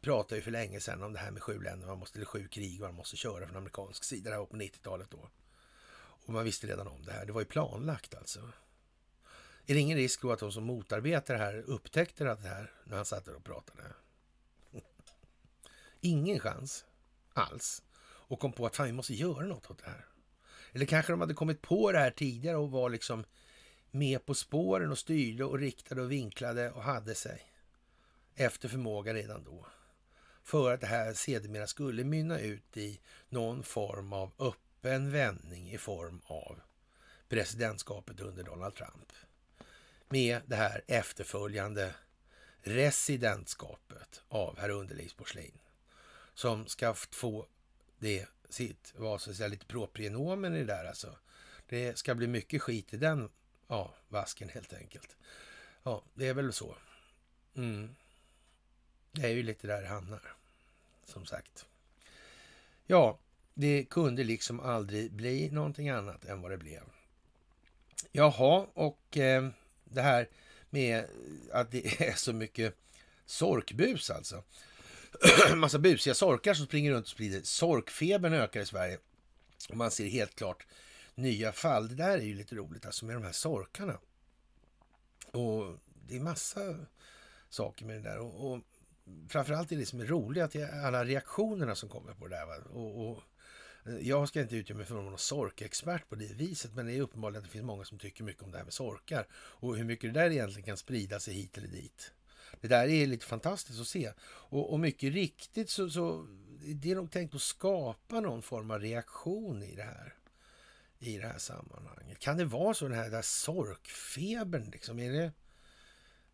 [0.00, 2.48] pratade ju för länge sedan om det här med sju länder, man måste, eller sju
[2.48, 5.28] krig man måste köra från amerikansk sida, det här var på 90-talet då.
[6.26, 8.40] Och man visste redan om det här, det var ju planlagt alltså.
[9.66, 12.96] Är det ingen risk då att de som motarbetar det här upptäckte det här när
[12.96, 13.82] han satt där och pratade?
[16.00, 16.84] Ingen chans
[17.32, 17.82] alls.
[18.02, 20.06] Och kom på att fan, vi måste göra något åt det här.
[20.72, 23.24] Eller kanske de hade kommit på det här tidigare och var liksom
[23.90, 27.42] med på spåren och styrde och riktade och vinklade och hade sig
[28.34, 29.66] efter förmåga redan då.
[30.42, 35.78] För att det här sedermera skulle mynna ut i någon form av öppen vändning i
[35.78, 36.60] form av
[37.28, 39.12] presidentskapet under Donald Trump
[40.12, 41.94] med det här efterföljande
[42.62, 45.58] residentskapet av herr Underlivsporslin
[46.34, 47.46] som ska få
[47.98, 51.16] det sitt, vad ska att säga, lite proprienomen i det där alltså.
[51.68, 53.30] Det ska bli mycket skit i den
[53.68, 55.16] ja, vasken helt enkelt.
[55.82, 56.76] Ja, det är väl så.
[57.54, 57.94] Mm.
[59.12, 60.34] Det är ju lite där det hamnar,
[61.04, 61.66] som sagt.
[62.86, 63.18] Ja,
[63.54, 66.82] det kunde liksom aldrig bli någonting annat än vad det blev.
[68.12, 69.48] Jaha, och eh,
[69.94, 70.28] det här
[70.70, 71.04] med
[71.52, 72.76] att det är så mycket
[73.26, 74.42] sorkbus alltså.
[75.54, 77.40] Massa busiga sorkar som springer runt och sprider.
[77.42, 78.98] Sorkfebern ökar i Sverige.
[79.68, 80.66] Och man ser helt klart
[81.14, 81.88] nya fall.
[81.88, 83.98] Det där är ju lite roligt alltså med de här sorkarna.
[85.32, 85.78] Och
[86.08, 86.76] det är massa
[87.48, 88.18] saker med det där.
[88.18, 88.60] Och, och
[89.28, 92.36] framförallt är det som är roligt att det är alla reaktionerna som kommer på det
[92.36, 92.66] där.
[92.66, 93.22] Och, och
[93.86, 97.00] Eh, jag ska inte utge mig för någon sorkexpert på det viset, men det är
[97.00, 99.84] uppenbarligen att det finns många som tycker mycket om det här med sorkar och hur
[99.84, 102.12] mycket det där egentligen kan sprida sig hit eller dit.
[102.60, 106.26] Det där är lite fantastiskt att se och, och mycket riktigt så, så
[106.60, 110.14] det är nog tänkt att skapa någon form av reaktion i det här
[110.98, 112.18] i det här sammanhanget.
[112.18, 114.98] Kan det vara så den här där sorkfebern liksom?
[114.98, 115.32] Är det,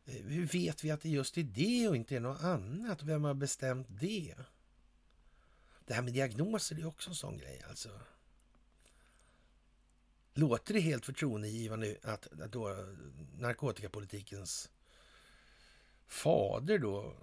[0.04, 3.02] eh, hur vet vi att det just är det och inte är något annat?
[3.02, 4.34] Vem har bestämt det?
[5.88, 8.00] Det här med diagnoser är också en sån grej alltså.
[10.34, 12.68] Låter det helt förtroendegivande att, att då
[13.38, 14.70] narkotikapolitikens
[16.06, 17.16] fader då,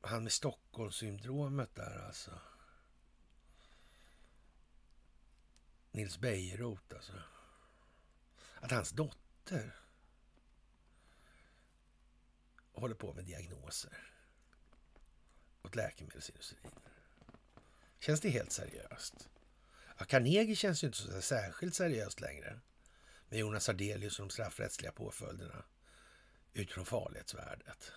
[0.00, 2.40] han med Stockholmssyndromet där alltså.
[5.90, 7.22] Nils Bejerot alltså.
[8.60, 9.76] Att hans dotter
[12.72, 14.12] håller på med diagnoser
[15.62, 16.70] åt läkemedelsindustrin.
[18.00, 19.28] Känns det helt seriöst?
[19.98, 22.60] Ja, Carnegie känns ju inte så särskilt seriöst längre.
[23.28, 25.64] Med Jonas Ardelius och de straffrättsliga påföljderna
[26.52, 27.92] utifrån farlighetsvärdet.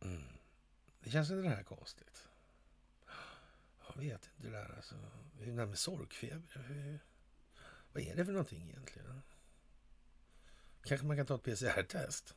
[0.00, 0.22] Mm.
[1.00, 2.28] Det känns inte det här konstigt?
[3.86, 4.94] Jag vet inte det där alltså.
[5.38, 6.64] Det där med sorkfeber.
[6.68, 6.98] Hur,
[7.92, 9.22] vad är det för någonting egentligen?
[10.82, 12.34] Kanske man kan ta ett PCR-test?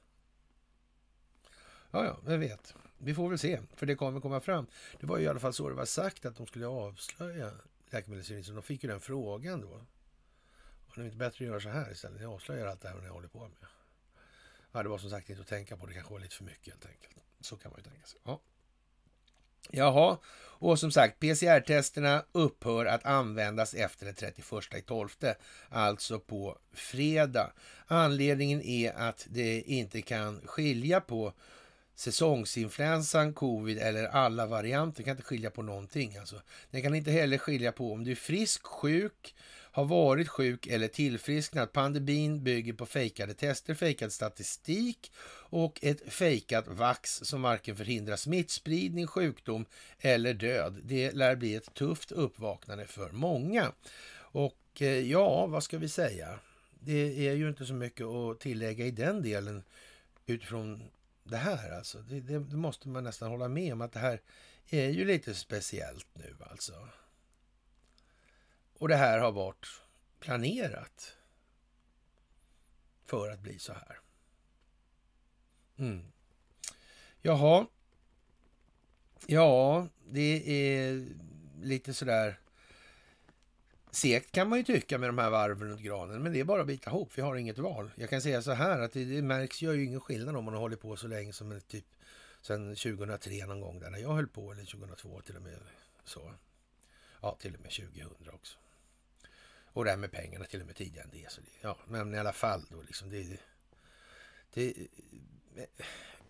[1.91, 2.75] Ja, ja, vem vet.
[3.03, 4.67] Vi får väl se, för det kommer komma fram.
[4.99, 7.51] Det var ju i alla fall så det var sagt att de skulle avslöja
[7.89, 8.55] Läkemedelsstyrelsen.
[8.55, 9.67] De fick ju den frågan då.
[9.67, 12.19] Var det inte bättre att göra så här istället?
[12.19, 13.69] Ni avslöjar allt det här ni håller på med.
[14.71, 15.85] Ja, det var som sagt inte att tänka på.
[15.85, 17.15] Det kanske var lite för mycket helt enkelt.
[17.41, 18.19] Så kan man ju tänka sig.
[18.23, 18.41] Ja.
[19.69, 25.09] Jaha, och som sagt PCR-testerna upphör att användas efter den 31 12,
[25.69, 27.53] alltså på fredag.
[27.87, 31.33] Anledningen är att det inte kan skilja på
[31.95, 35.03] säsongsinfluensan, covid eller alla varianter.
[35.03, 36.17] kan inte skilja på någonting.
[36.17, 36.41] Alltså.
[36.71, 39.35] Den kan inte heller skilja på om du är frisk, sjuk,
[39.71, 41.71] har varit sjuk eller tillfrisknat.
[41.71, 45.11] Pandemin bygger på fejkade tester, fejkad statistik
[45.49, 49.65] och ett fejkat vax som varken förhindrar smittspridning, sjukdom
[49.99, 50.81] eller död.
[50.83, 53.71] Det lär bli ett tufft uppvaknande för många.
[54.15, 56.39] Och eh, ja, vad ska vi säga?
[56.85, 59.63] det är ju inte så mycket att tillägga i den delen
[60.25, 60.83] utifrån
[61.23, 61.71] det här.
[61.71, 62.01] Alltså.
[62.01, 64.21] Det, det, det, måste man nästan hålla med om att det här
[64.69, 66.89] är ju lite speciellt nu alltså.
[68.79, 69.67] Och det här har varit
[70.19, 71.17] planerat
[73.05, 73.99] för att bli så här.
[75.77, 76.11] Mm.
[77.21, 77.67] Jaha.
[79.27, 81.07] Ja, det är
[81.61, 82.39] lite sådär
[83.93, 86.61] Segt kan man ju tycka med de här varven runt granen, men det är bara
[86.61, 87.11] att bita ihop.
[87.15, 87.91] Vi har inget val.
[87.95, 90.53] Jag kan säga så här att det, det märks gör ju ingen skillnad om man
[90.53, 91.85] har hållit på så länge som typ
[92.41, 95.57] sen 2003 någon gång där när jag höll på, eller 2002 till och med
[96.05, 96.33] så.
[97.21, 98.57] Ja, till och med 2000 också.
[99.65, 101.31] Och det här med pengarna till och med tidigare än det.
[101.31, 103.09] Så det ja, men i alla fall då liksom.
[103.09, 103.39] Det,
[104.53, 104.73] det,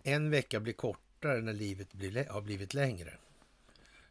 [0.02, 3.18] en vecka blir kortare när livet blir, har blivit längre.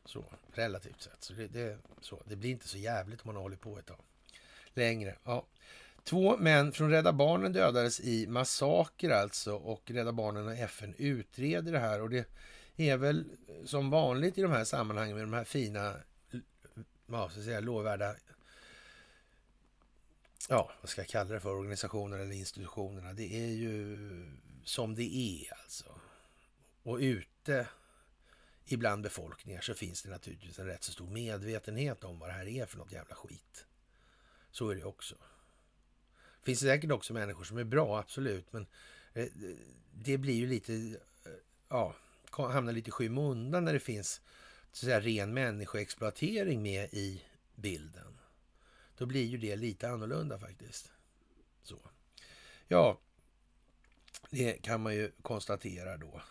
[0.06, 1.24] Så, relativt sett.
[1.24, 4.00] Så det, det, så det blir inte så jävligt om man håller på ett tag
[4.74, 5.16] längre.
[5.24, 5.46] Ja.
[6.04, 11.72] Två män från Rädda Barnen dödades i massaker alltså och Rädda Barnen och FN utreder
[11.72, 12.28] det här och det
[12.76, 15.96] är väl eh, som vanligt i de här sammanhangen med de här fina,
[17.06, 18.16] vad ska jag säga, lovvärda,
[20.50, 23.14] ja, vad ska jag kalla det för, organisationerna eller institutionerna.
[23.14, 23.98] Det är ju
[24.64, 25.86] som det är alltså.
[26.84, 27.68] Och ute
[28.66, 32.48] ibland befolkningar så finns det naturligtvis en rätt så stor medvetenhet om vad det här
[32.48, 33.66] är för något jävla skit.
[34.52, 35.16] Så är det också.
[36.40, 38.68] Det finns säkert också människor som är bra, absolut, men
[39.14, 39.28] eh,
[39.94, 40.74] det blir ju lite,
[41.26, 41.32] eh,
[41.70, 41.96] ja,
[42.32, 44.22] hamnar lite i skymundan när det finns
[44.72, 47.24] så att säga, ren människoexploatering med i
[47.56, 48.20] bilden.
[48.98, 50.92] Då blir ju det lite annorlunda faktiskt.
[51.64, 51.80] Så.
[52.68, 53.00] Ja,
[54.30, 56.22] det kan man ju konstatera då.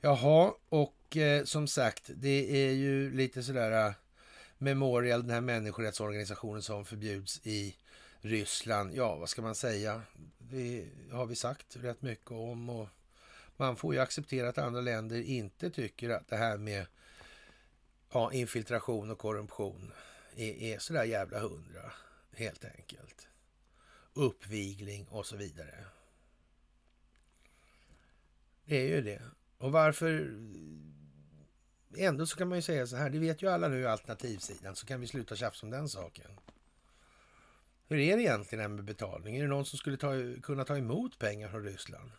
[0.00, 3.94] Jaha, och eh, som sagt, det är ju lite sådär eh,
[4.58, 7.76] Memorial, den här människorättsorganisationen som förbjuds i
[8.20, 8.94] Ryssland.
[8.94, 10.02] Ja, vad ska man säga?
[10.38, 12.88] Det har vi sagt rätt mycket om och
[13.56, 16.86] man får ju acceptera att andra länder inte tycker att det här med
[18.12, 19.92] ja, infiltration och korruption
[20.36, 21.92] är, är sådär jävla hundra,
[22.32, 23.28] helt enkelt.
[24.12, 25.84] Uppvigling och så vidare.
[28.64, 29.22] Det är ju det.
[29.58, 30.34] Och varför...
[31.98, 34.86] Ändå så kan man ju säga så här, det vet ju alla nu alternativsidan, så
[34.86, 36.30] kan vi sluta tjafsa om den saken.
[37.88, 39.36] Hur är det egentligen med betalning?
[39.36, 40.12] Är det någon som skulle ta,
[40.42, 42.10] kunna ta emot pengar från Ryssland?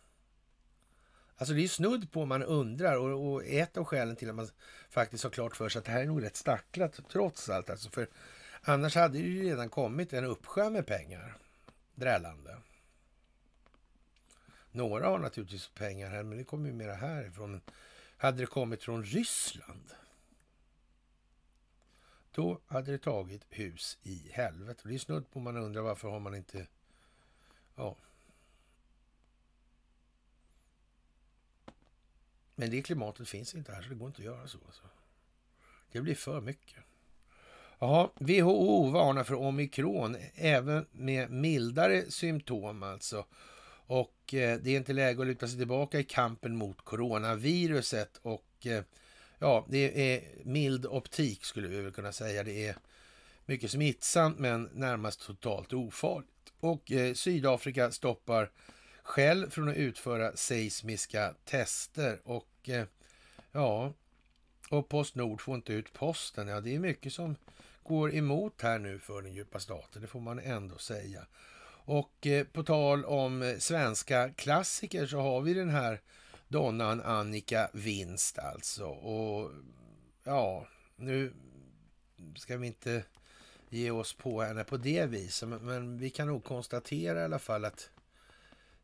[1.36, 4.48] Alltså det är snudd på man undrar och, och ett av skälen till att man
[4.90, 7.70] faktiskt har klart för sig att det här är nog rätt stacklat trots allt.
[7.70, 8.08] Alltså för
[8.62, 11.36] annars hade det ju redan kommit en uppsjö med pengar
[11.94, 12.56] drällande.
[14.70, 17.60] Några har naturligtvis pengar här, men det kommer ju mera härifrån.
[18.16, 19.90] Hade det kommit från Ryssland,
[22.38, 24.80] då hade det tagit hus i helvete.
[24.84, 26.66] Det är snudd på man undrar varför har man inte...
[27.76, 27.96] Ja.
[32.54, 34.58] Men det klimatet finns inte här, så det går inte att göra så.
[34.66, 34.82] Alltså.
[35.92, 36.84] Det blir för mycket.
[37.78, 43.26] Jaha, WHO varnar för omikron, även med mildare symptom alltså.
[43.88, 48.18] Och eh, det är inte läge att luta sig tillbaka i kampen mot coronaviruset.
[48.22, 48.82] Och eh,
[49.38, 52.44] ja, det är mild optik skulle vi väl kunna säga.
[52.44, 52.76] Det är
[53.46, 56.52] mycket smittsamt men närmast totalt ofarligt.
[56.60, 58.50] Och eh, Sydafrika stoppar
[59.02, 62.18] själv från att utföra seismiska tester.
[62.24, 62.70] Och
[63.52, 63.92] ja,
[64.70, 66.48] och Postnord får inte ut posten.
[66.48, 67.36] Ja, det är mycket som
[67.82, 71.26] går emot här nu för den djupa staten, det får man ändå säga.
[71.88, 76.00] Och eh, på tal om eh, svenska klassiker så har vi den här
[76.48, 78.84] donnan Annika Winst alltså.
[78.84, 79.50] Och
[80.24, 80.66] ja,
[80.96, 81.32] nu
[82.36, 83.04] ska vi inte
[83.68, 87.38] ge oss på henne på det viset, men, men vi kan nog konstatera i alla
[87.38, 87.90] fall att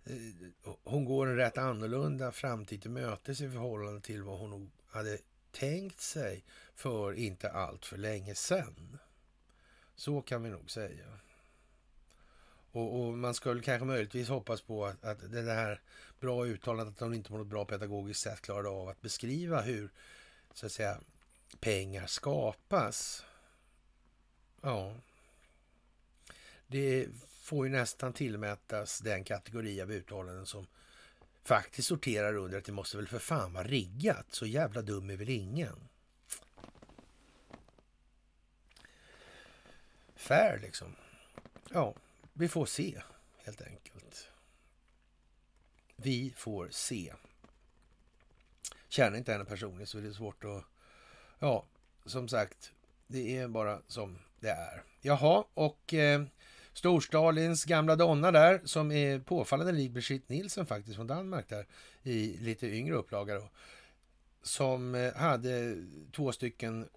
[0.05, 4.71] eh, hon går en rätt annorlunda framtid till mötes i förhållande till vad hon nog
[4.87, 5.19] hade
[5.53, 6.45] tänkt sig
[6.75, 8.99] för inte allt för länge sedan.
[9.95, 11.07] Så kan vi nog säga.
[12.75, 15.81] Och, och, man skulle kanske möjligtvis hoppas på att, att det här
[16.21, 19.91] bra uttalandet att de inte på något bra pedagogiskt sätt klarade av att beskriva hur
[20.55, 21.01] så att säga
[21.61, 23.25] pengar skapas.
[24.61, 24.95] Ja.
[26.67, 27.09] Det
[27.41, 30.67] får ju nästan tillmätas den kategori av uttalanden som
[31.45, 34.27] faktiskt sorterar under att det måste väl för fan vara riggat.
[34.29, 35.89] Så jävla dum är väl ingen.
[40.17, 40.97] Fair liksom.
[41.71, 41.95] Ja.
[42.37, 43.03] Vi får se,
[43.37, 44.29] helt enkelt.
[45.97, 47.13] Vi får se.
[48.89, 50.65] Känner inte henne personligen så är det svårt att...
[51.39, 51.67] Ja,
[52.05, 52.73] som sagt,
[53.07, 54.83] det är bara som det är.
[55.01, 56.23] Jaha, och eh,
[56.73, 61.67] Storstalins gamla donna där, som är påfallande lik Brigitte Nielsen faktiskt från Danmark där,
[62.03, 63.51] i lite yngre upplaga då.
[64.43, 65.77] Som eh, hade
[66.13, 66.89] två stycken,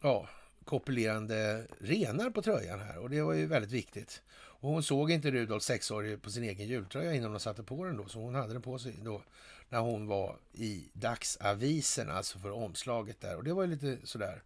[0.00, 0.28] ja,
[0.64, 4.22] kopulerande renar på tröjan här och det var ju väldigt viktigt.
[4.62, 7.96] Och hon såg inte Rudolf sexårig på sin egen jultröja innan hon satte på den
[7.96, 9.22] då, så hon hade den på sig då
[9.68, 13.36] när hon var i dagsavisen, alltså för omslaget där.
[13.36, 14.42] Och det var ju lite sådär.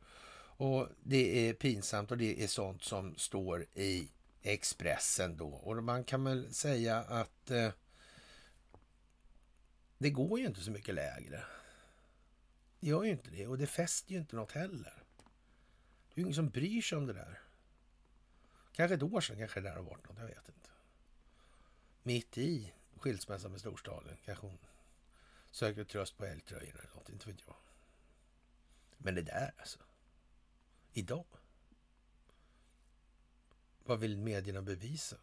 [0.59, 4.09] Och det är pinsamt och det är sånt som står i
[4.43, 5.49] Expressen då.
[5.49, 7.71] Och man kan väl säga att eh,
[9.99, 11.45] det går ju inte så mycket lägre.
[12.81, 15.03] Det gör ju inte det och det fäster ju inte något heller.
[16.15, 17.41] Det är ju ingen som bryr sig om det där.
[18.77, 20.71] Kanske ett år sedan kanske det där har varit något, jag vet inte.
[22.03, 24.59] Mitt i skilsmässan med Storstaden kanske hon
[25.51, 27.57] sökte tröst på älgtröjorna eller något, inte vet jag.
[28.97, 29.79] Men det där alltså.
[30.93, 31.27] Idag.
[33.85, 35.17] Vad vill medierna bevisa?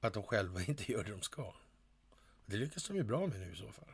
[0.00, 1.54] Att de själva inte gör det de ska.
[2.46, 3.92] Det lyckas de ju bra med nu i så fall.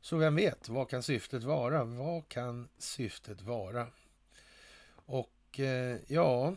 [0.00, 1.84] Så vem vet, vad kan syftet vara?
[1.84, 3.90] Vad kan syftet vara?
[5.06, 6.56] Och eh, ja,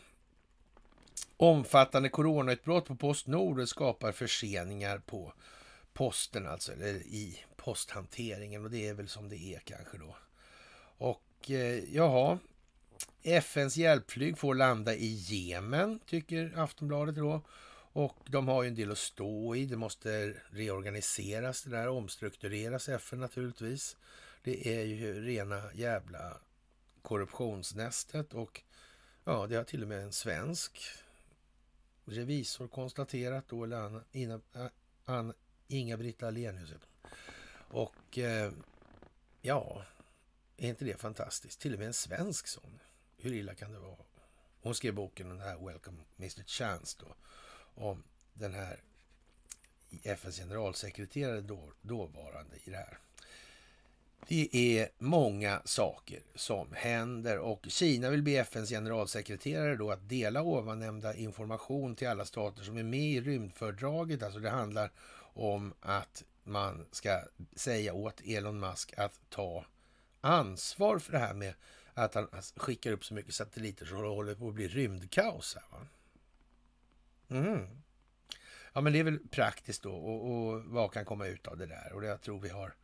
[1.38, 5.34] omfattande coronautbrott på Postnord skapar förseningar på
[5.94, 10.18] posten, alltså eller i posthanteringen och det är väl som det är kanske då.
[10.98, 12.40] Och eh, jaha,
[13.24, 17.42] FNs hjälpflyg får landa i Jemen, tycker Aftonbladet då.
[17.94, 19.66] Och de har ju en del att stå i.
[19.66, 23.98] Det måste reorganiseras, det där omstruktureras FN naturligtvis.
[24.44, 26.38] Det är ju rena jävla
[27.02, 28.62] korruptionsnästet och
[29.24, 30.80] ja, det har till och med en svensk
[32.08, 34.04] revisor konstaterat då, eller
[35.68, 36.74] Inga-Britt Ahlenius.
[37.70, 38.52] Och eh,
[39.42, 39.86] ja,
[40.58, 41.60] är inte det fantastiskt?
[41.60, 42.80] Till och med en svensk sån.
[43.18, 43.98] Hur illa kan det vara?
[44.62, 47.16] Hon skrev boken den här Welcome Mr Chance då,
[47.84, 48.04] om
[48.34, 48.84] den här
[50.04, 53.00] FNs generalsekreterare då, dåvarande i det här.
[54.28, 60.42] Det är många saker som händer och Kina vill be FNs generalsekreterare då att dela
[60.42, 64.24] ovannämnda information till alla stater som är med i rymdfördraget.
[64.24, 64.92] Alltså det handlar
[65.34, 67.22] om att man ska
[67.56, 69.66] säga åt Elon Musk att ta
[70.22, 71.54] ansvar för det här med
[71.94, 75.56] att han skickar upp så mycket satelliter så det håller på att bli rymdkaos.
[75.56, 75.88] Här, va?
[77.30, 77.68] Mm.
[78.74, 81.66] Ja, men det är väl praktiskt då och, och, vad kan komma ut av det
[81.66, 81.94] där?
[81.94, 82.76] Och det jag tror vi har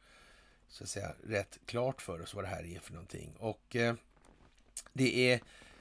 [0.74, 3.36] så att säga rätt klart för oss vad det här är för någonting.
[3.40, 3.96] Och eh,
[4.94, 5.40] det är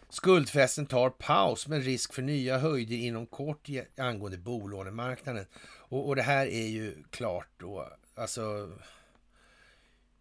[0.08, 5.46] skuldfesten tar paus med risk för nya höjder inom kort angående bolånemarknaden.
[5.62, 8.72] Och, och det här är ju klart då, alltså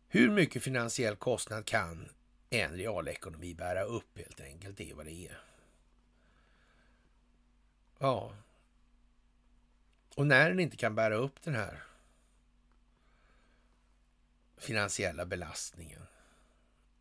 [0.08, 2.10] hur mycket finansiell kostnad kan
[2.50, 4.78] en realekonomi bära upp helt enkelt.
[4.78, 5.42] Det är vad det är.
[8.00, 8.34] Ja.
[10.16, 11.84] Och när den inte kan bära upp den här
[14.62, 16.02] finansiella belastningen,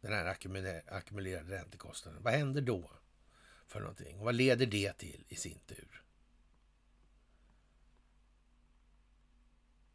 [0.00, 0.26] den här
[0.86, 2.90] ackumulerade räntekostnaden, vad händer då
[3.66, 4.18] för någonting?
[4.18, 6.02] Och vad leder det till i sin tur?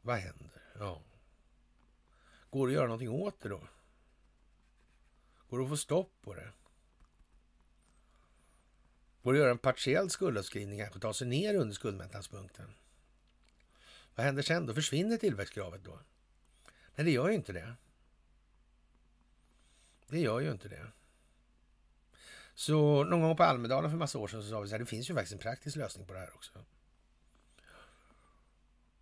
[0.01, 0.61] Vad händer?
[0.79, 1.01] Ja.
[2.49, 3.67] Går det att göra någonting åt det då?
[5.49, 6.51] Går det att få stopp på det?
[9.23, 12.73] Går det att göra en partiell skuldavskrivning, kanske ta sig ner under skuldmättnadspunkten?
[14.15, 14.65] Vad händer sen?
[14.65, 15.99] Då försvinner tillväxtkravet då?
[16.95, 17.75] Nej, det gör ju inte det.
[20.07, 20.87] Det gör ju inte det.
[22.55, 24.85] Så någon gång på Almedalen för massa år sedan så sa vi så här, det
[24.85, 26.65] finns ju faktiskt en praktisk lösning på det här också.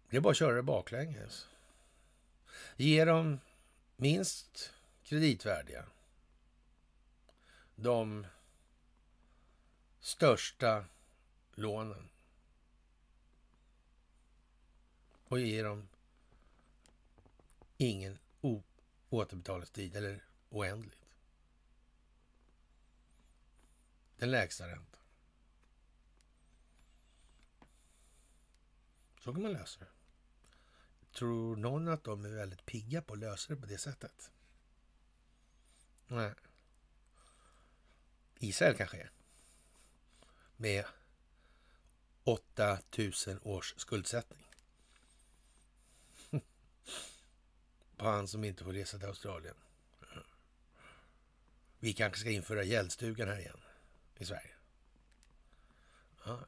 [0.09, 1.47] Det är bara att köra det baklänges.
[2.77, 3.39] Ge dem
[3.95, 5.85] minst kreditvärdiga
[7.75, 8.27] de
[9.99, 10.85] största
[11.55, 12.09] lånen
[15.27, 15.87] och ge dem
[17.77, 18.19] ingen
[19.09, 21.05] återbetalningstid eller oändligt.
[24.17, 25.01] Den lägsta räntan.
[29.23, 29.87] Så kan man lösa det.
[31.11, 34.31] Tror någon att de är väldigt pigga på att lösa det på det sättet?
[36.07, 36.33] Nej.
[38.39, 39.11] Israel kanske är.
[40.55, 40.85] Med
[42.23, 44.42] 8000 års skuldsättning.
[47.97, 49.55] På han som inte får resa till Australien.
[51.79, 53.61] Vi kanske ska införa gäldstugan här igen
[54.17, 54.51] i Sverige.
[56.25, 56.39] Ja,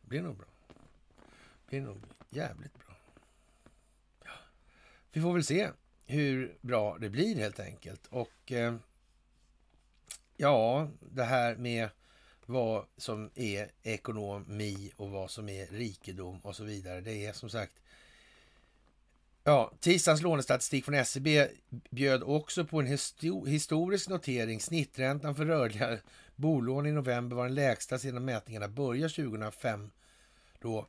[0.00, 0.48] det blir nog bra.
[0.68, 2.96] Det blir nog jävligt bra.
[4.24, 4.32] Ja.
[5.12, 5.70] Vi får väl se
[6.06, 8.06] hur bra det blir helt enkelt.
[8.06, 8.76] Och eh,
[10.36, 11.88] Ja, det här med
[12.46, 17.00] vad som är ekonomi och vad som är rikedom och så vidare.
[17.00, 17.80] Det är som sagt
[19.46, 21.48] Ja, tisdagens lånestatistik från SCB
[21.90, 22.98] bjöd också på en
[23.46, 24.60] historisk notering.
[24.60, 25.98] Snitträntan för rörliga
[26.36, 29.90] bolån i november var den lägsta sedan mätningarna började 2005.
[30.60, 30.76] Då.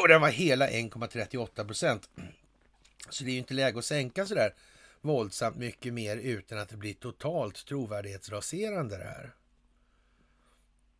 [0.00, 2.08] Och den var hela 1,38 procent.
[3.10, 4.54] Så det är ju inte läge att sänka så där
[5.00, 9.34] våldsamt mycket mer utan att det blir totalt trovärdighetsraserande det här.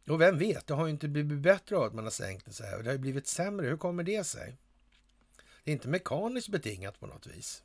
[0.09, 2.53] Och vem vet, det har ju inte blivit bättre av att man har sänkt det
[2.53, 2.78] så här.
[2.78, 3.66] Det har ju blivit sämre.
[3.66, 4.57] Hur kommer det sig?
[5.67, 7.63] Det är inte mekaniskt betingat på något vis.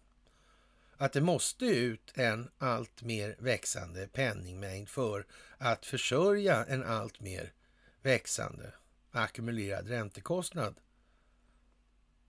[0.98, 5.26] Att det måste ut en allt mer växande penningmängd för
[5.58, 7.54] att försörja en allt mer
[8.02, 8.74] växande
[9.12, 10.76] ackumulerad räntekostnad.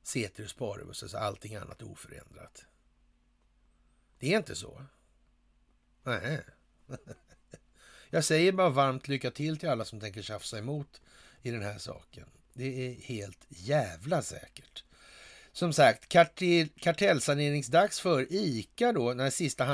[0.03, 2.65] Ceteris paribus, alltså allting annat oförändrat.
[4.19, 4.85] Det är inte så.
[6.03, 6.41] Nej.
[8.11, 11.01] Jag säger bara varmt lycka till till alla som tänker tjafsa emot
[11.43, 12.29] i den här saken.
[12.53, 14.85] Det är helt jävla säkert.
[15.55, 19.65] Som sagt, kartell, kartellsaneringsdags för ICA då, när sista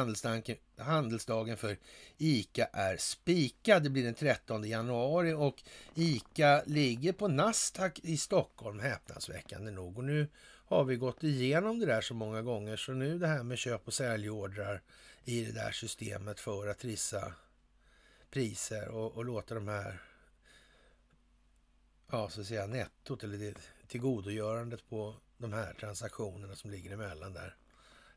[0.76, 1.76] handelsdagen för
[2.16, 3.82] ICA är spikad.
[3.82, 5.62] Det blir den 13 januari och
[5.94, 9.98] ICA ligger på Nasdaq i Stockholm, häpnadsväckande nog.
[9.98, 10.28] Och nu
[10.66, 13.86] har vi gått igenom det där så många gånger så nu det här med köp
[13.86, 14.82] och säljordrar
[15.24, 17.32] i det där systemet för att trissa
[18.30, 20.02] priser och, och låta de här
[22.10, 23.54] ja, så att säga nettot eller
[23.86, 27.56] tillgodogörandet på de här transaktionerna som ligger emellan där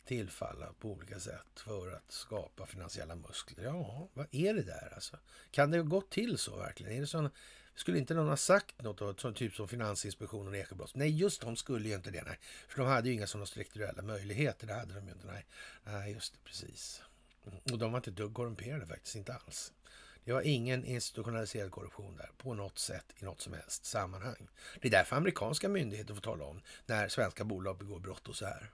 [0.05, 3.63] tillfalla på olika sätt för att skapa finansiella muskler.
[3.63, 5.17] Ja, vad är det där alltså?
[5.51, 6.93] Kan det ha gått till så verkligen?
[6.93, 7.29] Är det sån,
[7.75, 10.95] skulle inte någon ha sagt något, sån typ som Finansinspektionen och Ekobrott?
[10.95, 12.23] Nej, just de skulle ju inte det.
[12.23, 14.67] Nej, för de hade ju inga sådana strukturella möjligheter.
[14.67, 15.27] Det hade de ju inte.
[15.27, 15.45] Nej,
[15.83, 17.01] nej just det, precis.
[17.45, 19.73] Mm, och de var inte dugg korrumperade faktiskt, inte alls.
[20.23, 24.47] Det var ingen institutionaliserad korruption där på något sätt i något som helst sammanhang.
[24.81, 28.45] Det är därför amerikanska myndigheter får tala om när svenska bolag begår brott och så
[28.45, 28.71] här.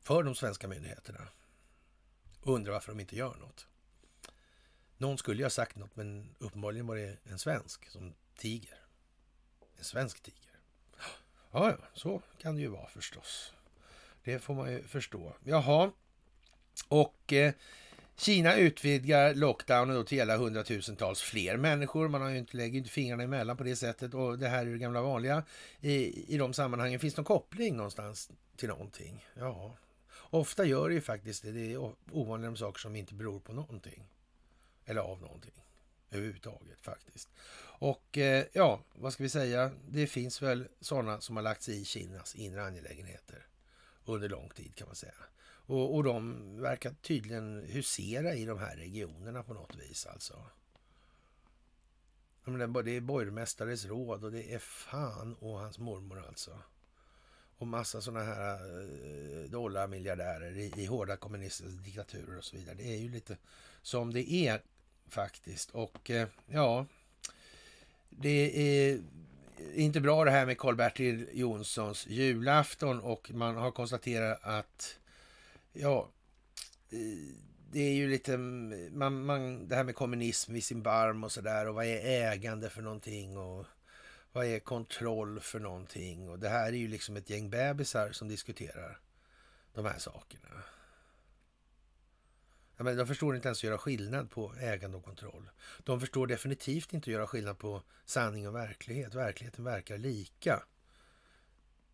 [0.00, 1.28] För de svenska myndigheterna.
[2.42, 3.66] undrar varför de inte gör något.
[4.96, 8.78] Någon skulle ju ha sagt något, men uppenbarligen var det en svensk som tiger.
[9.78, 10.58] En svensk tiger.
[11.50, 13.52] Ja, ja, så kan det ju vara förstås.
[14.24, 15.36] Det får man ju förstå.
[15.44, 15.92] Jaha,
[16.88, 17.54] och eh,
[18.16, 22.08] Kina utvidgar lockdownen då till hela hundratusentals fler människor.
[22.08, 24.70] Man har ju inte, lägger inte fingrarna emellan på det sättet och det här är
[24.70, 25.44] det gamla vanliga.
[25.80, 29.26] I, I de sammanhangen finns det någon koppling någonstans till någonting.
[29.34, 29.76] Ja,
[30.14, 31.52] ofta gör det ju faktiskt det.
[31.52, 34.08] Det är ovanligt om saker som inte beror på någonting.
[34.84, 35.62] Eller av någonting
[36.10, 37.28] överhuvudtaget faktiskt.
[37.78, 39.70] Och eh, ja, vad ska vi säga?
[39.88, 43.46] Det finns väl sådana som har lagt sig i Kinas inre angelägenheter
[44.04, 45.12] under lång tid kan man säga.
[45.66, 50.34] Och, och de verkar tydligen husera i de här regionerna på något vis alltså.
[52.44, 56.58] Det är borgmästares råd och det är fan och hans mormor alltså.
[57.58, 62.74] Och massa sådana här eh, dollarmiljardärer i, i hårda kommunistiska diktaturer och så vidare.
[62.74, 63.36] Det är ju lite
[63.82, 64.62] som det är
[65.06, 65.70] faktiskt.
[65.70, 66.86] Och eh, ja,
[68.10, 69.02] det är
[69.74, 74.98] inte bra det här med Karl-Bertil Jonssons julafton och man har konstaterat att
[75.72, 76.12] Ja,
[77.70, 81.68] det är ju lite, man, man, det här med kommunism i sin barm och sådär
[81.68, 83.66] och vad är ägande för någonting och
[84.32, 88.28] vad är kontroll för någonting och det här är ju liksom ett gäng bebisar som
[88.28, 89.00] diskuterar
[89.74, 90.48] de här sakerna.
[92.76, 95.50] Ja, men de förstår inte ens att göra skillnad på ägande och kontroll.
[95.84, 99.14] De förstår definitivt inte att göra skillnad på sanning och verklighet.
[99.14, 100.62] Verkligheten verkar lika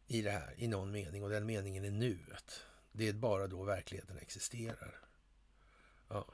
[0.06, 2.64] i det här i någon mening och den meningen är nuet.
[2.98, 5.00] Det är bara då verkligheten existerar.
[6.08, 6.26] Ja.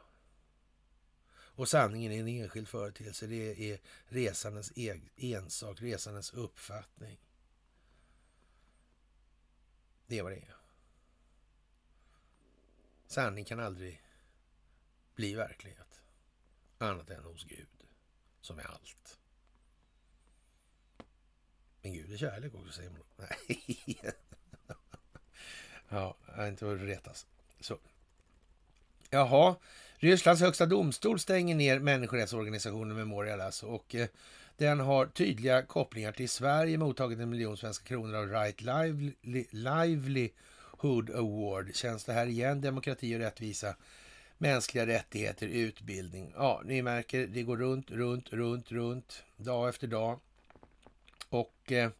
[1.30, 3.26] Och sanningen är en enskild företeelse.
[3.26, 4.72] Det är resandens
[5.16, 7.18] ensak, resandens uppfattning.
[10.06, 10.56] Det är vad det är.
[13.06, 14.02] Sanning kan aldrig
[15.14, 16.02] bli verklighet.
[16.78, 17.86] Annat än hos Gud,
[18.40, 19.18] som är allt.
[21.82, 23.02] Men Gud är kärlek också, säger man.
[23.16, 24.14] Nej.
[25.88, 27.26] Ja, inte att retas.
[27.60, 27.78] Så.
[29.10, 29.56] Jaha,
[29.96, 34.06] Rysslands högsta domstol stänger ner människorättsorganisationen Memorial alltså, och eh,
[34.56, 41.10] den har tydliga kopplingar till Sverige, mottagit en miljon svenska kronor av Right Lively, Livelihood
[41.10, 41.74] Award.
[41.74, 42.60] Känns det här igen?
[42.60, 43.76] Demokrati och rättvisa,
[44.38, 46.32] mänskliga rättigheter, utbildning.
[46.36, 50.20] Ja, ni märker, det går runt, runt, runt, runt, dag efter dag.
[51.28, 51.90] Och eh,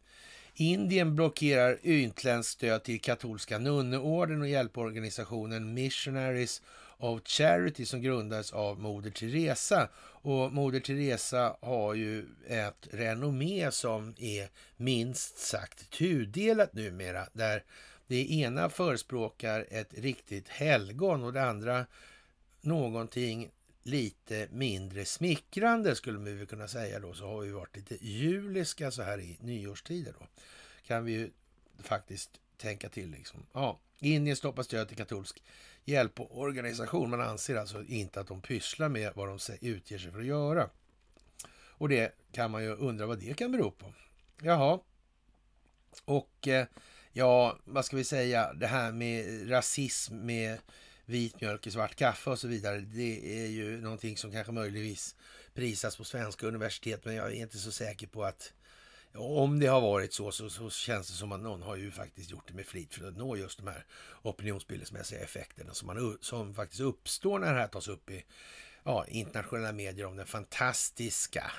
[0.57, 6.61] Indien blockerar utländskt stöd till katolska nunneorden och hjälporganisationen Missionaries
[6.97, 9.89] of Charity som grundades av Moder Teresa.
[9.97, 17.27] Och Moder Teresa har ju ett renommé som är minst sagt tudelat numera.
[17.33, 17.63] Där
[18.07, 21.85] det ena förespråkar ett riktigt helgon och det andra
[22.61, 23.49] någonting
[23.85, 27.13] lite mindre smickrande skulle man väl kunna säga då.
[27.13, 30.27] Så har vi varit lite juliska så här i nyårstider då.
[30.87, 31.31] Kan vi ju
[31.79, 33.45] faktiskt tänka till liksom.
[33.53, 35.43] Ja, Indien stoppar stöd till katolsk
[35.85, 37.09] hjälporganisation.
[37.09, 40.69] Man anser alltså inte att de pysslar med vad de utger sig för att göra.
[41.77, 43.93] Och det kan man ju undra vad det kan bero på.
[44.41, 44.79] Jaha.
[46.05, 46.67] Och eh,
[47.11, 50.59] ja, vad ska vi säga, det här med rasism med
[51.05, 52.79] vit mjölk i svart kaffe och så vidare.
[52.79, 55.15] Det är ju någonting som kanske möjligtvis
[55.53, 58.53] prisas på svenska universitet, men jag är inte så säker på att
[59.17, 62.31] om det har varit så, så, så, känns det som att någon har ju faktiskt
[62.31, 63.85] gjort det med flit för att nå just de här
[64.21, 68.25] opinionsbildningsmässiga effekterna som, man, som faktiskt uppstår när det här tas upp i
[68.83, 71.51] ja, internationella medier om den fantastiska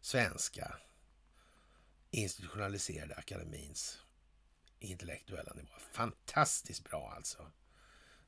[0.00, 0.76] svenska
[2.10, 3.98] institutionaliserade akademins
[4.78, 5.68] intellektuella nivå.
[5.92, 7.46] Fantastiskt bra alltså.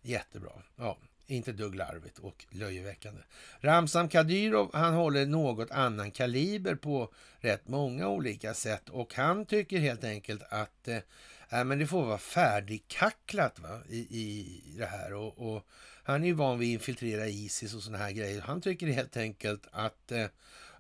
[0.09, 0.53] Jättebra.
[0.77, 3.21] Ja, inte dugg larvigt och löjeväckande.
[3.61, 9.79] Ramzan Kadyrov, han håller något annan kaliber på rätt många olika sätt och han tycker
[9.79, 15.15] helt enkelt att eh, men det får vara färdigkacklat va, i, i det här.
[15.15, 15.67] Och, och
[16.03, 18.41] han är ju van vid att infiltrera Isis och såna här grejer.
[18.41, 20.27] Han tycker helt enkelt att eh,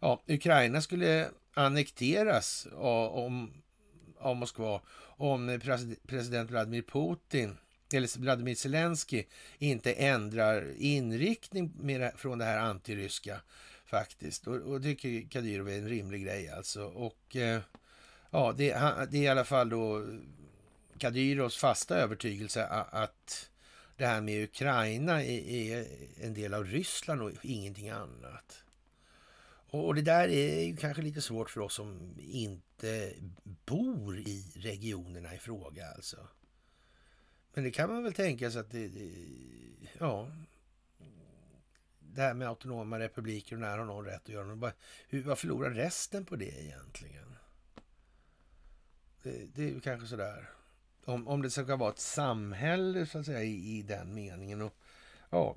[0.00, 3.62] ja, Ukraina skulle annekteras av, om,
[4.18, 5.60] av Moskva om
[6.06, 7.56] president Vladimir Putin
[7.94, 9.24] eller Vladimir Zelensky
[9.58, 13.40] inte ändrar inriktning med, från det här antiryska
[13.86, 14.46] faktiskt.
[14.46, 16.84] Och, och tycker Kadyrov är en rimlig grej alltså.
[16.84, 17.60] Och eh,
[18.30, 18.64] ja, det,
[19.10, 20.06] det, är i alla fall då
[20.98, 23.50] Kadyrovs fasta övertygelse att
[23.96, 25.86] det här med Ukraina är, är
[26.20, 28.64] en del av Ryssland och ingenting annat.
[29.70, 33.12] Och det där är ju kanske lite svårt för oss som inte
[33.64, 36.16] bor i regionerna i fråga alltså.
[37.58, 38.90] Men det kan man väl tänka sig att det,
[39.98, 40.30] ja,
[41.98, 44.74] det här med autonoma republiker och när har någon rätt att göra något.
[45.08, 47.36] Hur, vad förlorar resten på det egentligen?
[49.22, 50.50] Det, det är ju kanske sådär.
[51.04, 54.62] Om, om det ska vara ett samhälle så att säga i, i den meningen.
[54.62, 54.74] Och,
[55.30, 55.56] ja,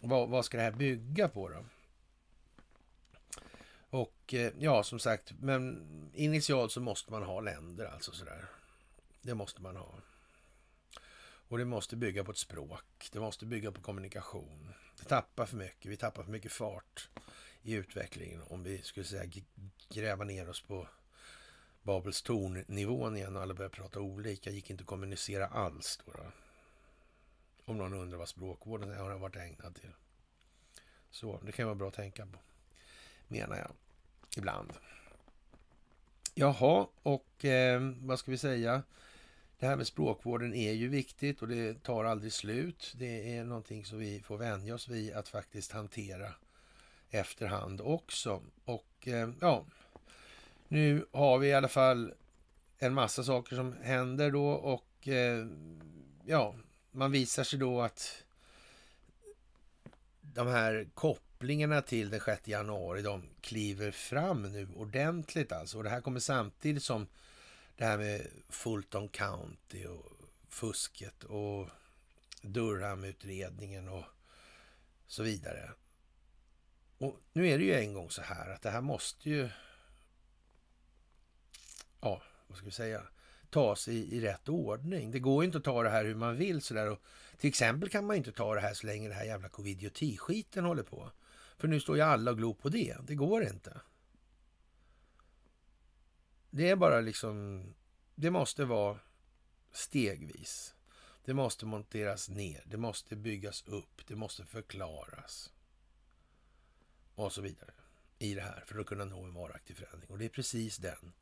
[0.00, 1.64] vad, vad ska det här bygga på då?
[3.90, 8.44] Och eh, ja, som sagt, men initialt så måste man ha länder alltså sådär.
[9.22, 9.94] Det måste man ha.
[11.50, 13.08] Och det måste bygga på ett språk.
[13.12, 14.74] Det måste bygga på kommunikation.
[14.98, 15.90] Det tappar för mycket.
[15.90, 17.08] Vi tappar för mycket fart
[17.62, 19.30] i utvecklingen om vi skulle säga
[19.88, 20.88] gräva ner oss på
[21.82, 24.50] Babels torn-nivån igen och alla börjar prata olika.
[24.50, 26.12] Gick inte att kommunicera alls då.
[26.12, 26.32] då.
[27.64, 29.92] Om någon undrar vad språkvården har varit ägnad till.
[31.10, 32.38] Så det kan vara bra att tänka på,
[33.28, 33.70] menar jag.
[34.36, 34.72] Ibland.
[36.34, 38.82] Jaha, och eh, vad ska vi säga?
[39.60, 42.94] Det här med språkvården är ju viktigt och det tar aldrig slut.
[42.96, 46.34] Det är någonting som vi får vänja oss vid att faktiskt hantera
[47.10, 48.42] efterhand också.
[48.64, 49.66] Och eh, ja,
[50.68, 52.14] nu har vi i alla fall
[52.78, 55.46] en massa saker som händer då och eh,
[56.26, 56.54] ja,
[56.90, 58.24] man visar sig då att
[60.20, 65.78] de här kopplingarna till den 6 januari, de kliver fram nu ordentligt alltså.
[65.78, 67.06] Och det här kommer samtidigt som
[67.80, 70.12] det här med Fulton County och
[70.48, 71.68] fusket och
[72.42, 74.04] Durham-utredningen och
[75.06, 75.70] så vidare.
[76.98, 79.48] Och nu är det ju en gång så här att det här måste ju,
[82.00, 83.02] ja, vad ska vi säga,
[83.50, 85.10] tas i, i rätt ordning.
[85.10, 86.90] Det går ju inte att ta det här hur man vill sådär.
[86.90, 86.98] Och
[87.38, 90.82] till exempel kan man inte ta det här så länge det här jävla covid-skiten håller
[90.82, 91.10] på.
[91.58, 92.96] För nu står ju alla och glor på det.
[93.02, 93.80] Det går inte.
[96.50, 97.64] Det är bara liksom,
[98.14, 98.98] det måste vara
[99.72, 100.74] stegvis.
[101.24, 105.52] Det måste monteras ner, det måste byggas upp, det måste förklaras
[107.14, 107.70] och så vidare
[108.18, 110.10] i det här för att kunna nå en varaktig förändring.
[110.10, 111.12] Och det är precis den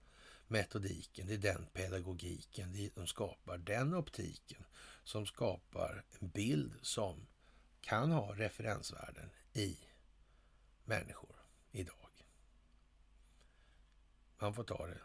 [0.47, 4.65] metodiken, det är den pedagogiken det som skapar den optiken
[5.05, 7.27] som skapar en bild som
[7.81, 9.79] kan ha referensvärden i
[10.85, 11.37] människor
[11.73, 12.25] idag.
[14.39, 15.01] Man får ta det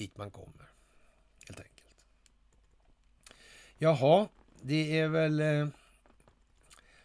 [0.00, 0.66] dit man kommer,
[1.48, 1.94] helt enkelt.
[3.78, 4.28] Jaha,
[4.62, 5.68] det är väl eh,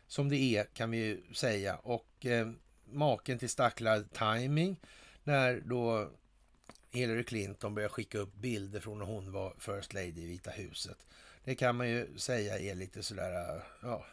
[0.07, 1.75] som det är kan vi ju säga.
[1.75, 2.51] Och eh,
[2.85, 4.75] maken till stacklad timing
[5.23, 6.09] när då
[6.91, 10.97] Hillary Clinton började skicka upp bilder från när hon var First Lady i Vita huset.
[11.43, 14.05] Det kan man ju säga är lite sådär, ja,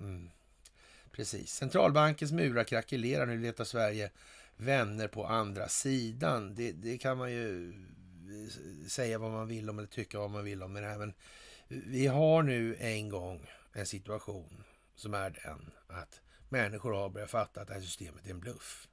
[0.00, 0.30] Mm.
[1.10, 1.54] Precis.
[1.54, 3.26] Centralbankens murar krackelerar.
[3.26, 4.10] Nu letar Sverige
[4.58, 6.54] vänner på andra sidan.
[6.54, 10.44] Det, det, kan man ju eh, säga vad man vill om eller tycka vad man
[10.44, 10.98] vill om det här.
[10.98, 11.12] Men
[11.68, 14.64] vi har nu en gång en situation
[14.94, 18.88] som är den att människor har börjat fatta att det här systemet är en bluff.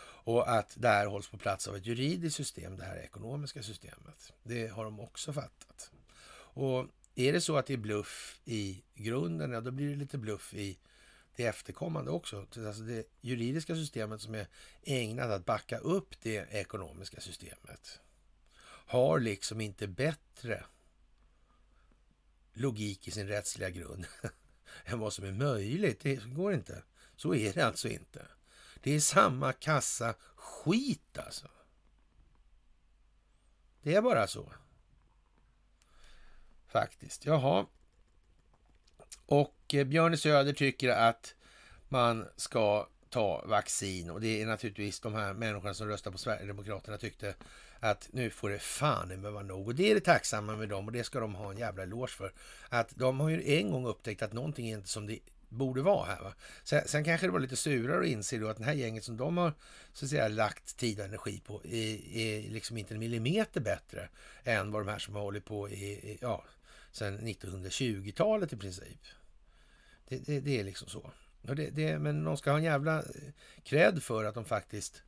[0.00, 4.32] Och att det här hålls på plats av ett juridiskt system, det här ekonomiska systemet.
[4.42, 5.90] Det har de också fattat.
[6.30, 10.18] Och är det så att det är bluff i grunden, ja då blir det lite
[10.18, 10.78] bluff i
[11.38, 12.46] det efterkommande också.
[12.66, 14.46] Alltså det juridiska systemet som är
[14.82, 18.00] ägnat att backa upp det ekonomiska systemet
[18.64, 20.64] har liksom inte bättre
[22.52, 24.06] logik i sin rättsliga grund
[24.84, 26.00] än vad som är möjligt.
[26.00, 26.82] Det går inte.
[27.16, 28.26] Så är det alltså inte.
[28.80, 31.48] Det är samma kassa skit alltså.
[33.82, 34.52] Det är bara så.
[36.66, 37.26] Faktiskt.
[37.26, 37.66] Jaha.
[39.26, 41.34] Och och eh, Björn Söder tycker att
[41.88, 46.98] man ska ta vaccin och det är naturligtvis de här människorna som röstar på Sverigedemokraterna
[46.98, 47.34] tyckte
[47.80, 49.68] att nu får det fan med vara nog.
[49.68, 52.12] Och det är det tacksamma med dem och det ska de ha en jävla eloge
[52.12, 52.32] för.
[52.68, 55.18] Att de har ju en gång upptäckt att någonting är inte som det
[55.48, 56.20] borde vara här.
[56.20, 56.32] Va?
[56.64, 59.16] Sen, sen kanske det var lite surare att inse då att det här gänget som
[59.16, 59.52] de har
[59.92, 64.08] så att säga, lagt tid och energi på är, är liksom inte en millimeter bättre
[64.44, 66.44] än vad de här som har hållit på i, ja,
[66.92, 69.00] sedan 1920-talet i princip.
[70.08, 71.10] Det, det, det, är liksom så.
[71.42, 73.32] Det, det, men de ska ha en jävla eh,
[73.62, 75.02] cred för att de faktiskt...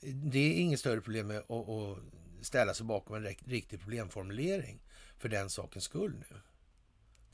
[0.00, 1.98] Det är inget större problem med att, att
[2.40, 4.80] ställa sig bakom en riktig problemformulering
[5.18, 6.36] för den sakens skull nu.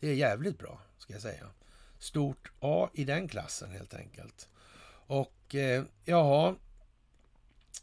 [0.01, 1.51] Det är jävligt bra, ska jag säga.
[1.99, 4.49] Stort A i den klassen helt enkelt.
[5.07, 6.57] Och eh, ja,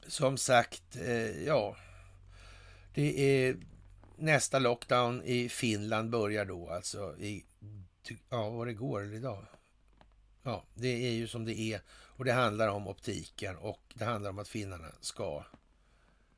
[0.08, 1.78] som sagt, eh, ja,
[2.94, 3.58] det är
[4.18, 7.46] nästa lockdown i Finland börjar då alltså i,
[8.30, 9.46] ja, var det går eller idag?
[10.44, 14.30] Ja, det är ju som det är och det handlar om optiken och det handlar
[14.30, 15.46] om att finnarna ska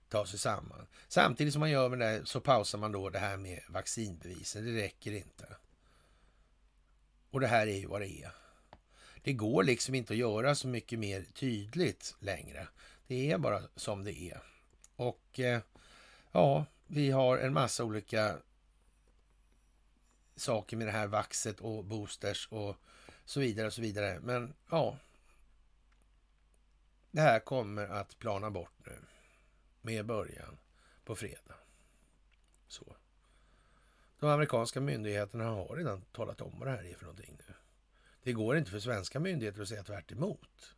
[0.10, 0.88] ta sig samman.
[1.08, 4.66] Samtidigt som man gör med det så pausar man då det här med vaccinbevisen.
[4.66, 5.48] Det räcker inte.
[7.32, 8.32] Och det här är ju vad det är.
[9.24, 12.68] Det går liksom inte att göra så mycket mer tydligt längre.
[13.08, 14.42] Det är bara som det är.
[14.96, 15.60] Och eh,
[16.32, 18.38] ja, vi har en massa olika
[20.36, 22.76] saker med det här vaxet och boosters och
[23.26, 24.20] så vidare och så vidare.
[24.20, 24.98] Men ja,
[27.12, 29.00] det här kommer att plana bort nu
[29.82, 30.58] med början
[31.06, 31.56] på fredag.
[32.68, 32.96] Så.
[34.20, 37.54] De amerikanska myndigheterna har redan talat om vad det här är för någonting nu.
[38.24, 40.76] Det går inte för svenska myndigheter att säga tvärt emot.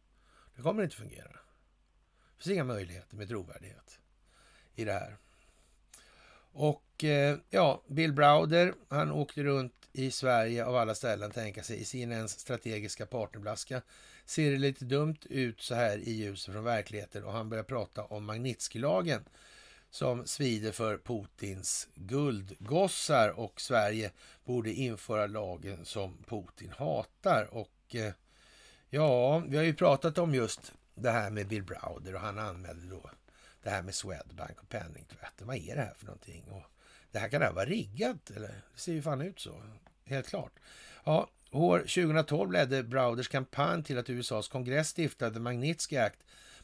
[0.56, 1.32] Det kommer inte fungera.
[2.38, 3.99] Det finns inga möjligheter med trovärdighet
[4.76, 5.18] i det här.
[6.57, 11.82] Och eh, ja, Bill Browder, han åkte runt i Sverige av alla ställen, tänka sig,
[11.82, 13.82] i CNNs strategiska partnerblaska.
[14.26, 18.03] Ser det lite dumt ut så här i ljuset från verkligheten och han börjar prata
[18.03, 19.26] om Magnitskijlagen
[19.90, 24.11] som svider för Putins guldgossar och Sverige
[24.44, 27.48] borde införa lagen som Putin hatar.
[27.52, 28.14] Och eh,
[28.90, 32.88] ja, vi har ju pratat om just det här med Bill Browder och han anmälde
[32.88, 33.10] då
[33.66, 35.48] det här med Swedbank och penningtvätten.
[35.48, 36.44] Vad är det här för någonting?
[36.50, 36.64] Och
[37.12, 38.30] det här kan det här vara riggat?
[38.30, 38.62] Eller?
[38.74, 39.62] Det ser ju fan ut så.
[40.06, 40.52] Helt klart.
[41.04, 46.20] Ja, år 2012 ledde Browders kampanj till att USAs kongress stiftade Magnitsky Act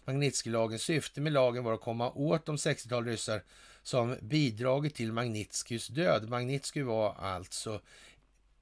[0.05, 3.41] Magnitskijlagens syfte med lagen var att komma åt de 60-tal ryssar
[3.83, 6.29] som bidragit till Magnitskys död.
[6.29, 7.81] Magnitsky var alltså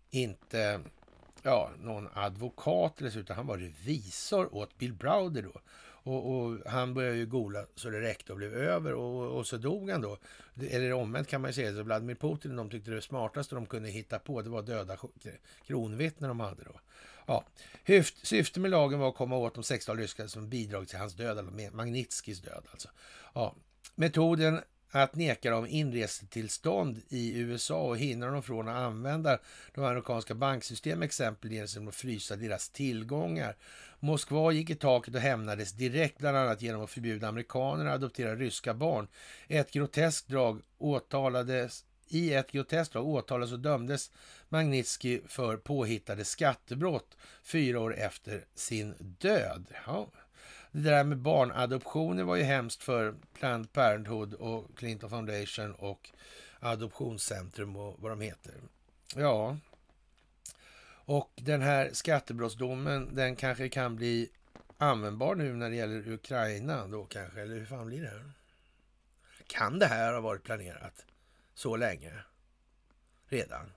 [0.09, 0.81] inte
[1.43, 5.61] ja, någon advokat, utan han var revisor åt Bill Browder då.
[6.03, 9.57] Och, och, han började ju gola så det räckte och blev över och, och så
[9.57, 10.17] dog han då.
[10.69, 13.89] Eller omvänt kan man ju säga, så Vladimir Putin de tyckte det smartaste de kunde
[13.89, 14.97] hitta på det var döda
[15.67, 16.79] kronvittnen de hade då.
[17.25, 17.43] Ja.
[18.23, 21.37] Syftet med lagen var att komma åt de 16 ryskar som bidragit till hans död,
[21.37, 22.89] alltså eller Magnitskis död alltså.
[23.33, 23.55] Ja.
[23.95, 24.59] Metoden
[24.91, 29.39] att neka dem inresetillstånd i USA och hindra dem från att använda
[29.73, 33.55] de amerikanska banksystemen exempelvis genom att frysa deras tillgångar.
[33.99, 38.35] Moskva gick i taket och hämnades direkt, bland annat genom att förbjuda amerikaner att adoptera
[38.35, 39.07] ryska barn.
[39.47, 44.11] Ett groteskt drag åtalades i ett groteskt drag åtalades och dömdes
[44.49, 49.65] Magnitsky för påhittade skattebrott fyra år efter sin död.
[49.85, 50.07] Ja.
[50.71, 56.09] Det där med barnadoptioner var ju hemskt för Planned Parenthood och Clinton Foundation och
[56.59, 58.53] Adoptionscentrum och vad de heter.
[59.15, 59.57] Ja,
[61.09, 64.29] och den här skattebrottsdomen, den kanske kan bli
[64.77, 68.31] användbar nu när det gäller Ukraina då kanske, eller hur fan blir det?
[69.47, 71.05] Kan det här ha varit planerat
[71.53, 72.13] så länge
[73.25, 73.71] redan?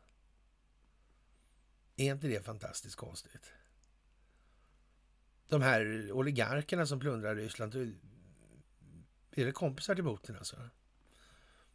[1.97, 3.53] Är inte det fantastiskt konstigt?
[5.49, 7.75] De här oligarkerna som plundrar Ryssland,
[9.31, 10.57] är det kompisar till Putin alltså?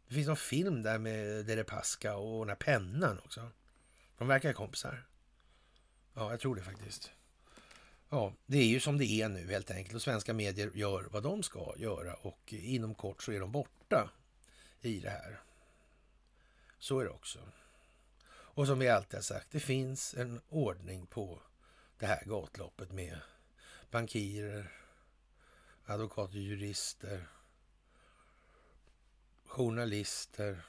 [0.08, 3.50] Det finns någon film där med Deripaska och den här pennan också.
[4.18, 5.04] De verkar kompisar.
[6.18, 7.10] Ja, jag tror det faktiskt.
[8.08, 11.22] Ja, det är ju som det är nu helt enkelt och svenska medier gör vad
[11.22, 14.10] de ska göra och inom kort så är de borta
[14.80, 15.40] i det här.
[16.78, 17.38] Så är det också.
[18.30, 21.42] Och som vi alltid har sagt, det finns en ordning på
[21.98, 23.18] det här gatloppet med
[23.90, 24.72] bankirer,
[25.84, 27.28] advokater, jurister,
[29.46, 30.66] journalister,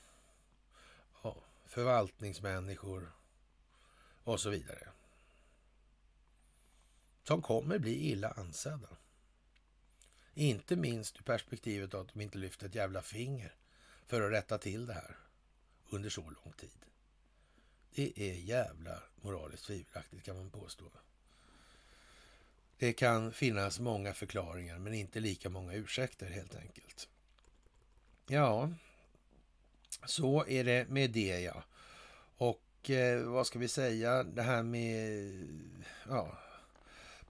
[1.24, 3.12] ja, förvaltningsmänniskor
[4.24, 4.88] och så vidare.
[7.30, 8.88] Som kommer bli illa ansedda.
[10.34, 13.54] Inte minst ur perspektivet att de inte lyfter ett jävla finger
[14.08, 15.18] för att rätta till det här
[15.90, 16.86] under så lång tid.
[17.96, 20.86] Det är jävla moraliskt tvivelaktigt kan man påstå.
[22.78, 27.10] Det kan finnas många förklaringar men inte lika många ursäkter helt enkelt.
[28.28, 28.74] Ja,
[30.06, 31.64] så är det med det ja.
[32.38, 35.32] Och eh, vad ska vi säga, det här med
[36.08, 36.38] ja,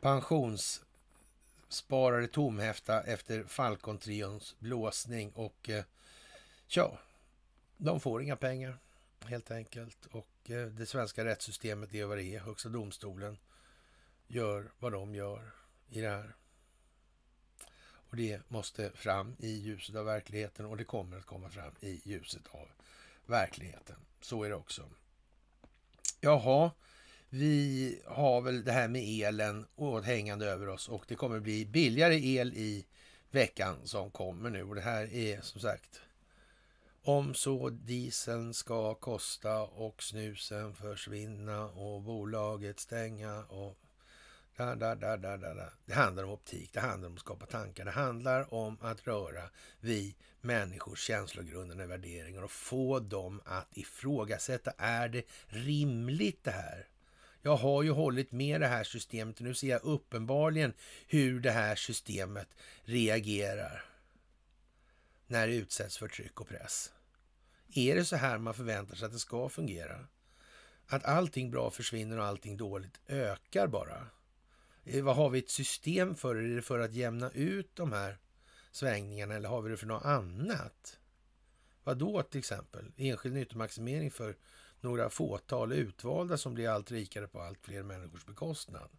[0.01, 5.83] pensionssparare tomhäfta efter Falcon-trions blåsning och eh,
[6.67, 6.99] ja,
[7.77, 8.77] de får inga pengar
[9.25, 10.05] helt enkelt.
[10.05, 12.39] Och eh, det svenska rättssystemet är vad det är.
[12.39, 13.37] Högsta domstolen
[14.27, 15.51] gör vad de gör
[15.89, 16.35] i det här.
[18.09, 22.01] Och det måste fram i ljuset av verkligheten och det kommer att komma fram i
[22.03, 22.67] ljuset av
[23.25, 23.95] verkligheten.
[24.21, 24.89] Så är det också.
[26.21, 26.71] Jaha,
[27.29, 29.65] vi har väl det här med elen
[30.03, 32.85] hängande över oss och det kommer bli billigare el i
[33.31, 34.63] veckan som kommer nu.
[34.63, 36.01] Och det här är som sagt
[37.03, 43.77] om så dieseln ska kosta och snusen försvinna och bolaget stänga och
[44.57, 45.69] da, da, da, da, da.
[45.85, 49.49] Det handlar om optik, det handlar om att skapa tankar, det handlar om att röra
[49.79, 54.71] vi människors känslogrunder och värderingar och få dem att ifrågasätta.
[54.77, 56.87] Är det rimligt det här?
[57.41, 60.73] Jag har ju hållit med det här systemet och nu ser jag uppenbarligen
[61.07, 62.47] hur det här systemet
[62.83, 63.85] reagerar
[65.27, 66.93] när det utsätts för tryck och press.
[67.73, 70.07] Är det så här man förväntar sig att det ska fungera?
[70.87, 74.07] Att allting bra försvinner och allting dåligt ökar bara?
[74.83, 76.35] Eh, vad har vi ett system för?
[76.35, 78.17] Är det för att jämna ut de här
[78.71, 80.99] svängningarna eller har vi det för något annat?
[81.83, 82.91] Vad då till exempel?
[82.97, 84.35] Enskild nyttomaximering för
[84.81, 88.89] några fåtal utvalda som blir allt rikare på allt fler människors bekostnad.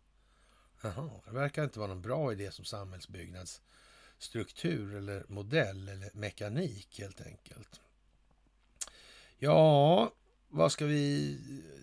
[0.82, 7.20] Jaha, det verkar inte vara någon bra idé som samhällsbyggnadsstruktur eller modell eller mekanik helt
[7.20, 7.80] enkelt.
[9.38, 10.12] Ja,
[10.48, 11.38] vad ska vi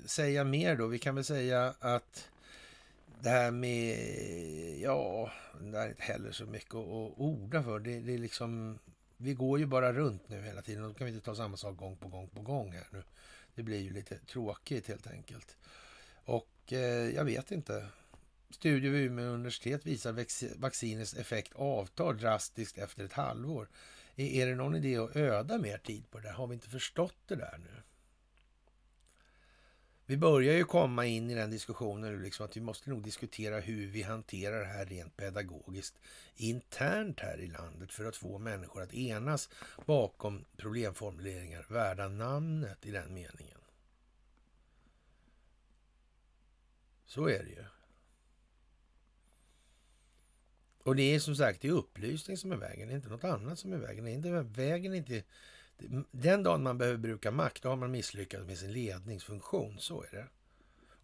[0.05, 0.87] säga mer då?
[0.87, 2.29] Vi kan väl säga att
[3.21, 3.99] det här med,
[4.79, 7.79] ja, det är inte heller så mycket att orda för.
[7.79, 8.79] Det, det är liksom,
[9.17, 11.57] vi går ju bara runt nu hela tiden och då kan vi inte ta samma
[11.57, 13.03] sak gång på gång på gång här nu.
[13.57, 15.57] Det blir ju lite tråkigt helt enkelt.
[16.15, 17.87] Och eh, jag vet inte.
[18.49, 23.69] Studier vid Umeå universitet visar vaccinets effekt avtar drastiskt efter ett halvår.
[24.15, 26.31] Är, det någon idé att öda mer tid på det?
[26.31, 27.81] Har vi inte förstått det där nu?
[30.09, 33.87] Vi börjar ju komma in i den diskussionen liksom att vi måste nog diskutera hur
[33.87, 35.99] vi hanterar det här rent pedagogiskt
[36.35, 39.49] internt här i landet för att få människor att enas
[39.85, 43.59] bakom problemformuleringar värda namnet i den meningen.
[47.05, 47.65] Så är det ju.
[50.83, 53.23] Och det är som sagt det är upplysning som är vägen, det är inte något
[53.23, 54.05] annat som är vägen.
[54.05, 55.23] Det är inte, vägen är inte
[56.11, 59.79] den dagen man behöver bruka makt, då har man misslyckats med sin ledningsfunktion.
[59.79, 60.27] Så är det.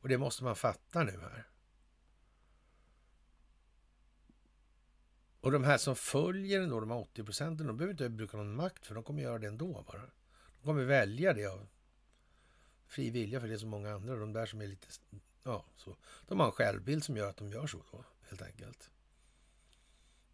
[0.01, 1.47] Och det måste man fatta nu här.
[5.39, 8.55] Och de här som följer ändå, de här 80 procenten, de behöver inte bruka någon
[8.55, 10.01] makt för de kommer göra det ändå bara.
[10.59, 11.67] De kommer välja det av
[12.87, 14.15] fri vilja för det är så många andra.
[14.15, 14.87] De där som är lite,
[15.43, 15.97] ja, så.
[16.27, 18.89] De har en självbild som gör att de gör så då, helt enkelt.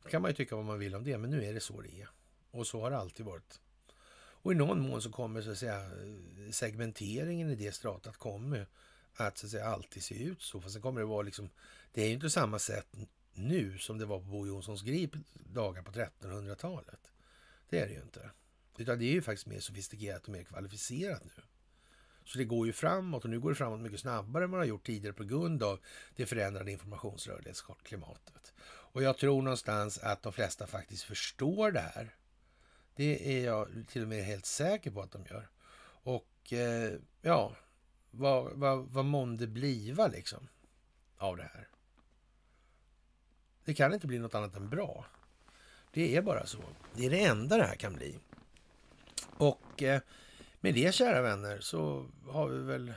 [0.03, 1.81] Då kan man ju tycka vad man vill om det, men nu är det så
[1.81, 2.09] det är.
[2.51, 3.59] Och så har det alltid varit.
[4.41, 5.89] Och i någon mån så kommer så att säga,
[6.51, 8.67] segmenteringen i det stratat kommer
[9.15, 10.61] att, så att säga, alltid se ut så.
[10.61, 11.49] Fast sen kommer det vara liksom,
[11.93, 12.87] det är ju inte samma sätt
[13.33, 17.11] nu som det var på Bo Jonssons grip dagar på 1300-talet.
[17.69, 18.31] Det är det ju inte.
[18.77, 21.43] Utan det är ju faktiskt mer sofistikerat och mer kvalificerat nu.
[22.25, 24.67] Så det går ju framåt och nu går det framåt mycket snabbare än man har
[24.67, 25.79] gjort tidigare på grund av
[26.15, 28.53] det förändrade informationsrörlighetsklimatet.
[28.61, 32.15] Och jag tror någonstans att de flesta faktiskt förstår det här.
[32.99, 35.49] Det är jag till och med helt säker på att de gör.
[36.03, 37.55] Och eh, ja,
[38.11, 40.47] vad, vad, vad månde bliva liksom
[41.17, 41.67] av det här?
[43.65, 45.05] Det kan inte bli något annat än bra.
[45.91, 46.57] Det är bara så.
[46.95, 48.19] Det är det enda det här kan bli.
[49.37, 50.01] Och eh,
[50.59, 52.93] med det, kära vänner, så har vi väl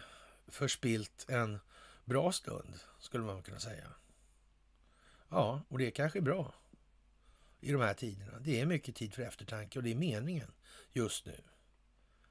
[0.46, 1.60] förspilt en
[2.04, 3.86] bra stund, skulle man kunna säga.
[5.28, 6.54] Ja, och det är kanske är bra
[7.62, 8.38] i de här tiderna.
[8.38, 10.52] Det är mycket tid för eftertanke och det är meningen
[10.92, 11.40] just nu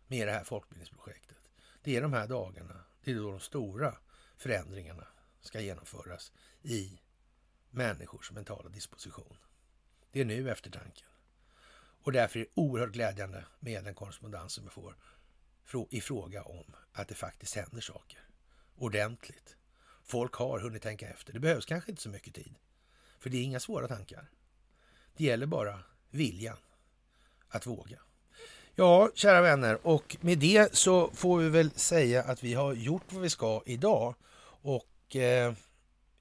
[0.08, 1.52] med det här folkbildningsprojektet.
[1.82, 3.98] Det är de här dagarna, det är då de stora
[4.38, 5.08] förändringarna
[5.42, 6.32] ska genomföras
[6.62, 7.00] i
[7.70, 9.38] människors mentala disposition.
[10.12, 11.08] Det är nu eftertanken.
[12.04, 14.98] Och därför är det oerhört glädjande med den korrespondens som vi får
[15.90, 18.28] i fråga om att det faktiskt händer saker
[18.76, 19.58] ordentligt.
[20.04, 21.34] Folk har hunnit tänka efter.
[21.34, 22.56] Det behövs kanske inte så mycket tid,
[23.20, 24.30] för det är inga svåra tankar.
[25.18, 25.80] Det gäller bara
[26.10, 26.58] viljan
[27.48, 28.00] att våga.
[28.76, 33.14] Ja, kära vänner, och med det så får vi väl säga att vi har gjort
[33.14, 34.16] vad vi ska idag.
[34.64, 35.54] Och eh,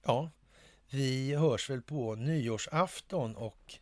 [0.02, 0.30] ja,
[0.90, 3.74] vi hörs väl på nyårsafton och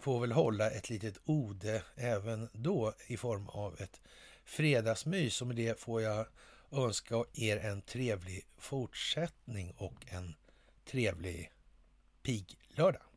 [0.00, 4.00] får väl hålla ett litet ode även då i form av ett
[4.44, 5.40] fredagsmys.
[5.40, 6.26] Och med det får jag
[6.72, 10.34] önska er en trevlig fortsättning och en
[10.84, 11.52] trevlig
[12.22, 13.11] piglördag.